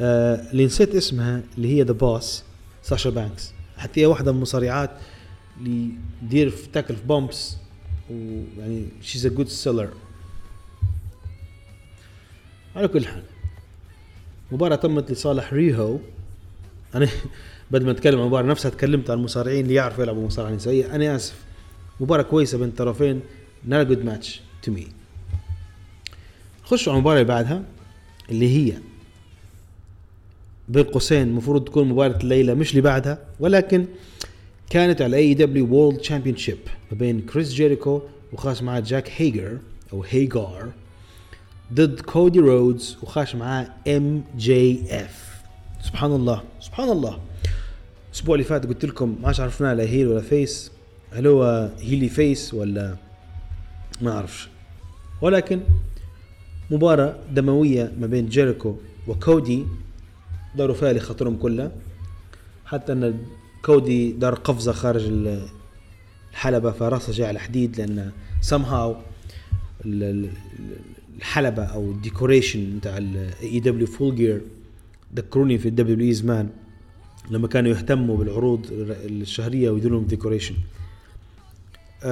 آه 0.00 0.50
اللي 0.50 0.64
نسيت 0.66 0.94
اسمها 0.94 1.42
اللي 1.56 1.68
هي 1.76 1.82
the 1.82 1.92
boss 1.92 2.42
ساشا 2.82 3.10
بانكس. 3.10 3.52
حتى 3.80 4.00
هي 4.00 4.06
واحدة 4.06 4.32
من 4.32 4.36
المصارعات 4.36 4.90
اللي 5.58 5.90
دير 6.22 6.50
في 6.50 6.68
تاكل 6.68 6.96
في 6.96 7.02
bumps 7.02 7.56
ويعني 8.10 8.86
she's 9.02 9.26
a 9.26 9.28
good 9.28 9.48
seller 9.48 9.90
على 12.76 12.88
كل 12.88 13.06
حال 13.06 13.22
مباراة 14.52 14.76
تمت 14.76 15.10
لصالح 15.10 15.52
ريهو. 15.52 15.98
أنا 16.94 17.08
بدل 17.70 17.86
ما 17.86 17.90
أتكلم 17.90 18.14
عن 18.14 18.22
المباراة 18.22 18.46
نفسها 18.46 18.70
تكلمت 18.70 19.10
عن 19.10 19.18
المصارعين 19.18 19.64
اللي 19.64 19.74
يعرفوا 19.74 20.02
يلعبوا 20.02 20.26
مصارعة 20.26 20.50
نسائية. 20.50 20.94
أنا 20.94 21.16
آسف 21.16 21.34
مباراة 22.00 22.22
كويسة 22.22 22.58
بين 22.58 22.68
الطرفين 22.68 23.20
a 23.70 23.84
good 23.84 24.04
match 24.04 24.28
to 24.66 24.70
me. 24.70 24.84
نخش 26.64 26.88
على 26.88 26.96
المباراة 26.96 27.20
اللي 27.20 27.28
بعدها 27.28 27.62
اللي 28.30 28.48
هي 28.56 28.78
بين 30.70 30.84
قوسين 30.84 31.22
المفروض 31.22 31.64
تكون 31.64 31.88
مباراة 31.88 32.16
الليلة 32.16 32.54
مش 32.54 32.70
اللي 32.70 32.80
بعدها 32.80 33.18
ولكن 33.40 33.86
كانت 34.70 35.02
على 35.02 35.16
AEW 35.16 35.34
World 35.34 35.98
Championship 35.98 36.58
ما 36.92 36.98
بين 36.98 37.20
كريس 37.20 37.52
جيريكو 37.52 38.02
وخاش 38.32 38.62
معاه 38.62 38.80
جاك 38.80 39.10
هيجر 39.16 39.58
أو 39.92 40.04
هيجار 40.08 40.68
ضد 41.72 42.00
كودي 42.00 42.38
رودز 42.38 42.96
وخاش 43.02 43.34
معاه 43.34 43.68
ام 43.88 44.24
جي 44.36 44.80
اف 44.90 45.30
سبحان 45.82 46.12
الله 46.12 46.42
سبحان 46.60 46.88
الله. 46.88 47.18
الأسبوع 48.08 48.34
اللي 48.34 48.44
فات 48.44 48.66
قلت 48.66 48.84
لكم 48.84 49.16
ما 49.22 49.28
عرفنا 49.28 49.74
لا 49.74 49.82
heel 49.82 50.08
ولا 50.08 50.20
face 50.20 50.72
هل 51.12 51.26
هو 51.26 51.70
heel 51.80 52.08
يا 52.08 52.17
face 52.17 52.54
ولا 52.54 52.96
ما 54.00 54.12
أعرفش. 54.12 54.48
ولكن 55.22 55.60
مباراة 56.70 57.16
دموية 57.32 57.92
ما 58.00 58.06
بين 58.06 58.28
جيريكو 58.28 58.76
وكودي 59.08 59.64
داروا 60.56 60.74
فيها 60.74 60.90
اللي 60.90 61.00
خاطرهم 61.00 61.36
كلها. 61.36 61.72
حتى 62.66 62.92
أن 62.92 63.18
كودي 63.64 64.12
دار 64.12 64.34
قفزة 64.34 64.72
خارج 64.72 65.04
ال- 65.06 65.46
الحلبة 66.30 66.70
فراسه 66.70 67.12
جاي 67.12 67.26
على 67.26 67.38
حديد 67.40 67.78
لأن 67.80 68.12
somehow 68.50 68.72
ال- 69.86 70.02
ال- 70.04 70.30
الحلبة 71.18 71.62
أو 71.64 71.90
ال 71.90 71.98
decoration 71.98 72.78
بتاع 72.78 72.98
ال 72.98 73.60
AEW 73.60 73.86
Full 73.86 74.14
Gear 74.16 74.40
ذكروني 75.16 75.58
في 75.58 75.68
ال 75.68 76.00
WWE 76.08 76.12
زمان 76.12 76.48
لما 77.30 77.48
كانوا 77.48 77.70
يهتموا 77.70 78.16
بالعروض 78.16 78.66
الشهرية 79.04 79.70
ويديروا 79.70 79.98
لهم 79.98 80.06
ديكوريشن 80.08 80.54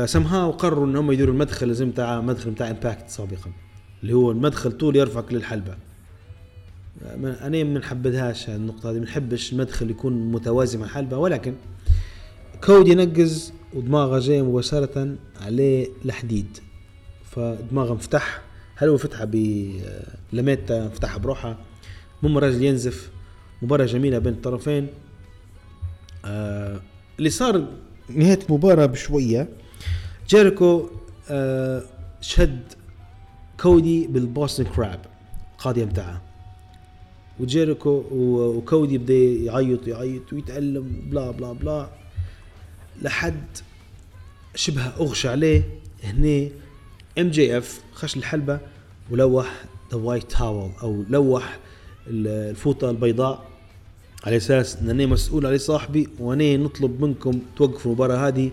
سمهاو 0.05 0.51
قرروا 0.51 0.86
إن 0.86 0.97
هم 0.97 1.12
يديروا 1.12 1.34
المدخل 1.34 1.74
زي 1.74 1.84
بتاع 1.84 2.20
مدخل 2.20 2.51
بتاع 2.51 2.70
امباكت 2.70 3.11
سابقا 3.11 3.51
اللي 4.03 4.12
هو 4.12 4.30
المدخل 4.30 4.72
طول 4.72 4.97
يرفعك 4.97 5.32
للحلبة. 5.32 5.70
ما- 5.70 5.76
أنا 7.03 7.64
ما 7.64 7.78
نحبذهاش 7.78 8.49
النقطة 8.49 8.90
هذه 8.90 8.99
ما 8.99 9.05
نحبش 9.05 9.53
المدخل 9.53 9.90
يكون 9.90 10.32
متوازي 10.32 10.78
مع 10.78 10.84
الحلبة 10.84 11.16
ولكن 11.18 11.55
كودي 12.64 12.94
نقز 12.94 13.53
ودماغه 13.74 14.18
جاي 14.18 14.42
مباشرة 14.42 15.16
عليه 15.40 15.88
الحديد. 16.05 16.59
فدماغه 17.24 17.92
انفتح 17.92 18.40
هل 18.76 18.88
هو 18.88 18.96
فتحها 18.96 19.24
ب 19.24 19.34
لميتا 20.32 20.88
فتحها 20.88 21.18
بروحها 21.18 21.59
المهم 22.22 22.38
الراجل 22.38 22.62
ينزف. 22.62 23.11
مباراة 23.62 23.86
جميلة 23.86 24.18
بين 24.18 24.32
الطرفين. 24.32 24.86
آه 26.24 26.80
اللي 27.18 27.30
صار 27.30 27.66
نهاية 28.09 28.38
المباراة 28.49 28.86
بشوية 28.86 29.49
جيريكو 30.28 30.88
آه 31.30 31.82
شد 32.20 32.62
كودي 33.61 34.07
بالبوستن 34.07 34.64
كراب 34.64 35.01
القاضية 35.53 35.84
متاعه. 35.84 36.27
وجيريكو 37.41 38.03
وكودي 38.12 38.99
بدا 38.99 39.14
يعيط 39.14 39.89
يعيط 39.89 40.32
ويتألم 40.32 41.03
بلا 41.11 41.30
بلا 41.30 41.53
بلا 41.53 41.89
لحد 43.03 43.45
شبه 44.55 44.82
أغشى 44.86 45.28
عليه 45.28 45.62
هني 46.05 46.51
ام 47.18 47.28
جي 47.30 47.59
اف 47.59 47.80
خش 47.95 48.16
الحلبة 48.16 48.61
ولوح 49.11 49.64
the 49.90 49.96
white 49.96 50.30
towel 50.32 50.70
أو 50.82 51.05
لوح 51.11 51.59
ال- 52.07 52.51
الفوطة 52.51 52.91
البيضاء 52.91 53.45
على 54.24 54.36
أساس 54.36 54.76
إن 54.76 54.91
أنا 54.91 55.07
مسؤول 55.07 55.47
عليه 55.47 55.57
صاحبي 55.57 56.09
وأنا 56.18 56.57
نطلب 56.57 57.05
منكم 57.05 57.41
توقفوا 57.57 57.91
المباراة 57.93 58.28
هذه 58.28 58.51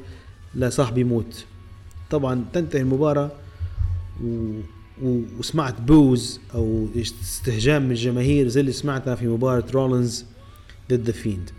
لا 0.56 0.70
صاحبي 0.70 1.02
يموت 1.02 1.46
طبعا 2.12 2.46
تنتهي. 2.54 2.84
و... 4.24 4.60
وسمعت 5.04 5.82
boos 5.82 6.40
أو 6.54 6.88
استهجان 6.96 7.82
من 7.82 7.92
الجماهير 7.92 8.48
زي 8.48 8.62
اللي 8.62 8.72
سمعتها 8.72 9.16
في 9.16 9.28
مباراة 9.28 9.64
رولينز 9.74 10.26
ضد 10.90 11.02
ذا 11.02 11.12
فيند 11.12 11.50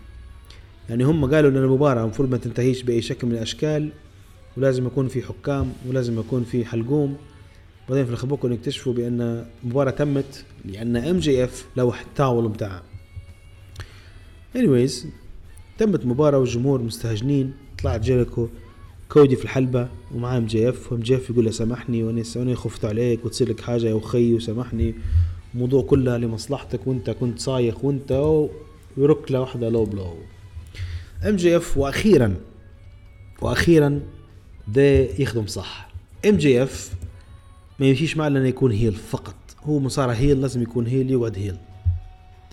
يعني 0.89 1.03
هم 1.03 1.33
قالوا 1.33 1.51
إن 1.51 1.57
المباراة 1.57 2.03
المفروض 2.03 2.31
ما 2.31 2.37
تنتهيش 2.37 2.83
بأي 2.83 3.01
شكل 3.01 3.27
من 3.27 3.33
الأشكال 3.33 3.89
ولازم 4.57 4.87
يكون 4.87 5.07
في 5.07 5.21
حكام 5.21 5.73
ولازم 5.87 6.19
يكون 6.19 6.43
في 6.43 6.65
حلقوم. 6.65 7.17
بعدين 7.89 8.05
في 8.05 8.11
الخبوكو 8.11 8.47
نكتشفوا 8.47 8.93
بأن 8.93 9.45
المباراة 9.63 9.91
تمت 9.91 10.45
لأن 10.65 10.97
ام 10.97 11.19
جي 11.19 11.43
اف 11.43 11.65
لوح 11.77 12.01
ال 12.01 12.09
towel 12.09 12.49
بتاعها. 12.49 12.83
Anyways 14.57 14.93
تمت 15.77 16.05
مباراة 16.05 16.37
والجمهور 16.37 16.81
مستهجنين 16.81 17.53
طلعت 17.83 18.01
جيريكو 18.01 18.47
كودي 19.09 19.35
في 19.35 19.43
الحلبة 19.43 19.87
ومعاه 20.15 20.37
ام 20.37 20.45
جي 20.45 20.69
إف 20.69 20.91
وام 20.91 21.01
جي 21.01 21.15
إف 21.15 21.29
يقول 21.29 21.45
له 21.45 21.51
سامحني 21.51 22.03
وأنا 22.03 22.23
وأنا 22.35 22.55
خفت 22.55 22.85
عليك 22.85 23.25
وتصير 23.25 23.49
لك 23.49 23.61
حاجة 23.61 23.85
يا 23.87 23.97
أخي 23.97 24.33
وسامحني. 24.33 24.95
الموضوع 25.53 25.81
كلها 25.81 26.17
لمصلحتك 26.17 26.87
وأنت 26.87 27.09
كنت 27.09 27.39
صايخ 27.39 27.85
وأنت 27.85 28.11
ويرك 28.97 29.31
له 29.31 29.39
واحدة 29.39 29.69
low 29.69 29.85
blow 29.85 30.13
أم 31.23 31.35
جي 31.35 31.57
إف 31.57 31.77
وأخيرا 31.77 32.35
وأخيرا 33.41 34.01
ده 34.67 34.81
يخدم 35.19 35.47
صح. 35.47 35.89
أم 36.25 36.37
جي 36.37 36.63
إف 36.63 36.93
ما 37.79 37.85
يمشيش 37.85 38.17
معه 38.17 38.27
لأنه 38.27 38.47
يكون 38.47 38.71
heel 38.71 38.93
فقط. 38.93 39.35
هو 39.63 39.79
مصارع 39.79 40.13
heel 40.13 40.41
لازم 40.41 40.61
يكون 40.61 40.87
heel 40.87 41.11
يقعد 41.11 41.37
heel 41.37 41.57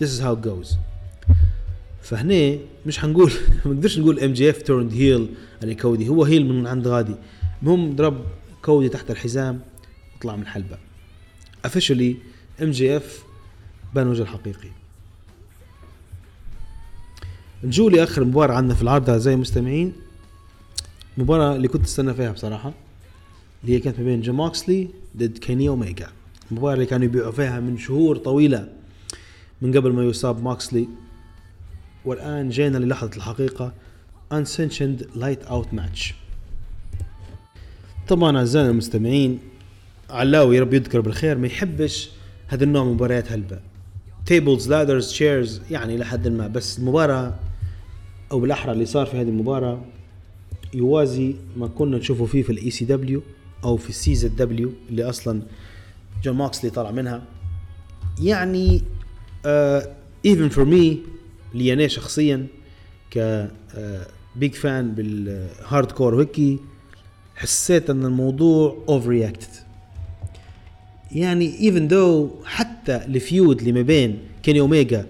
This 0.03 0.07
is 0.07 0.19
how 0.19 0.33
it 0.35 0.41
goes. 0.47 0.75
فهنا 2.05 2.57
مش 2.85 2.99
حنقول 2.99 3.31
ما 3.65 3.73
نقدرش 3.73 3.99
نقول 3.99 4.19
ام 4.19 4.33
جي 4.33 4.49
اف 4.49 4.61
turned 4.61 4.93
heel 4.93 5.29
على 5.63 5.75
كودي 5.75 6.09
هو 6.09 6.23
heel 6.23 6.45
من 6.45 6.67
عند 6.67 6.87
غادي. 6.87 7.15
المهم 7.61 7.95
ضرب 7.95 8.25
كودي 8.61 8.89
تحت 8.89 9.11
الحزام 9.11 9.61
وطلع 10.17 10.35
من 10.35 10.41
الحلبة 10.41 10.77
officially 11.67 12.15
ام 12.61 12.71
جي 12.71 12.97
اف 12.97 13.23
بان 13.95 14.07
وجه 14.07 14.21
الحقيقي. 14.21 14.69
نجو 17.63 17.89
لآخر 17.89 18.23
مباراة 18.23 18.55
عندنا 18.55 18.75
في 18.75 18.81
العرض 18.81 19.09
أعزائي 19.09 19.35
المستمعين. 19.35 19.93
المباراة 21.17 21.55
اللي 21.55 21.67
كنت 21.67 21.85
أستنى 21.85 22.13
فيها 22.13 22.31
بصراحة 22.31 22.73
اللي 23.63 23.75
هي 23.75 23.79
كانت 23.79 23.99
ما 23.99 24.05
بين 24.05 24.21
جون 24.21 24.35
موكسلي 24.35 24.87
ضد 25.17 25.37
كيني 25.37 25.67
اوميجا 25.69 26.07
المباراة 26.51 26.73
اللي 26.73 26.85
كانوا 26.85 27.05
يبيعوا 27.05 27.31
فيها 27.31 27.59
من 27.59 27.77
شهور 27.77 28.17
طويلة 28.17 28.69
من 29.61 29.77
قبل 29.77 29.93
ما 29.93 30.03
يصاب 30.03 30.43
موكسلي 30.43 30.87
والآن 32.05 32.49
جينا 32.49 32.77
للحظة 32.77 33.17
الحقيقة. 33.17 33.73
Unsanctioned 34.33 35.03
light 35.15 35.49
out 35.49 35.77
match. 35.77 36.13
طبعا 38.07 38.37
أعزائنا 38.37 38.69
المستمعين 38.69 39.39
علاوي 40.09 40.59
رب 40.59 40.73
يذكر 40.73 41.01
بالخير 41.01 41.37
ما 41.37 41.47
يحبش 41.47 42.09
هذا 42.47 42.63
النوع 42.63 42.83
من 42.83 42.93
مباريات 42.93 43.31
هلبة. 43.31 43.59
tables 44.25 44.69
ladders 44.69 45.11
chairs 45.11 45.61
يعني 45.71 45.97
لحد 45.97 46.27
ما 46.27 46.47
بس 46.47 46.79
المباراة 46.79 47.33
أو 48.31 48.39
بالأحرى 48.39 48.71
اللي 48.71 48.85
صار 48.85 49.05
في 49.05 49.17
هذه 49.17 49.29
المباراة 49.29 49.81
يوازي 50.73 51.35
ما 51.57 51.67
كنا 51.67 51.97
نشوفه 51.97 52.25
فيه 52.25 52.43
في 52.43 52.51
ال 52.51 52.71
ECW 52.71 53.21
أو 53.63 53.77
في 53.77 53.89
ال 53.89 54.15
CZW 54.15 54.71
اللي 54.89 55.03
أصلا 55.03 55.41
جون 56.23 56.35
ماكسلي 56.35 56.69
طلع 56.69 56.91
منها. 56.91 57.23
يعني 58.21 58.81
even 60.25 60.49
for 60.49 60.65
me 60.65 60.99
لي 61.55 61.73
أنا 61.73 61.87
شخصيا 61.87 62.47
ك 63.11 63.47
big 64.35 64.53
fan 64.53 64.91
بال 64.91 65.91
hardcore 65.91 66.15
وهيكي 66.15 66.59
حسيت 67.35 67.89
أن 67.89 68.05
الموضوع 68.05 68.83
overreacted 68.89 69.49
يعني 71.11 71.59
even 71.59 71.87
though 71.87 72.29
حتى 72.45 72.95
ال 72.95 73.08
feud 73.08 73.59
اللي 73.59 73.71
ما 73.71 73.81
بين 73.81 74.19
كيني 74.43 74.59
اوميجا 74.59 75.05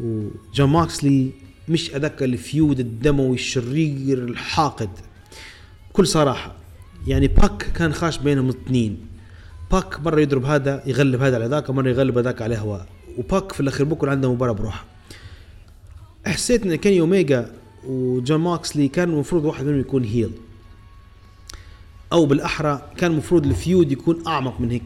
وجون 0.00 0.68
ماكسلي 0.70 1.30
مش 1.68 1.94
هذاك 1.94 2.22
ال 2.22 2.34
feud 2.34 2.80
الدموي 2.80 3.34
الشرير 3.34 4.18
الحاقد. 4.18 4.90
بكل 5.90 6.06
صراحة 6.06 6.54
يعني 7.06 7.28
باك 7.28 7.72
كان 7.72 7.92
خاش 7.92 8.18
بينهم 8.18 8.50
الاثنين. 8.50 9.06
باك 9.72 10.00
مرة 10.00 10.20
يضرب 10.20 10.44
هذا 10.44 10.82
يغلب 10.86 11.22
هذا 11.22 11.36
على 11.36 11.46
ذاك 11.46 11.70
مرة 11.70 11.88
يغلب 11.88 12.18
هذاك 12.18 12.42
على 12.42 12.56
هواء 12.56 12.86
وباك 13.18 13.52
في 13.52 13.60
الأخير 13.60 13.86
بكره 13.86 14.10
عنده 14.10 14.32
مباراة 14.32 14.52
بروحها 14.52 14.84
حسيت 16.26 16.66
إن 16.66 16.74
كيني 16.74 17.00
أوميجا 17.00 17.52
وجون 17.86 18.40
ماكسلي 18.40 18.88
كان 18.88 19.10
المفروض 19.10 19.44
واحد 19.44 19.64
منهم 19.64 19.80
يكون 19.80 20.04
heel. 20.04 20.30
أو 22.12 22.26
بالأحرى 22.26 22.90
كان 22.96 23.12
المفروض 23.12 23.46
ال 23.46 23.55
feud 23.55 23.92
يكون 23.92 24.26
أعمق 24.26 24.60
من 24.60 24.70
هيك 24.70 24.82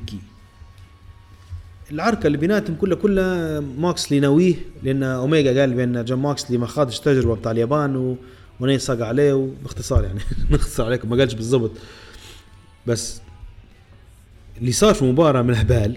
العركة 1.90 2.26
اللي 2.26 2.38
بيناتهم 2.38 2.76
كلها 2.76 2.96
كلها 2.96 3.60
ماكسلي 3.60 4.20
ناويه 4.20 4.54
لأن 4.82 5.02
أوميجا 5.02 5.60
قال 5.60 5.74
بأن 5.74 6.04
جون 6.04 6.18
ماكسلي 6.18 6.58
ما 6.58 6.66
خاضش 6.66 7.00
تجربة 7.00 7.34
بتاع 7.34 7.52
اليابان 7.52 7.96
و... 7.96 8.16
ونين 8.60 8.78
صاق 8.78 9.06
عليه 9.06 9.32
وباختصار 9.32 10.04
يعني 10.04 10.20
نختصر 10.50 10.84
عليكم 10.84 11.10
ما 11.10 11.16
قالش 11.16 11.34
بالضبط. 11.34 11.70
بس 12.86 13.20
اللي 14.60 14.72
صار 14.72 14.94
في 14.94 15.02
المباراه 15.02 15.42
من 15.42 15.50
الهبال 15.50 15.96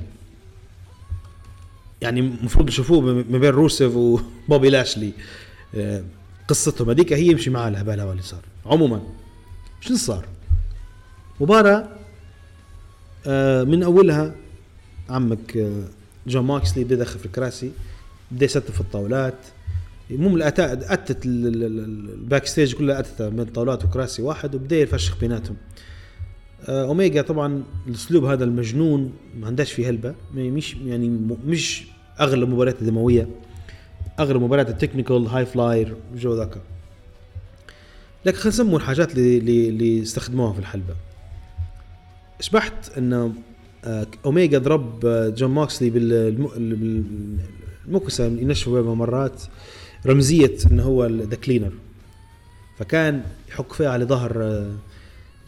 يعني 2.01 2.19
المفروض 2.19 2.67
نشوفوه 2.67 3.01
ما 3.29 3.37
بين 3.37 3.49
روسيف 3.49 3.95
وبوبي 3.95 4.69
لاشلي. 4.69 5.11
آه، 5.75 6.03
قصتهم 6.47 6.89
هذيك 6.89 7.13
هي 7.13 7.25
يمشي 7.27 7.49
معاه 7.49 7.67
الهبال 7.69 7.99
هذا 7.99 8.11
اللي 8.11 8.21
صار. 8.21 8.41
عموما 8.65 9.01
شنو 9.81 9.97
صار؟ 9.97 10.25
مباراة 11.41 11.89
آه، 13.27 13.63
من 13.63 13.83
أولها 13.83 14.35
عمك 15.09 15.57
آه، 15.57 15.83
جون 16.27 16.45
ماكسلي 16.45 16.83
بدأ 16.83 16.95
يدخل 16.95 17.19
في 17.19 17.25
الكراسي 17.25 17.71
بدأ 18.31 18.45
يستف 18.45 18.71
في 18.71 18.81
الطاولات 18.81 19.33
المهم 20.11 20.41
أتت 20.41 21.25
ال- 21.25 21.47
ال- 21.47 21.63
ال- 21.63 22.09
ال 22.13 22.45
backstage 22.45 22.73
كلها 22.75 22.99
أتت 22.99 23.21
من 23.21 23.45
طاولات 23.45 23.85
وكراسي 23.85 24.21
واحد 24.21 24.55
وبدأ 24.55 24.75
يفشخ 24.75 25.17
بيناتهم. 25.19 25.55
أوميجا 26.69 27.21
طبعا 27.21 27.63
الأسلوب 27.87 28.25
هذا 28.25 28.43
المجنون 28.43 29.13
ما 29.39 29.47
عندهاش 29.47 29.71
فيه 29.73 29.89
هلبة. 29.89 30.15
ما- 30.33 30.49
مش 30.49 30.75
يعني 30.85 31.09
مش 31.45 31.83
اغلب 32.19 32.49
مباريات 32.49 32.81
الدموية 32.81 33.27
اغلب 34.19 34.41
مباريات 34.41 34.69
ال 34.69 34.75
technical 34.75 35.27
high 35.27 35.45
flyer 35.45 35.95
جو 36.15 36.35
ذاك. 36.35 36.57
لكن 38.25 38.37
خلينا 38.37 38.49
نسموا 38.49 38.77
الحاجات 38.77 39.17
اللي 39.17 39.69
اللي, 39.69 40.01
استخدموها 40.01 40.53
في 40.53 40.59
الحلبة. 40.59 40.95
شبحت 42.39 42.97
انه 42.97 43.33
آه، 43.85 44.07
أوميجا 44.25 44.57
ضرب 44.57 45.05
آه، 45.05 45.29
جون 45.29 45.49
ماكسلي 45.51 45.89
بالمكسه 45.89 48.27
اللي 48.27 48.41
ينشفوا 48.41 48.81
بها 48.81 48.93
مرات 48.95 49.43
رمزية 50.05 50.55
انه 50.71 50.83
هو 50.83 51.05
the 51.05 51.35
cleaner 51.35 51.71
فكان 52.77 53.23
يحك 53.49 53.73
فيها 53.73 53.89
على 53.89 54.05
ظهر 54.05 54.43
آه، 54.43 54.71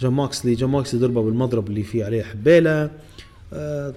جون 0.03 0.13
ماكسلي 0.13 0.55
جون 0.55 0.69
ماكسلي 0.69 0.99
ضربة 0.99 1.21
بالمضرب 1.21 1.67
اللي 1.67 1.83
فيه 1.83 2.05
عليه 2.05 2.23
حبيلة. 2.23 2.91
آه، 3.53 3.93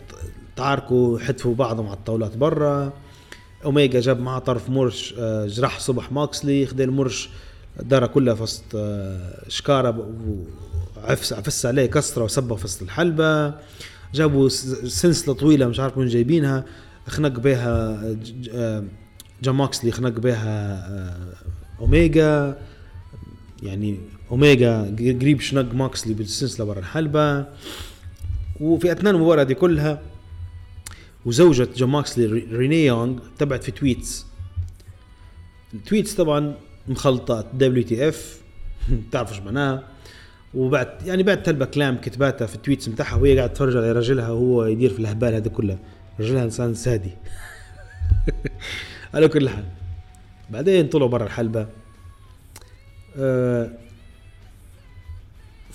تعاركوا 0.56 1.18
حتفوا 1.18 1.54
بعضهم 1.54 1.86
على 1.86 1.96
الطاولات 1.96 2.36
برا. 2.36 2.92
اوميجا 3.64 4.00
جاب 4.00 4.20
معاه 4.20 4.38
طرف 4.38 4.70
مرش 4.70 5.14
آه، 5.18 5.46
جرح 5.46 5.80
صبح 5.80 6.12
ماكسلي. 6.12 6.66
خد 6.66 6.80
المرش 6.80 7.28
دارها 7.82 8.06
كلها 8.06 8.42
وسط 8.42 8.62
آه، 8.74 9.48
شكارة 9.48 10.10
وعفس 10.96 11.32
عفس 11.32 11.66
عليه 11.66 11.86
كسرة 11.86 12.24
وسبه 12.24 12.54
وسط 12.54 12.82
الحلبة. 12.82 13.54
جابوا 14.14 14.48
سلسلة 14.48 15.34
طويلة 15.34 15.66
مش 15.66 15.80
عارف 15.80 15.98
وين 15.98 16.08
جايبينها. 16.08 16.64
خنق 17.08 17.40
بها 17.40 18.02
جون 19.42 19.54
ماكسلي 19.54 19.90
خنق 19.90 20.20
بها 20.20 20.86
اوميجا 21.80 22.58
يعني 23.62 24.00
أوميجا 24.30 24.96
قريب 24.98 25.40
شنق 25.40 25.74
ماكسلي 25.74 26.14
بالسلسله 26.14 26.66
برا 26.66 26.78
الحلبة. 26.78 27.46
وفي 28.60 28.92
اثناء 28.92 29.14
المباراة 29.14 29.42
دي 29.42 29.54
كلها 29.54 30.02
وزوجة 31.24 31.68
جون 31.76 31.88
ماكسلي 31.90 32.26
ري- 32.26 32.46
ريني 32.52 32.86
يونغ 32.86 33.18
تبعت 33.38 33.64
في 33.64 33.70
tweets. 33.72 34.26
ال 35.74 35.80
tweets 35.80 36.14
طبعا 36.14 36.54
مخلطة 36.88 37.46
WTF 37.54 38.40
تعرف 39.12 39.32
إيش 39.32 39.40
معناها. 39.40 39.82
وبعد 40.54 40.88
يعني 41.06 41.22
بعد 41.22 41.42
تلبى 41.42 41.66
كلام 41.66 41.96
كتباتها 41.96 42.46
في 42.46 42.54
ال 42.54 42.59
tweets 42.59 42.88
متاعها 42.88 43.16
وهي 43.16 43.36
قاعدة 43.38 43.52
تتفرج 43.52 43.76
على 43.76 43.92
رجلها 43.92 44.30
وهو 44.30 44.64
يدير 44.64 44.90
في 44.90 44.98
الهبال 44.98 45.34
هذا 45.34 45.48
كله. 45.48 45.78
رجلها 46.20 46.44
إنسان 46.44 46.74
سادي. 46.74 47.10
على 49.14 49.28
كل 49.28 49.48
حال. 49.48 49.64
بعدين 50.50 50.86
طلعوا 50.88 51.08
برا 51.08 51.24
الحلبة. 51.26 51.66
آه 53.18 53.70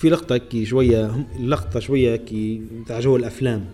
في 0.02 0.10
لقطة 0.10 0.34
هيك 0.34 0.64
شوية 0.64 1.26
اللقطه 1.36 1.80
شوية 1.80 2.12
هيك 2.12 2.34
بتاع 2.84 3.00
جو 3.00 3.16
الأفلام. 3.16 3.66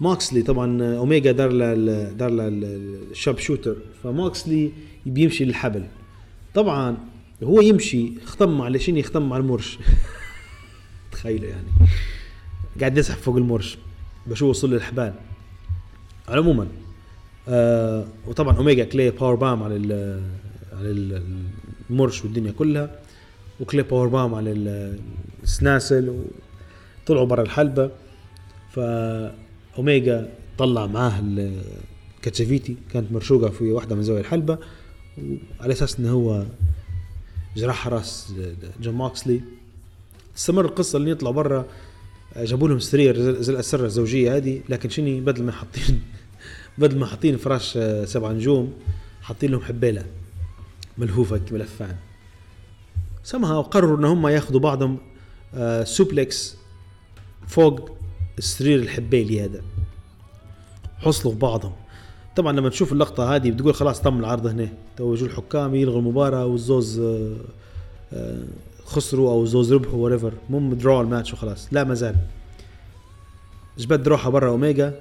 ماكسلي 0.00 0.42
طبعا 0.42 0.82
اوميجا 0.96 1.32
دار 1.32 1.52
له 1.52 1.74
دار 2.12 2.30
له 2.30 2.48
ال 2.48 3.38
sharpshooter. 3.38 3.76
فماكسلي 4.02 4.72
بيمشي 5.06 5.44
للحبل. 5.44 5.84
طبعا 6.54 6.96
هو 7.42 7.60
يمشي 7.60 8.12
خطم 8.26 8.62
على 8.62 8.78
شنو؟ 8.78 8.96
يخطم 8.96 9.32
على 9.32 9.40
المرش. 9.42 9.78
تخيلوا 11.12 11.48
يعني. 11.48 11.66
قاعد 12.80 12.98
يزحف 12.98 13.20
فوق 13.22 13.36
المرش 13.36 13.78
بشوف 14.26 14.48
وصل 14.50 14.70
للحبال. 14.74 15.12
على 16.28 16.38
عموما 16.40 16.68
آه 17.48 18.04
وطبعا 18.26 18.56
اوميجا 18.56 18.84
كلي 18.84 19.10
power 19.10 19.34
bomb 19.34 19.62
على 19.62 19.74
على 20.72 20.90
ال- 20.90 21.22
المرش 21.90 22.24
والدنيا 22.24 22.52
كلها 22.52 22.98
وكلي 23.60 23.82
power 23.82 24.08
bomb 24.08 24.34
على 24.34 24.52
السناسل 25.50 26.24
وطلعوا 27.04 27.26
برا 27.26 27.42
الحلبة. 27.42 27.90
فاوميجا 28.70 30.32
طلع 30.58 30.86
معاه 30.86 31.22
كاتشافيتي 32.22 32.76
كانت 32.92 33.12
مرشوقة 33.12 33.48
في 33.50 33.72
واحدة 33.72 33.96
من 33.96 34.02
زوايا 34.02 34.20
الحلبة 34.20 34.58
وعلى 35.18 35.72
أساس 35.72 35.98
إنه 35.98 36.10
هو 36.10 36.44
جرح 37.56 37.88
رأس 37.88 38.32
جون 38.80 38.94
ماكسلي 38.94 39.40
استمر 40.36 40.64
القصة 40.64 40.96
اللي 40.96 41.10
يطلعوا 41.10 41.34
برا. 41.34 41.66
جابوا 42.36 42.68
لهم 42.68 42.78
سرير 42.78 43.40
زي 43.40 43.52
الاسره 43.52 43.86
الزوجية 43.86 44.36
هذه 44.36 44.60
لكن 44.68 44.88
شنو؟ 44.88 45.20
بدل 45.20 45.42
ما 45.42 45.52
حاطين 45.52 46.02
بدل 46.78 46.98
ما 46.98 47.06
حاطين 47.06 47.36
فراش 47.36 47.78
سبع 48.04 48.32
نجوم 48.32 48.72
حاطين 49.22 49.50
لهم 49.50 49.60
حبيلة 49.60 50.04
ملهوفة 50.98 51.36
هيك 51.36 51.52
ملفان 51.52 51.96
سمها 53.24 53.56
وقرروا 53.56 53.98
إن 53.98 54.04
هم 54.04 54.26
ياخذوا 54.26 54.60
بعضهم. 54.60 54.98
آه، 55.54 55.84
suplex 55.84 56.56
فوق 57.46 57.90
السرير 58.38 58.78
الحبيلي 58.78 59.44
هذا. 59.44 59.62
حصلوا 60.98 61.32
في 61.32 61.38
بعضهم. 61.38 61.72
طبعا 62.36 62.52
لما 62.52 62.68
تشوف 62.68 62.92
اللقطة 62.92 63.36
هذه 63.36 63.50
بتقول 63.50 63.74
خلاص 63.74 64.02
تم 64.02 64.18
العرض 64.18 64.46
هنا. 64.46 64.68
تو 64.96 65.14
يجوا 65.14 65.28
الحكام 65.28 65.74
يلغوا 65.74 65.98
المباراة 65.98 66.46
والزوز 66.46 67.00
آه، 67.00 67.36
آه، 68.12 68.42
خسروا 68.84 69.30
أو 69.30 69.46
زوز 69.46 69.72
ربحوا 69.72 69.98
وريفر 69.98 70.32
المهم 70.48 70.74
درو 70.74 71.00
الماتش 71.00 71.32
وخلاص. 71.32 71.68
لا 71.72 71.84
ما 71.84 71.94
زال. 71.94 72.16
جبت 73.78 74.08
روحها 74.08 74.30
برا 74.30 74.48
أوميجا. 74.48 75.00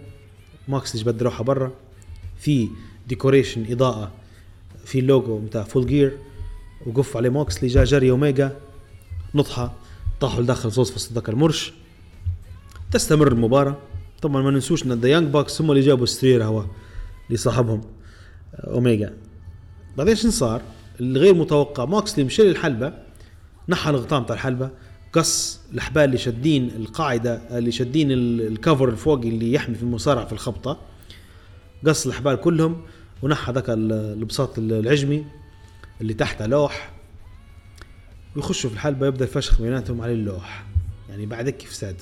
ماكس 0.68 0.97
جبت 0.97 1.24
روحها 1.24 1.43
برا. 1.43 1.72
في 2.39 2.70
ديكوريشن 3.08 3.66
إضاءة. 3.72 4.12
في 4.86 5.00
اللوجو 5.00 5.39
بتاع 5.39 5.64
فول 5.64 5.88
جير 5.88 6.18
وقف 6.88 7.18
عليه 7.18 7.30
موكسلي 7.30 7.68
جا 7.68 7.84
جري 7.84 8.12
أوميجا. 8.12 8.58
نطحة. 9.36 9.74
طاحوا 10.20 10.42
لداخل 10.44 10.72
صوص 10.72 10.92
فصدق 10.92 11.30
المرش. 11.30 11.74
تستمر 12.92 13.28
المباراة. 13.28 13.78
طبعا 14.22 14.42
ما 14.42 14.52
ننسوش 14.52 14.84
إن 14.86 14.94
ذا 14.94 15.08
يانج 15.08 15.28
باكس 15.28 15.62
هم 15.62 15.72
اللي 15.72 15.82
جابوا 15.82 16.06
سترير 16.06 16.44
هو 16.44 16.66
لصاحبهم 17.30 17.82
آه، 18.56 18.74
أوميجا. 18.74 19.14
بعدين 19.98 20.16
شنو 20.16 20.32
صار؟ 20.32 20.62
الغير 21.00 21.34
متوقع 21.34 21.86
موكسلي 21.86 22.24
مشى 22.24 22.44
للحلبة 22.44 22.94
نحى 23.70 23.90
الغطاء 23.90 24.22
بتاع 24.22 24.36
الحلبة 24.36 24.70
قص 25.14 25.60
الحبال 25.74 26.04
اللي 26.04 26.18
شادين 26.18 26.70
القاعدة 26.76 27.58
اللي 27.58 27.72
شادين 27.72 28.12
ال- 28.12 28.48
الكفر 28.48 28.90
الفوقي 28.90 29.30
اللي 29.30 29.54
يحمي 29.54 29.76
في 29.76 29.84
المصارعة 29.84 30.26
في 30.26 30.34
الخبطة. 30.34 30.78
قص 31.88 32.08
الحبال 32.08 32.36
كلهم 32.36 32.82
ونحى 33.22 33.52
ذاك 33.52 33.70
ال- 33.70 33.92
البساط 33.92 34.58
العجمي 34.58 35.26
اللي 36.02 36.14
تحته 36.14 36.46
لوح. 36.46 36.92
ويخشوا 38.36 38.70
في 38.70 38.76
الحلبة 38.76 39.08
يبدا 39.08 39.26
الفشخ 39.26 39.62
بيناتهم 39.62 40.02
على 40.02 40.14
اللوح. 40.14 40.66
يعني 41.10 41.26
بعدك 41.26 41.58
كيف 41.58 41.74
ساد؟ 41.74 41.96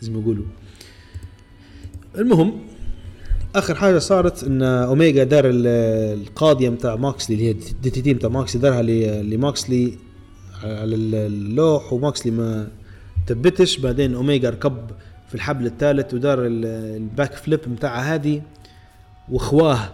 زي 0.00 0.10
ما 0.10 0.20
يقولوا. 0.20 0.44
المهم 2.18 2.52
آخر 3.54 3.74
حاجة 3.74 3.98
صارت 3.98 4.44
إن 4.44 4.62
اوميجا 4.62 5.24
دار 5.24 5.44
ال- 5.46 5.66
القاضية 6.22 6.68
متاع 6.70 6.96
ماكسلي 6.96 7.36
اللي 7.36 7.46
هي 7.46 7.50
ال 7.50 7.90
DDT 7.90 8.14
متاع 8.14 8.30
ماكسلي 8.30 8.62
دارها 8.62 8.82
لماكسلي 9.22 9.94
على 10.62 10.94
ال- 10.94 11.14
اللوح 11.14 11.92
وماكسلي 11.92 12.32
ما 12.32 12.68
تبتش. 13.26 13.78
بعدين 13.78 14.14
اوميجا 14.14 14.50
ركب 14.50 14.90
في 15.28 15.34
الحبل 15.34 15.66
الثالث 15.66 16.14
ودار 16.14 16.46
ال- 16.46 16.64
ال 16.96 17.32
backflip 17.34 17.60
متاعها 17.66 18.14
هذه 18.14 18.42
واخواه 19.28 19.92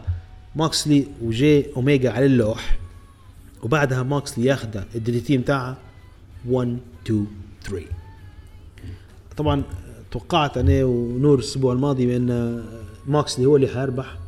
ماكسلي 0.56 1.06
وجي 1.22 1.66
اوميجا 1.76 2.10
على 2.10 2.26
اللوح. 2.26 2.78
وبعدها 3.62 4.02
ماكسلي 4.02 4.44
ياخذ 4.44 4.82
ال 4.94 5.20
DDT 5.20 5.38
متاعها 5.38 5.76
1 6.48 6.78
2 7.06 7.26
3 7.62 7.86
طبعا 9.36 9.62
توقعت 10.10 10.58
أنا 10.58 10.84
ونور 10.84 11.34
الأسبوع 11.34 11.72
الماضي 11.72 12.06
بأن 12.06 12.62
ماكسلي 13.06 13.46
هو 13.46 13.56
اللي 13.56 13.68
حيربح 13.68 14.18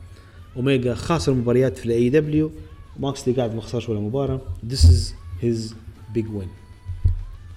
أوميجا 0.57 0.95
خاسر 0.95 1.35
مباريات 1.35 1.79
في 1.79 1.87
ال 1.87 2.11
AEW 2.11 2.51
ماكسلي 2.99 3.35
قاعد 3.35 3.55
ما 3.55 3.61
خسرش 3.61 3.89
ولا 3.89 4.01
مباراة. 4.01 4.41
This 4.70 4.85
is 4.85 5.14
his 5.43 5.74
big 6.14 6.26
win. 6.26 6.49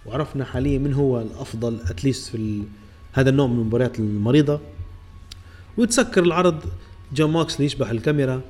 وعرفنا 0.05 0.45
حاليا 0.45 0.79
من 0.79 0.93
هو 0.93 1.21
الأفضل 1.21 1.79
at 1.89 2.01
least 2.01 2.31
في. 2.31 2.63
هذا 3.13 3.29
النوع 3.29 3.47
من 3.47 3.59
المباريات 3.59 3.99
المريضة. 3.99 4.59
ويتسكر 5.77 6.23
العرض. 6.23 6.59
جون 7.13 7.31
ماكسلي 7.31 7.65
يشبح 7.65 7.89
الكاميرا 7.89 8.41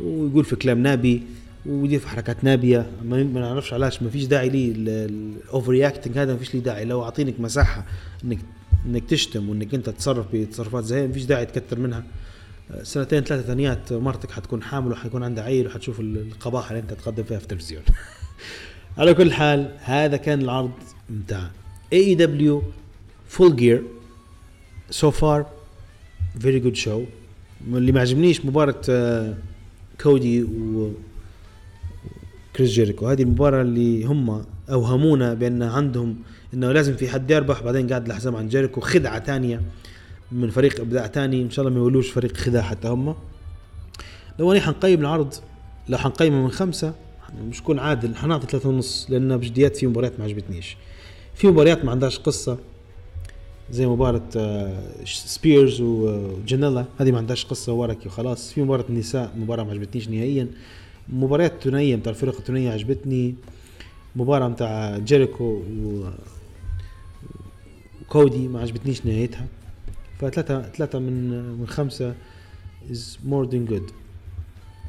ويقول 0.00 0.44
في 0.44 0.56
كلام 0.56 0.82
نابي 0.82 1.22
ويدير 1.66 2.00
في 2.00 2.08
حركات 2.08 2.44
نابية. 2.44 2.90
ما 3.04 3.22
نعرفش 3.22 3.72
علاش. 3.72 4.02
ما 4.02 4.10
فيش 4.10 4.24
داعي 4.24 4.48
لي 4.48 4.72
ال 4.72 5.70
overreacting 5.70 6.18
هذا 6.18 6.32
ما 6.32 6.38
فيش 6.38 6.54
لي 6.54 6.60
داعي. 6.60 6.84
لو 6.84 7.02
أعطينك 7.02 7.40
مساحة 7.40 7.86
انك 8.24 8.38
إنك 8.86 9.04
تشتم 9.04 9.48
وإنك 9.48 9.74
أنت 9.74 9.86
تتصرف 9.86 10.26
بتصرفات 10.32 10.84
زي 10.84 11.06
ما 11.06 11.12
فيش 11.12 11.24
داعي 11.24 11.46
تكتر 11.46 11.78
منها. 11.78 12.04
سنتين 12.82 13.20
ثلاثة 13.20 13.46
ثانيات 13.46 13.92
مرتك 13.92 14.30
حتكون 14.30 14.62
حامل 14.62 14.92
وحيكون 14.92 15.22
عندها 15.22 15.44
عيل 15.44 15.66
وحتشوف 15.66 16.00
القباحة 16.00 16.70
اللي 16.70 16.82
أنت 16.82 16.92
تقدم 16.92 17.22
فيها 17.22 17.38
في 17.38 17.44
التلفزيون. 17.44 17.82
على 18.98 19.14
كل 19.14 19.32
حال 19.32 19.76
هذا 19.78 20.16
كان 20.16 20.40
العرض 20.42 20.70
بتاع 21.10 21.50
AEW 21.92 22.14
Full 22.14 22.62
Gear 23.28 23.56
so 23.56 23.82
far 24.90 25.46
very 26.40 26.60
good 26.60 26.76
show 26.76 27.04
اللي 27.68 27.92
ما 27.92 28.00
عجبنيش 28.00 28.44
مباراة 28.44 28.80
آه، 28.88 29.34
كودي 30.00 30.42
و 30.42 30.92
كريس 32.60 32.72
جيريكو. 32.72 33.08
هذه 33.08 33.22
المباراة 33.22 33.62
اللي 33.62 34.04
هم 34.04 34.44
أوهمونا 34.70 35.34
بأن 35.34 35.62
عندهم 35.62 36.16
إنه 36.54 36.72
لازم 36.72 36.96
في 36.96 37.08
حد 37.08 37.30
يربح 37.30 37.62
بعدين 37.62 37.88
قاعد 37.88 38.06
الحزام 38.06 38.36
عن 38.36 38.48
جيريكو. 38.48 38.80
خدعة 38.80 39.18
تانية 39.18 39.62
من 40.32 40.50
فريق 40.50 40.80
إبداع 40.80 41.06
تاني 41.06 41.42
إن 41.42 41.50
شاء 41.50 41.66
الله 41.66 41.78
ما 41.78 41.84
يولوش 41.84 42.10
فريق 42.10 42.36
خداع 42.36 42.62
حتى 42.62 42.88
هم. 42.88 43.14
لو 44.38 44.52
أني 44.52 44.60
حنقيم 44.60 45.00
العرض 45.00 45.34
لو 45.88 45.98
حنقيمه 45.98 46.42
من 46.42 46.50
خمسة 46.50 46.94
مش 47.48 47.62
كون 47.62 47.78
عادل. 47.78 48.16
حنعطي 48.16 48.46
ثلاثة 48.46 48.68
ونص 48.68 49.06
لأن 49.10 49.36
بجديات 49.36 49.76
في 49.76 49.86
مباريات 49.86 50.12
ما 50.18 50.24
عجبتنيش. 50.24 50.76
في 51.34 51.46
مباريات 51.46 51.84
ما 51.84 51.90
عندهاش 51.90 52.18
قصة 52.18 52.58
زي 53.70 53.86
مباراة 53.86 54.28
آه، 54.36 54.82
سبيرز 55.04 55.80
وجانيلا 55.80 56.84
هذه 56.98 57.10
ما 57.10 57.18
عندهاش 57.18 57.44
قصة 57.44 57.72
وركي 57.72 58.08
وخلاص. 58.08 58.52
في 58.52 58.62
مباراة 58.62 58.84
النساء 58.90 59.32
مباراة 59.36 59.64
ما 59.64 59.70
عجبتنيش 59.70 60.08
نهائيا. 60.08 60.48
مباريات 61.12 61.52
الثنائية 61.52 61.96
بتاع 61.96 62.10
الفرق 62.10 62.36
الثنائية 62.36 62.70
عجبتني. 62.70 63.34
مباراة 64.16 64.48
بتاع 64.48 64.98
جيريكو 64.98 65.44
و 65.44 66.10
وكودي 68.02 68.48
ما 68.48 68.60
عجبتنيش 68.60 69.06
نهايتها. 69.06 69.46
فثلاثة 70.20 70.62
ثلاثة 70.62 70.98
من 70.98 71.30
من 71.60 71.66
خمسة 71.66 72.14
is 72.90 73.18
more 73.30 73.46
than 73.50 73.72
good. 73.72 73.92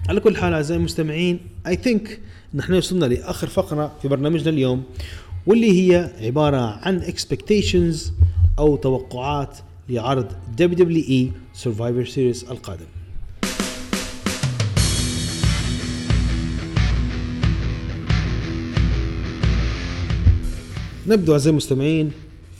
على 0.09 0.19
كل 0.19 0.37
حال 0.37 0.53
أعزائي 0.53 0.79
المستمعين 0.79 1.39
I 1.67 1.75
think 1.75 2.19
نحن 2.53 2.73
وصلنا 2.73 3.05
لآخر 3.05 3.47
فقرة 3.47 3.95
في 4.01 4.07
برنامجنا 4.07 4.49
اليوم 4.49 4.83
واللي 5.47 5.71
هي 5.81 6.11
عبارة 6.21 6.57
عن 6.57 7.01
expectations 7.01 7.97
أو 8.59 8.75
توقعات 8.75 9.57
لعرض 9.89 10.31
WWE 10.61 11.31
Survivor 11.63 12.07
Series 12.13 12.51
القادم. 12.51 12.85
نبدو 21.07 21.33
أعزائي 21.33 21.51
المستمعين 21.51 22.11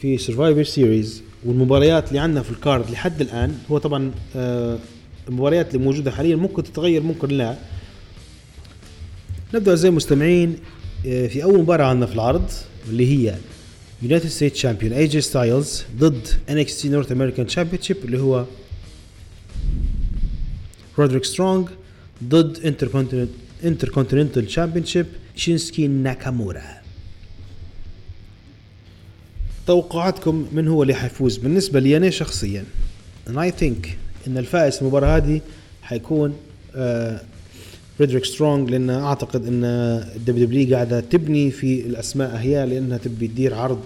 في 0.02 0.18
Survivor 0.18 0.64
Series 0.64 1.22
والمباريات 1.46 2.08
اللي 2.08 2.20
عندنا 2.20 2.42
في 2.42 2.52
ال 2.52 2.60
card 2.60 2.92
لحد 2.92 3.22
الآن 3.22 3.58
هو 3.72 3.78
طبعا 3.78 4.12
آه، 4.36 4.80
المباريات 5.30 5.76
اللي 5.76 5.86
موجودة 5.86 6.12
حاليا 6.12 6.36
ممكن 6.36 6.64
تتغير 6.64 7.04
ممكن 7.04 7.28
لا. 7.28 7.56
نبدا 9.54 9.72
أعزائي 9.72 9.90
المستمعين 9.90 10.56
آه، 11.06 11.28
في 11.28 11.44
أول 11.44 11.60
مباراة 11.60 11.86
عندنا 11.86 12.06
في 12.06 12.14
العرض 12.16 12.50
اللي 12.90 13.08
هي 13.08 13.36
United 14.02 14.28
States 14.28 14.58
Champion 14.58 14.94
اي 14.94 15.08
جي 15.08 15.22
ستايلز 15.22 15.84
ضد 15.98 16.28
NXT 16.50 16.90
North 16.90 17.12
American 17.12 17.48
Championship 17.48 17.98
اللي 18.06 18.20
هو 18.20 18.46
رودريك 21.00 21.24
سترونج 21.26 21.68
ضد 22.24 22.58
Intercontinental 23.66 24.52
Championship 24.52 25.06
شينسوكي 25.36 25.88
ناكامورا 25.88 26.81
توقعاتكم 29.68 30.48
من 30.52 30.68
هو 30.68 30.82
اللي 30.84 30.94
حيفوز؟ 30.94 31.38
بالنسبة 31.38 31.80
لي 31.80 31.98
أنا 31.98 32.10
شخصيا. 32.10 32.64
And 33.28 33.32
I 33.38 33.62
think 33.62 33.88
إن 34.28 34.38
الفائز 34.38 34.78
المباراة 34.82 35.18
هذه 35.18 35.42
حيكون 35.82 36.34
آه 36.76 37.22
رودريك 37.98 38.26
سترونج 38.26 38.70
لأن 38.70 38.90
أعتقد 38.90 39.48
إن 39.48 39.64
ال 39.64 40.46
WWE 40.46 40.76
قاعدة 40.76 41.00
تبني 41.00 41.52
في 41.52 41.82
الأسماء 41.86 42.36
هي 42.36 42.66
لأنها 42.66 42.98
تبي 42.98 43.28
تدير 43.28 43.54
عرض 43.56 43.80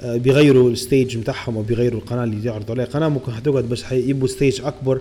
آه 0.00 0.16
بيغيروا 0.16 0.70
ال 0.70 0.78
stage 0.78 1.16
بتاعهم 1.16 1.56
أو 1.56 1.62
بيغيروا 1.62 2.00
القناة 2.00 2.24
اللي 2.24 2.44
يعرضوا 2.48 2.74
عليها 2.74 2.84
قناة 2.86 3.08
ممكن 3.08 3.32
حتقعد 3.32 3.64
بس 3.64 3.82
حيبوا 3.82 4.28
stage 4.28 4.60
أكبر 4.60 5.00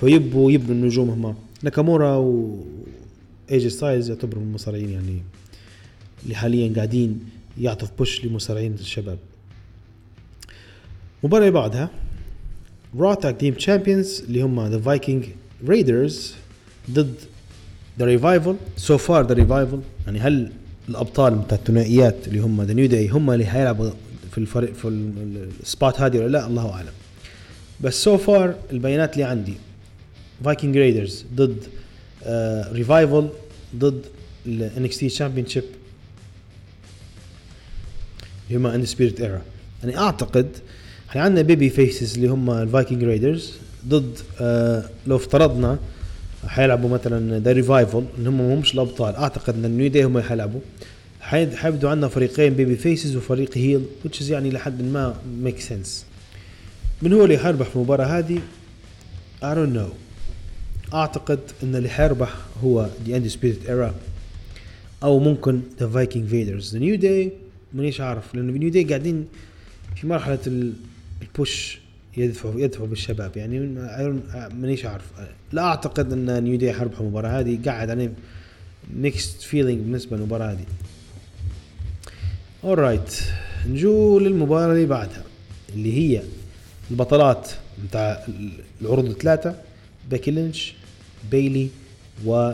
فيبوا 0.00 0.52
يبنوا 0.52 0.74
النجوم 0.74 1.10
هم. 1.10 1.34
ناكامورا 1.62 2.16
و 2.16 2.58
ايجي 3.50 3.70
ستايلز 3.70 4.08
يعتبروا 4.10 4.42
من 4.42 4.48
المصارعين 4.48 4.90
يعني 4.90 5.22
اللي 6.24 6.34
حاليا 6.34 6.72
قاعدين 6.76 7.20
يعطوا 7.60 7.88
push 7.98 8.24
لمصارعين 8.24 8.74
الشباب. 8.80 9.18
المباراة 11.22 11.42
اللي 11.42 11.50
بعدها 11.60 11.90
Raw 12.98 13.14
Tag 13.14 13.38
Team 13.38 13.54
Champions 13.54 14.22
اللي 14.28 14.42
هم 14.42 14.66
The 14.68 14.78
Viking 14.80 15.24
Raiders 15.68 16.34
ضد 16.90 17.14
The 17.98 18.04
Revival 18.04 18.56
so 18.76 18.98
far 18.98 19.26
The 19.26 19.34
Revival 19.34 19.80
يعني 20.06 20.20
هل 20.20 20.52
الأبطال 20.88 21.34
بتاع 21.34 21.58
الثنائيات 21.58 22.16
اللي 22.28 22.38
هم 22.40 22.62
The 22.62 22.72
New 22.74 22.86
Day 22.86 23.08
هم 23.08 23.30
اللي 23.30 23.46
حيلعبوا 23.46 23.90
في 24.32 24.38
الفريق 24.38 24.72
في 24.74 24.88
ال- 24.88 25.48
spot 25.62 26.00
هذه 26.00 26.18
ولا 26.18 26.28
لا؟ 26.28 26.46
الله 26.46 26.70
أعلم. 26.72 26.92
بس 27.80 28.04
so 28.04 28.16
far 28.16 28.54
البيانات 28.72 29.12
اللي 29.12 29.24
عندي 29.24 29.54
Viking 30.44 30.76
Raiders 30.76 31.24
ضد 31.34 31.56
Revival 32.72 33.28
ضد 33.76 34.02
ال 34.46 34.98
NXT 34.98 35.08
Championship 35.08 35.64
اللي 38.48 38.58
هم 38.58 38.66
Undisputed 38.66 39.20
Era 39.20 39.42
يعني 39.84 39.98
أعتقد 39.98 40.48
إحنا 41.12 41.22
عندنا 41.22 41.42
baby 41.42 41.70
faces 41.70 42.14
اللي 42.14 42.28
هم 42.28 42.50
ال 42.50 42.58
Viking 42.58 43.04
Raiders 43.04 43.52
ضد 43.88 44.18
آه 44.40 44.84
لو 45.06 45.16
افترضنا 45.16 45.78
حيلعبوا 46.46 46.88
مثلا 46.88 47.38
The 47.38 47.52
Revival 47.52 48.04
إن 48.18 48.26
هم 48.26 48.40
همش 48.40 48.74
الأبطال. 48.74 49.14
أعتقد 49.14 49.54
إن 49.54 49.64
ال 49.64 49.70
New 49.70 49.88
Day 49.90 50.04
هم 50.04 50.20
حيلعبوا. 50.20 50.60
حي- 51.20 51.56
حيبدوا 51.56 51.90
عندنا 51.90 52.08
فريقين 52.08 52.54
baby 52.54 52.76
faces 52.76 53.16
وفريق 53.16 53.58
heel 53.58 53.84
which 54.06 54.22
يعني 54.22 54.50
لحد 54.50 54.82
ما 54.82 55.14
make 55.42 55.60
sense 55.60 56.04
من 57.02 57.12
هو 57.12 57.24
اللي 57.24 57.38
حيربح 57.38 57.68
في 57.68 57.76
المباراة 57.76 58.04
هذه؟ 58.18 58.38
I 59.42 59.54
don't 59.54 59.76
know. 59.78 59.92
أعتقد 60.94 61.40
إن 61.62 61.76
اللي 61.76 61.88
حيربح 61.88 62.34
هو 62.64 62.88
The 63.06 63.10
Undisputed 63.10 63.68
Era 63.68 63.92
أو 65.02 65.18
ممكن 65.18 65.60
The 65.80 65.84
Viking 65.96 66.32
Raiders 66.32 66.70
The 66.72 66.78
New 66.78 67.02
Day 67.02 67.28
مانيش 67.74 68.00
عارف 68.00 68.34
لأنه 68.34 68.52
New 68.52 68.70
Day 68.70 68.84
قاعدين 68.84 69.26
في 69.96 70.06
مرحلة 70.06 70.38
ال- 70.46 70.72
push 71.22 71.78
يدفعوا 72.16 72.60
يدفعوا 72.60 72.86
بالشباب. 72.86 73.36
يعني 73.36 73.58
مانيش 74.54 74.84
عارف. 74.84 75.04
لا 75.52 75.62
أعتقد 75.62 76.12
إن 76.12 76.42
New 76.44 76.56
Day 76.58 76.72
حربح 76.72 77.00
المباراة 77.00 77.40
هذه. 77.40 77.58
قاعد 77.64 77.90
عليه 77.90 78.12
mixed 78.96 79.42
feeling 79.42 79.80
بالنسبة 79.80 80.16
للمباراة 80.16 80.52
هذه. 80.52 80.64
alright 82.64 83.20
نجو 83.68 84.18
للمباراة 84.18 84.72
اللي 84.72 84.86
بعدها 84.86 85.22
اللي 85.74 85.92
هي 85.98 86.22
البطلات 86.90 87.50
بتاع 87.88 88.26
العروض 88.82 89.04
الثلاثة 89.04 89.56
بيكي 90.10 90.30
لينش 90.30 90.74
بيلي 91.30 91.68
و 92.26 92.52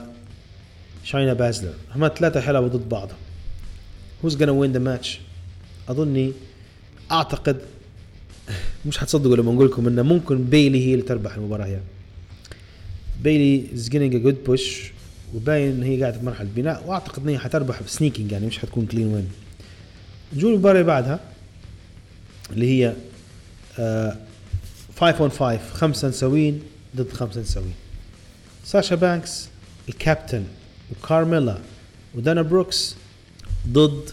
شاينا 1.04 1.32
بازلر. 1.32 1.74
هم 1.94 2.04
الثلاثة 2.04 2.40
حيلعبوا 2.40 2.68
ضد 2.68 2.88
بعض 2.88 3.08
who's 4.22 4.32
gonna 4.32 4.54
win 4.62 4.76
the 4.76 4.80
match 4.88 5.08
اظني 5.88 6.32
أعتقد 7.12 7.60
مش 8.86 8.98
حتصدقوا 8.98 9.36
لما 9.36 9.54
أقول 9.54 9.66
لكم 9.66 9.86
انه 9.88 10.02
ممكن 10.02 10.44
بيلي 10.44 10.86
هي 10.86 10.92
اللي 10.94 11.04
تربح 11.04 11.34
المباراة 11.34 11.66
هي 11.66 11.80
بيلي 13.22 13.66
is 13.76 13.86
getting 13.88 14.14
a 14.14 14.26
good 14.28 14.50
push 14.50 14.64
وباين 15.34 15.70
إن 15.76 15.82
هي 15.82 16.00
قاعدة 16.02 16.18
في 16.18 16.24
مرحلة 16.24 16.48
بناء 16.56 16.84
وأعتقد 16.86 17.22
إن 17.22 17.28
هي 17.28 17.38
حتربح 17.38 17.82
ب 17.82 17.88
sneaking 17.88 18.32
يعني 18.32 18.46
مش 18.46 18.58
حتكون 18.58 18.86
clean 18.86 19.06
win 19.14 19.28
نجو 20.36 20.52
للمباراة 20.52 20.72
اللي 20.74 20.84
بعدها 20.86 21.20
اللي 22.52 22.84
هي 22.84 22.94
5 23.76 25.18
on 25.20 25.30
5 25.30 25.58
خمسة 25.72 26.08
نسوين 26.08 26.62
ضد 26.96 27.12
خمسة 27.12 27.40
نسوين 27.40 27.74
ساشا 28.64 28.94
بانكس 28.96 29.48
الكابتن 29.88 30.44
وكارميلا 30.90 31.58
ودانا 32.14 32.42
بروكس 32.42 32.94
ضد 33.68 34.10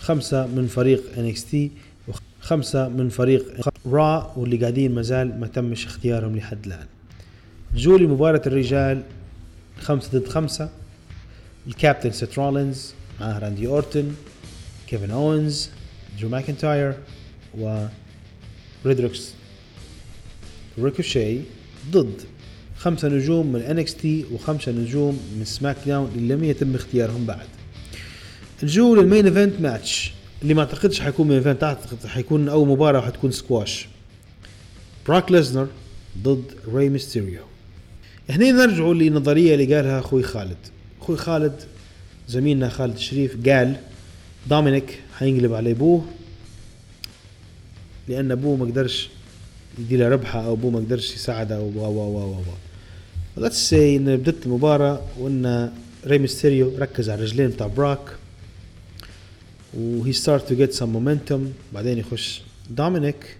خمسة 0.00 0.46
من 0.46 0.66
فريق 0.66 1.02
NXT 1.16 1.56
وخمسة 2.48 2.88
من 2.88 3.08
فريق 3.08 3.68
Raw 3.86 4.32
واللي 4.36 4.56
قاعدين 4.56 4.94
مازال 4.94 5.40
ما 5.40 5.46
تمش 5.46 5.86
اختيارهم 5.86 6.36
لحد 6.36 6.66
الآن. 6.66 6.86
نجو 7.74 8.06
لمباراة 8.06 8.42
الرجال 8.46 9.02
خمسة 9.80 10.18
ضد 10.18 10.28
خمسة. 10.28 10.70
الكابتن 11.66 12.10
سيت 12.10 12.38
رولينز 12.38 12.94
معاه 13.20 13.38
راندي 13.38 13.66
أورتن 13.66 14.12
كيفن 14.86 15.10
اونز 15.10 15.70
درو 16.18 16.28
ماكنتاير 16.28 16.94
و 17.58 17.86
ريدروكس 18.86 19.32
ريكوشي 20.78 21.40
ضد. 21.90 22.20
خمسة 22.76 23.08
نجوم 23.08 23.52
من 23.52 23.60
NXT 23.60 24.24
وخمسة 24.32 24.72
نجوم 24.72 25.20
من 25.38 25.44
SmackDown 25.44 26.12
اللي 26.14 26.34
لم 26.34 26.44
يتم 26.44 26.74
اختيارهم 26.74 27.26
بعد. 27.26 27.46
نجو 28.62 28.94
لل 28.94 29.05
main 29.05 29.26
event 29.26 29.60
match. 29.60 30.12
اللي 30.42 30.54
ما 30.54 30.60
اعتقدش 30.60 31.00
حيكون 31.00 31.28
main 31.28 31.36
event 31.36 31.64
أعتقد 31.64 32.06
حيكون 32.06 32.48
أول 32.48 32.68
مباراة 32.68 33.00
حتكون 33.00 33.30
سكواش. 33.30 33.88
براك 35.08 35.32
ليسنر 35.32 35.68
ضد 36.22 36.44
ري 36.74 36.88
ميستيريو. 36.88 37.40
هنا 38.30 38.50
نرجعوا 38.50 38.94
لنظرية 38.94 39.54
اللي 39.54 39.74
قالها 39.74 39.98
أخوي 39.98 40.22
خالد. 40.22 40.56
أخوي 41.00 41.16
خالد 41.16 41.60
زميلنا 42.28 42.68
خالد 42.68 42.94
الشريف 42.94 43.48
قال 43.48 43.76
دومينيك 44.46 44.98
حينقلب 45.18 45.54
على 45.54 45.70
أبوه 45.70 46.04
لأن 48.08 48.30
أبوه 48.30 48.56
ما 48.56 48.64
قدرش 48.64 49.08
يدير 49.78 50.12
ربحة 50.12 50.44
أو 50.46 50.52
أبوه 50.52 50.70
ما 50.70 50.78
قدرش 50.78 51.14
يساعده 51.14 51.60
و 51.60 51.64
و 51.64 52.00
و 52.00 52.38
و 52.38 52.42
let's 53.36 53.68
see 53.68 53.96
إن 53.96 54.16
بدت 54.16 54.46
المباراة 54.46 55.00
وإن 55.18 55.72
ري 56.06 56.18
ميستيريو 56.18 56.72
ركز 56.78 57.10
على 57.10 57.18
الرجلين 57.18 57.48
بتاع 57.48 57.66
براك 57.66 58.00
و 59.74 60.12
he 60.12 60.22
start 60.22 60.48
to 60.48 60.54
get 60.54 60.72
some 60.72 60.88
momentum 60.88 61.52
بعدين 61.72 61.98
يخش 61.98 62.42
دومينيك 62.70 63.36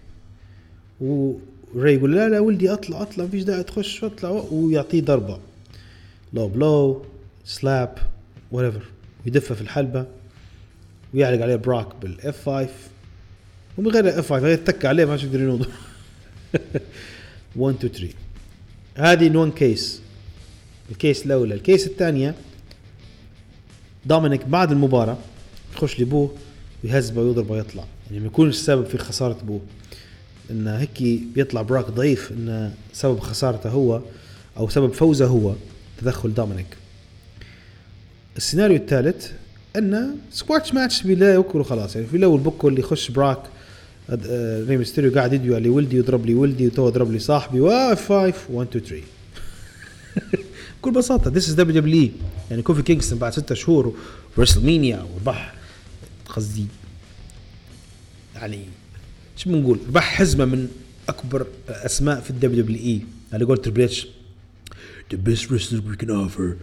وري 1.01 1.95
يقول 1.95 2.15
لا 2.15 2.29
لا 2.29 2.41
ولدي 2.41 2.73
أطلع 2.73 3.03
أطلع 3.03 3.25
مفيش 3.25 3.43
داعي 3.43 3.63
تخش 3.63 4.05
أطلع 4.05 4.31
ويعطيه 4.31 5.01
ضربة. 5.01 5.39
low 6.33 6.49
blow 6.49 7.05
slap 7.45 7.99
whatever. 8.55 8.83
ويدفه 9.25 9.55
في 9.55 9.61
الحلبة. 9.61 10.07
ويعلق 11.15 11.43
عليه 11.43 11.57
براك 11.57 11.97
بال 12.03 12.34
F 12.34 12.49
5 12.49 12.69
ومن 13.79 13.91
غير 13.91 14.19
F 14.19 14.33
5 14.33 14.49
يتك 14.49 14.85
عليه 14.85 15.05
ما 15.05 15.15
يقدر 15.15 15.41
ينوض. 15.41 15.67
1 17.57 17.77
2 17.85 17.93
3 17.93 18.15
هذه 18.95 19.27
in 19.27 19.37
1 19.37 19.53
case 19.53 20.01
الكيس 20.91 21.27
الأولى. 21.27 21.55
الكيس 21.55 21.87
الثانية 21.87 22.35
دومينيك 24.07 24.45
بعد 24.45 24.73
المباراة 24.73 25.19
يخش 25.79 25.99
لابوه 25.99 26.35
ويهزبه 26.85 27.23
ويضربه 27.23 27.53
ويطلع 27.53 27.85
يعني 28.07 28.21
ما 28.21 28.27
يكونش 28.27 28.55
السبب 28.55 28.87
في 28.87 28.99
خسارة 28.99 29.39
ابوه 29.43 29.61
إن 30.51 30.69
هيك 30.69 31.03
بيطلع 31.35 31.63
براك 31.63 31.91
ضعيف 31.91 32.33
إن 32.33 32.73
سبب 32.93 33.19
خسارته 33.19 33.71
هو 33.71 34.01
أو 34.57 34.69
سبب 34.69 34.93
فوزه 34.93 35.27
هو 35.27 35.55
تدخل 36.01 36.35
دومينيك. 36.35 36.67
السيناريو 38.37 38.77
الثالث 38.77 39.31
انه 39.77 40.09
squash 40.33 40.75
match 40.75 41.03
بلا 41.03 41.35
يوكل 41.35 41.61
وخلاص 41.61 41.97
يعني 41.97 42.09
في 42.09 42.17
الأول 42.17 42.41
بوكو 42.41 42.69
اللي 42.69 42.81
يخش 42.81 43.11
براك 43.11 43.43
آه، 44.11 44.65
ري 44.65 44.77
ميستيريو 44.77 45.15
قاعد 45.15 45.33
يدعو 45.33 45.55
على 45.55 45.69
ولدي 45.69 45.97
يضرب 45.97 46.27
لي 46.27 46.35
ولدي 46.35 46.67
وتو 46.67 46.89
ضرب 46.89 47.13
لي 47.13 47.19
صاحبي. 47.19 47.61
و 47.61 47.87
F 47.87 48.13
5 48.13 48.35
1 48.51 48.69
2 48.77 48.85
3 48.85 49.03
بكل 50.81 50.91
بساطة 50.91 51.31
ذيس 51.31 51.49
از 51.49 51.55
دبليو 51.55 51.81
دبليو 51.81 52.11
يعني 52.51 52.63
كوفي 52.63 52.83
كينغستون 52.83 53.19
بعد 53.19 53.33
ستة 53.33 53.55
شهور 53.55 53.95
WrestleMania 54.37 55.07
وربح 55.15 55.55
قصدي. 56.29 56.67
يعني 58.35 58.65
شو 59.37 59.51
بنقول؟ 59.51 59.79
ربح 59.89 60.15
حزمة 60.15 60.45
من 60.45 60.69
أكبر 61.09 61.47
أسماء 61.69 62.21
في 62.21 62.31
ال 62.31 62.63
WWE 62.63 63.01
على 63.33 63.45
قول 63.45 63.61
اتش 63.67 64.07
the 65.15 65.17
best 65.17 65.43
wrestlers 65.51 65.81
we 65.81 65.97
can 66.05 66.11
offer. 66.11 66.57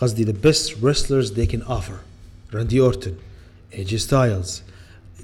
قصدي 0.00 0.24
the 0.26 0.36
best 0.46 0.70
wrestlers 0.82 1.30
they 1.30 1.46
can 1.52 1.62
offer. 1.68 1.98
راندي 2.54 2.80
اورتن 2.80 3.12
ايجي 3.74 3.98
ستايلز 3.98 4.62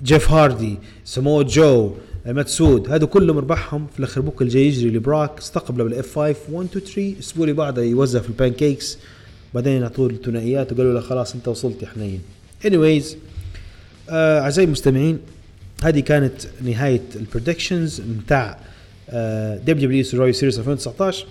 جيف 0.02 0.30
هاردي 0.30 0.76
سمو 1.04 1.42
جو 1.42 1.96
ماتسود 2.26 2.90
هذا 2.90 3.06
كلهم 3.06 3.38
ربحهم. 3.38 3.86
في 3.92 3.98
الآخر 3.98 4.20
بوك 4.20 4.42
الجاي 4.42 4.66
يجري 4.66 4.90
لبراك. 4.90 5.38
استقبله 5.38 5.84
بال 5.84 6.07
F 6.07 6.18
5 6.18 6.36
1 6.50 6.68
2 6.68 6.84
3 6.84 7.12
الأسبوع 7.12 7.44
اللي 7.44 7.54
بعده 7.54 7.82
يوزع 7.82 8.20
في 8.20 8.28
ال 8.28 8.52
pancakes 8.52 8.98
بعدين 9.54 9.82
يعطوه 9.82 10.10
الثنائيات. 10.10 10.72
وقالوا 10.72 10.94
له 10.94 11.00
خلاص 11.00 11.34
أنت 11.34 11.48
وصلت 11.48 11.82
يا 11.82 11.88
حنين 11.88 12.20
anyways 12.64 13.04
أعزائي 14.10 14.66
المستمعين 14.66 15.18
هذه 15.84 16.00
كانت 16.00 16.32
نهاية 16.62 17.02
ال 17.16 17.23
predictions 17.23 18.00
بتاع 18.00 18.58
آه 19.10 19.56
WWE 19.56 19.74
Survivor 19.88 20.32
Series 20.32 20.58
2019 20.58 21.26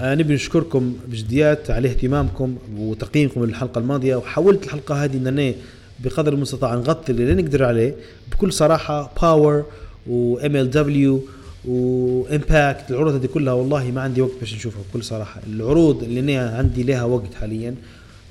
آه 0.00 0.14
نبي 0.14 0.34
نشكركم 0.34 0.96
بجديات 1.08 1.70
على 1.70 1.88
اهتمامكم 1.88 2.56
وتقييمكم 2.76 3.44
للحلقة 3.44 3.78
الماضية 3.78 4.16
وحاولت 4.16 4.64
الحلقة 4.64 5.04
هذه 5.04 5.16
إن 5.16 5.54
بقدر 6.04 6.32
المستطاع 6.32 6.74
نغطي 6.74 7.12
اللي 7.12 7.34
نقدر 7.34 7.64
عليه 7.64 7.94
بكل 8.32 8.52
صراحة 8.52 9.12
Power 9.22 9.64
و 10.06 10.56
MLW 10.56 10.70
و 10.70 11.24
Impact 11.64 12.90
العروض 12.90 13.14
هذه 13.14 13.26
كلها 13.26 13.52
والله 13.52 13.90
ما 13.90 14.00
عندي 14.00 14.20
وقت 14.20 14.32
باش 14.40 14.54
نشوفها 14.54 14.82
بكل 14.90 15.04
صراحة. 15.04 15.40
العروض 15.46 16.02
اللي 16.02 16.20
أنا 16.20 16.56
عندي 16.56 16.82
لها 16.82 17.04
وقت 17.04 17.34
حاليا 17.34 17.74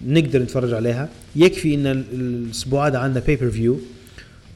نقدر 0.08 0.42
نتفرج 0.42 0.74
عليها. 0.74 1.10
يكفي 1.36 1.76
إن 1.76 1.88
ال- 1.88 2.06
الأسبوع 2.14 2.88
هذا 2.88 2.98
عندنا 2.98 3.26
pay-per-view 3.26 3.80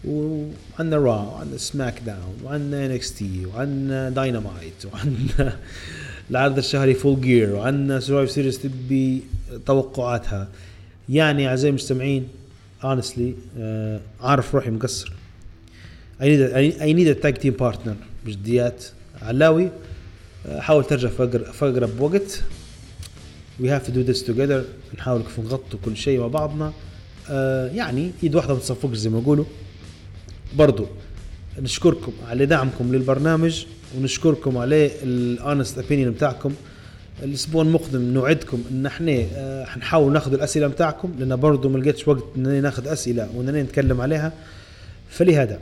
وعندنا 0.06 0.98
Raw 0.98 1.16
وعندنا 1.16 1.58
SmackDown 1.58 2.36
وعندنا 2.44 2.86
NXT 2.86 3.46
وعندنا 3.46 4.10
داينامايت 4.10 4.86
وعندنا 4.94 5.58
العرض 6.32 6.58
الشهري 6.58 6.94
Full 6.94 7.22
Gear 7.22 7.56
وعندنا 7.56 8.00
Survivor 8.00 8.32
Series 8.32 8.60
تبي 8.60 9.22
توقعاتها. 9.66 10.48
يعني 11.10 11.48
أعزائي 11.48 11.70
المستمعين 11.70 12.28
honestly 12.84 13.34
آه 13.60 14.00
عارف 14.22 14.56
روحي 14.56 14.70
مقصر. 14.72 15.12
I 16.22 16.24
need 16.24 16.42
a, 16.54 16.82
I 16.82 16.94
need 16.94 17.44
team 17.44 17.54
partner. 17.64 17.96
بجديات 18.26 18.86
علاوي 19.22 19.70
آه، 20.48 20.60
حاول 20.60 20.84
ترجع 20.84 21.10
في 21.10 21.24
أقرب 21.62 22.00
وقت. 22.00 22.44
We 23.62 23.66
have 23.66 23.88
to 23.88 23.92
do 23.92 24.12
this 24.12 24.22
together. 24.30 24.62
نحاول 24.98 25.22
كيف 25.22 25.40
نغطوا 25.40 25.80
كل 25.86 25.98
شيء 25.98 26.20
مع 26.20 26.28
بعضنا. 26.28 26.74
آه 27.30 27.68
يعني 27.68 28.12
إيد 28.24 28.36
واحدة 28.36 28.54
ما 28.54 28.60
تصفقش 28.60 28.98
زي 28.98 29.10
ما 29.10 29.20
يقولوا. 29.20 29.46
برضو 30.56 30.86
نشكركم 31.62 32.12
على 32.28 32.46
دعمكم 32.46 32.96
للبرنامج 32.96 33.66
ونشكركم 33.98 34.58
على 34.58 34.92
الانست 35.04 35.78
اوبينيون 35.78 36.12
بتاعكم. 36.12 36.54
الأسبوع 37.24 37.64
المقدم 37.64 38.02
نوعدكم 38.02 38.64
إن 38.72 38.86
إحنا 38.86 39.26
آه، 39.36 39.66
حنحاول 39.66 40.14
ناخذ 40.14 40.34
الأسئلة 40.34 40.68
بتاعكم 40.68 41.12
لأن 41.20 41.36
برضو 41.36 41.70
ما 41.70 41.78
لقيتش 41.78 42.08
وقت 42.08 42.24
إن 42.38 42.62
ناخذ 42.62 42.88
أسئلة 42.88 43.30
وإن 43.36 43.46
نتكلم 43.46 44.02
عليها. 44.02 44.34
فلهذا 45.10 45.60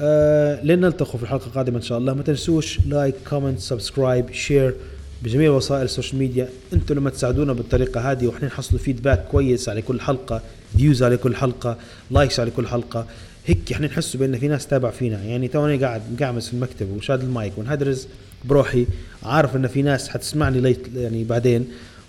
آه 0.00 0.64
لين 0.64 0.80
نلتقوا 0.80 1.16
في 1.16 1.22
الحلقة 1.22 1.46
القادمة 1.46 1.76
إن 1.76 1.82
شاء 1.82 1.98
الله. 1.98 2.14
ما 2.14 2.22
تنسوش 2.22 2.80
like 2.86 3.14
comment 3.30 3.58
subscribe 3.58 4.32
share 4.32 4.74
بجميع 5.22 5.50
وسائل 5.50 5.82
ال 5.82 5.87
social 5.87 6.18
media 6.18 6.48
أنتم 6.72 6.94
لما 6.94 7.10
تساعدونا 7.10 7.52
بالطريقة 7.52 8.12
هذه 8.12 8.26
وإحنا 8.26 8.46
نحصلوا 8.46 8.80
feedback 8.80 9.24
كويس 9.24 9.68
على 9.68 9.82
كل 9.82 10.00
حلقة 10.00 10.42
views 10.76 11.02
على 11.02 11.16
كل 11.16 11.36
حلقة 11.36 11.78
likes 12.10 12.40
على 12.40 12.50
كل 12.50 12.66
حلقة 12.66 13.06
هيك 13.46 13.72
إحنا 13.72 13.86
نحس 13.86 14.16
بأن 14.16 14.38
في 14.38 14.48
ناس 14.48 14.66
تابع 14.66 14.90
فينا. 14.90 15.22
يعني 15.24 15.48
توني 15.48 15.84
قاعد 15.84 16.02
مقعمس 16.12 16.48
في 16.48 16.54
المكتب 16.54 16.90
وشاد 16.96 17.20
المايك 17.20 17.58
ونهدرز 17.58 18.06
بروحي 18.44 18.86
عارف 19.22 19.56
إن 19.56 19.66
في 19.66 19.82
ناس 19.82 20.08
حتسمعني 20.08 20.60
later 20.60 20.88
يعني 20.94 21.24
بعدين. 21.24 21.68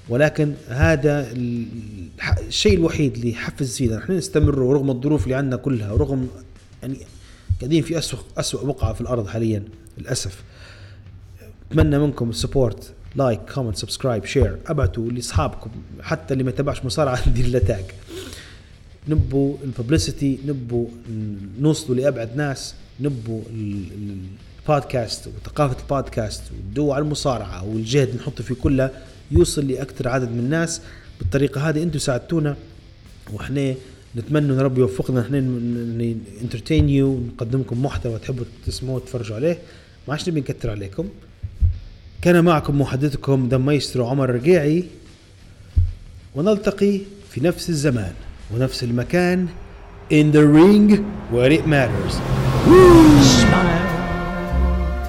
ولكن 0.09 0.53
هذا 0.67 1.31
الشيء 2.47 2.73
الوحيد 2.73 3.15
اللي 3.15 3.31
يحفز 3.31 3.77
فينا. 3.77 3.97
إحنا 3.97 4.17
نستمر 4.17 4.57
رغم 4.57 4.89
الظروف 4.89 5.23
اللي 5.23 5.35
عندنا 5.35 5.55
كلها 5.55 5.91
ورغم 5.91 6.27
يعني 6.81 6.97
قاعدين 7.59 7.83
في 7.83 7.97
أسوأ 7.97 8.19
أسوأ 8.37 8.65
بقعة 8.65 8.93
في 8.93 9.01
الأرض 9.01 9.27
حاليا 9.27 9.63
للأسف. 9.97 10.43
أتمنى 11.71 11.99
منكم 11.99 12.29
ال 12.29 12.37
support 12.37 12.93
like 13.15 13.39
comment 13.53 13.77
subscribe 13.77 14.25
share 14.25 14.57
أبعتوا 14.67 15.09
لأصحابكم. 15.11 15.69
حتى 16.01 16.33
اللي 16.33 16.43
ما 16.43 16.49
يتابعش 16.49 16.85
مصارعة 16.85 17.29
ندير 17.29 17.47
له 17.47 17.59
tag 17.59 17.85
نبوا 19.07 19.57
ال 19.63 19.71
publicity 19.71 20.39
نبوا 20.45 20.87
نوصلوا 21.59 21.97
لأبعد 21.97 22.35
ناس. 22.35 22.75
نبوا 22.99 23.41
ال- 23.53 23.91
ال- 23.93 24.17
البودكاست 24.69 25.27
وثقافة 25.27 25.81
البودكاست 25.83 26.41
والدو 26.51 26.91
على 26.91 27.03
المصارعة 27.03 27.65
والجهد 27.65 28.15
نحطه 28.15 28.43
فيه 28.43 28.55
كله 28.55 28.89
يوصل 29.31 29.67
لأكثر 29.67 30.07
عدد 30.07 30.31
من 30.31 30.39
الناس. 30.39 30.81
بالطريقة 31.19 31.69
هذه 31.69 31.83
أنتم 31.83 31.99
ساعدتونا. 31.99 32.55
وإحنا 33.33 33.75
نتمنى 34.15 34.53
إن 34.53 34.59
ربي 34.59 34.81
يوفقنا. 34.81 35.21
إحنا 35.21 35.37
entertain 36.41 36.89
you 36.89 37.07
ونقدم 37.07 37.59
لكم 37.59 37.83
محتوى 37.85 38.19
تحبوا 38.19 38.45
تسمعوه 38.65 38.95
وتتفرجوا 38.95 39.35
عليه. 39.35 39.59
ما 40.07 40.13
عادش 40.13 40.29
نبي 40.29 40.39
نكتر 40.39 40.69
عليكم. 40.69 41.09
كان 42.21 42.43
معكم 42.43 42.81
محدثكم 42.81 43.49
the 43.49 43.65
maestro 43.65 44.07
عمر 44.07 44.29
الرقيعي 44.29 44.85
ونلتقي 46.35 46.99
في 47.29 47.41
نفس 47.41 47.69
الزمان 47.69 48.13
ونفس 48.53 48.83
المكان 48.83 49.47
in 50.11 50.31
the 50.31 50.43
ring 50.43 51.05
where 51.31 51.51
it 51.51 51.65
matters 51.67 52.13
Smile, 53.39 53.89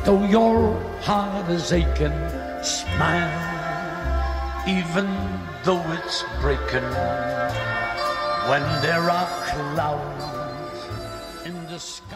though 0.04 0.24
your 0.24 0.58
heart 1.00 1.50
is 1.50 1.72
aching. 1.72 2.18
Smile, 2.62 3.34
even 4.68 5.08
though 5.64 5.84
it's 5.98 6.18
breaking. 6.40 6.88
When 8.50 8.64
there 8.86 9.06
are 9.18 9.28
clouds 9.50 10.24
in 11.44 11.56
the 11.66 11.78
sky. 11.78 12.09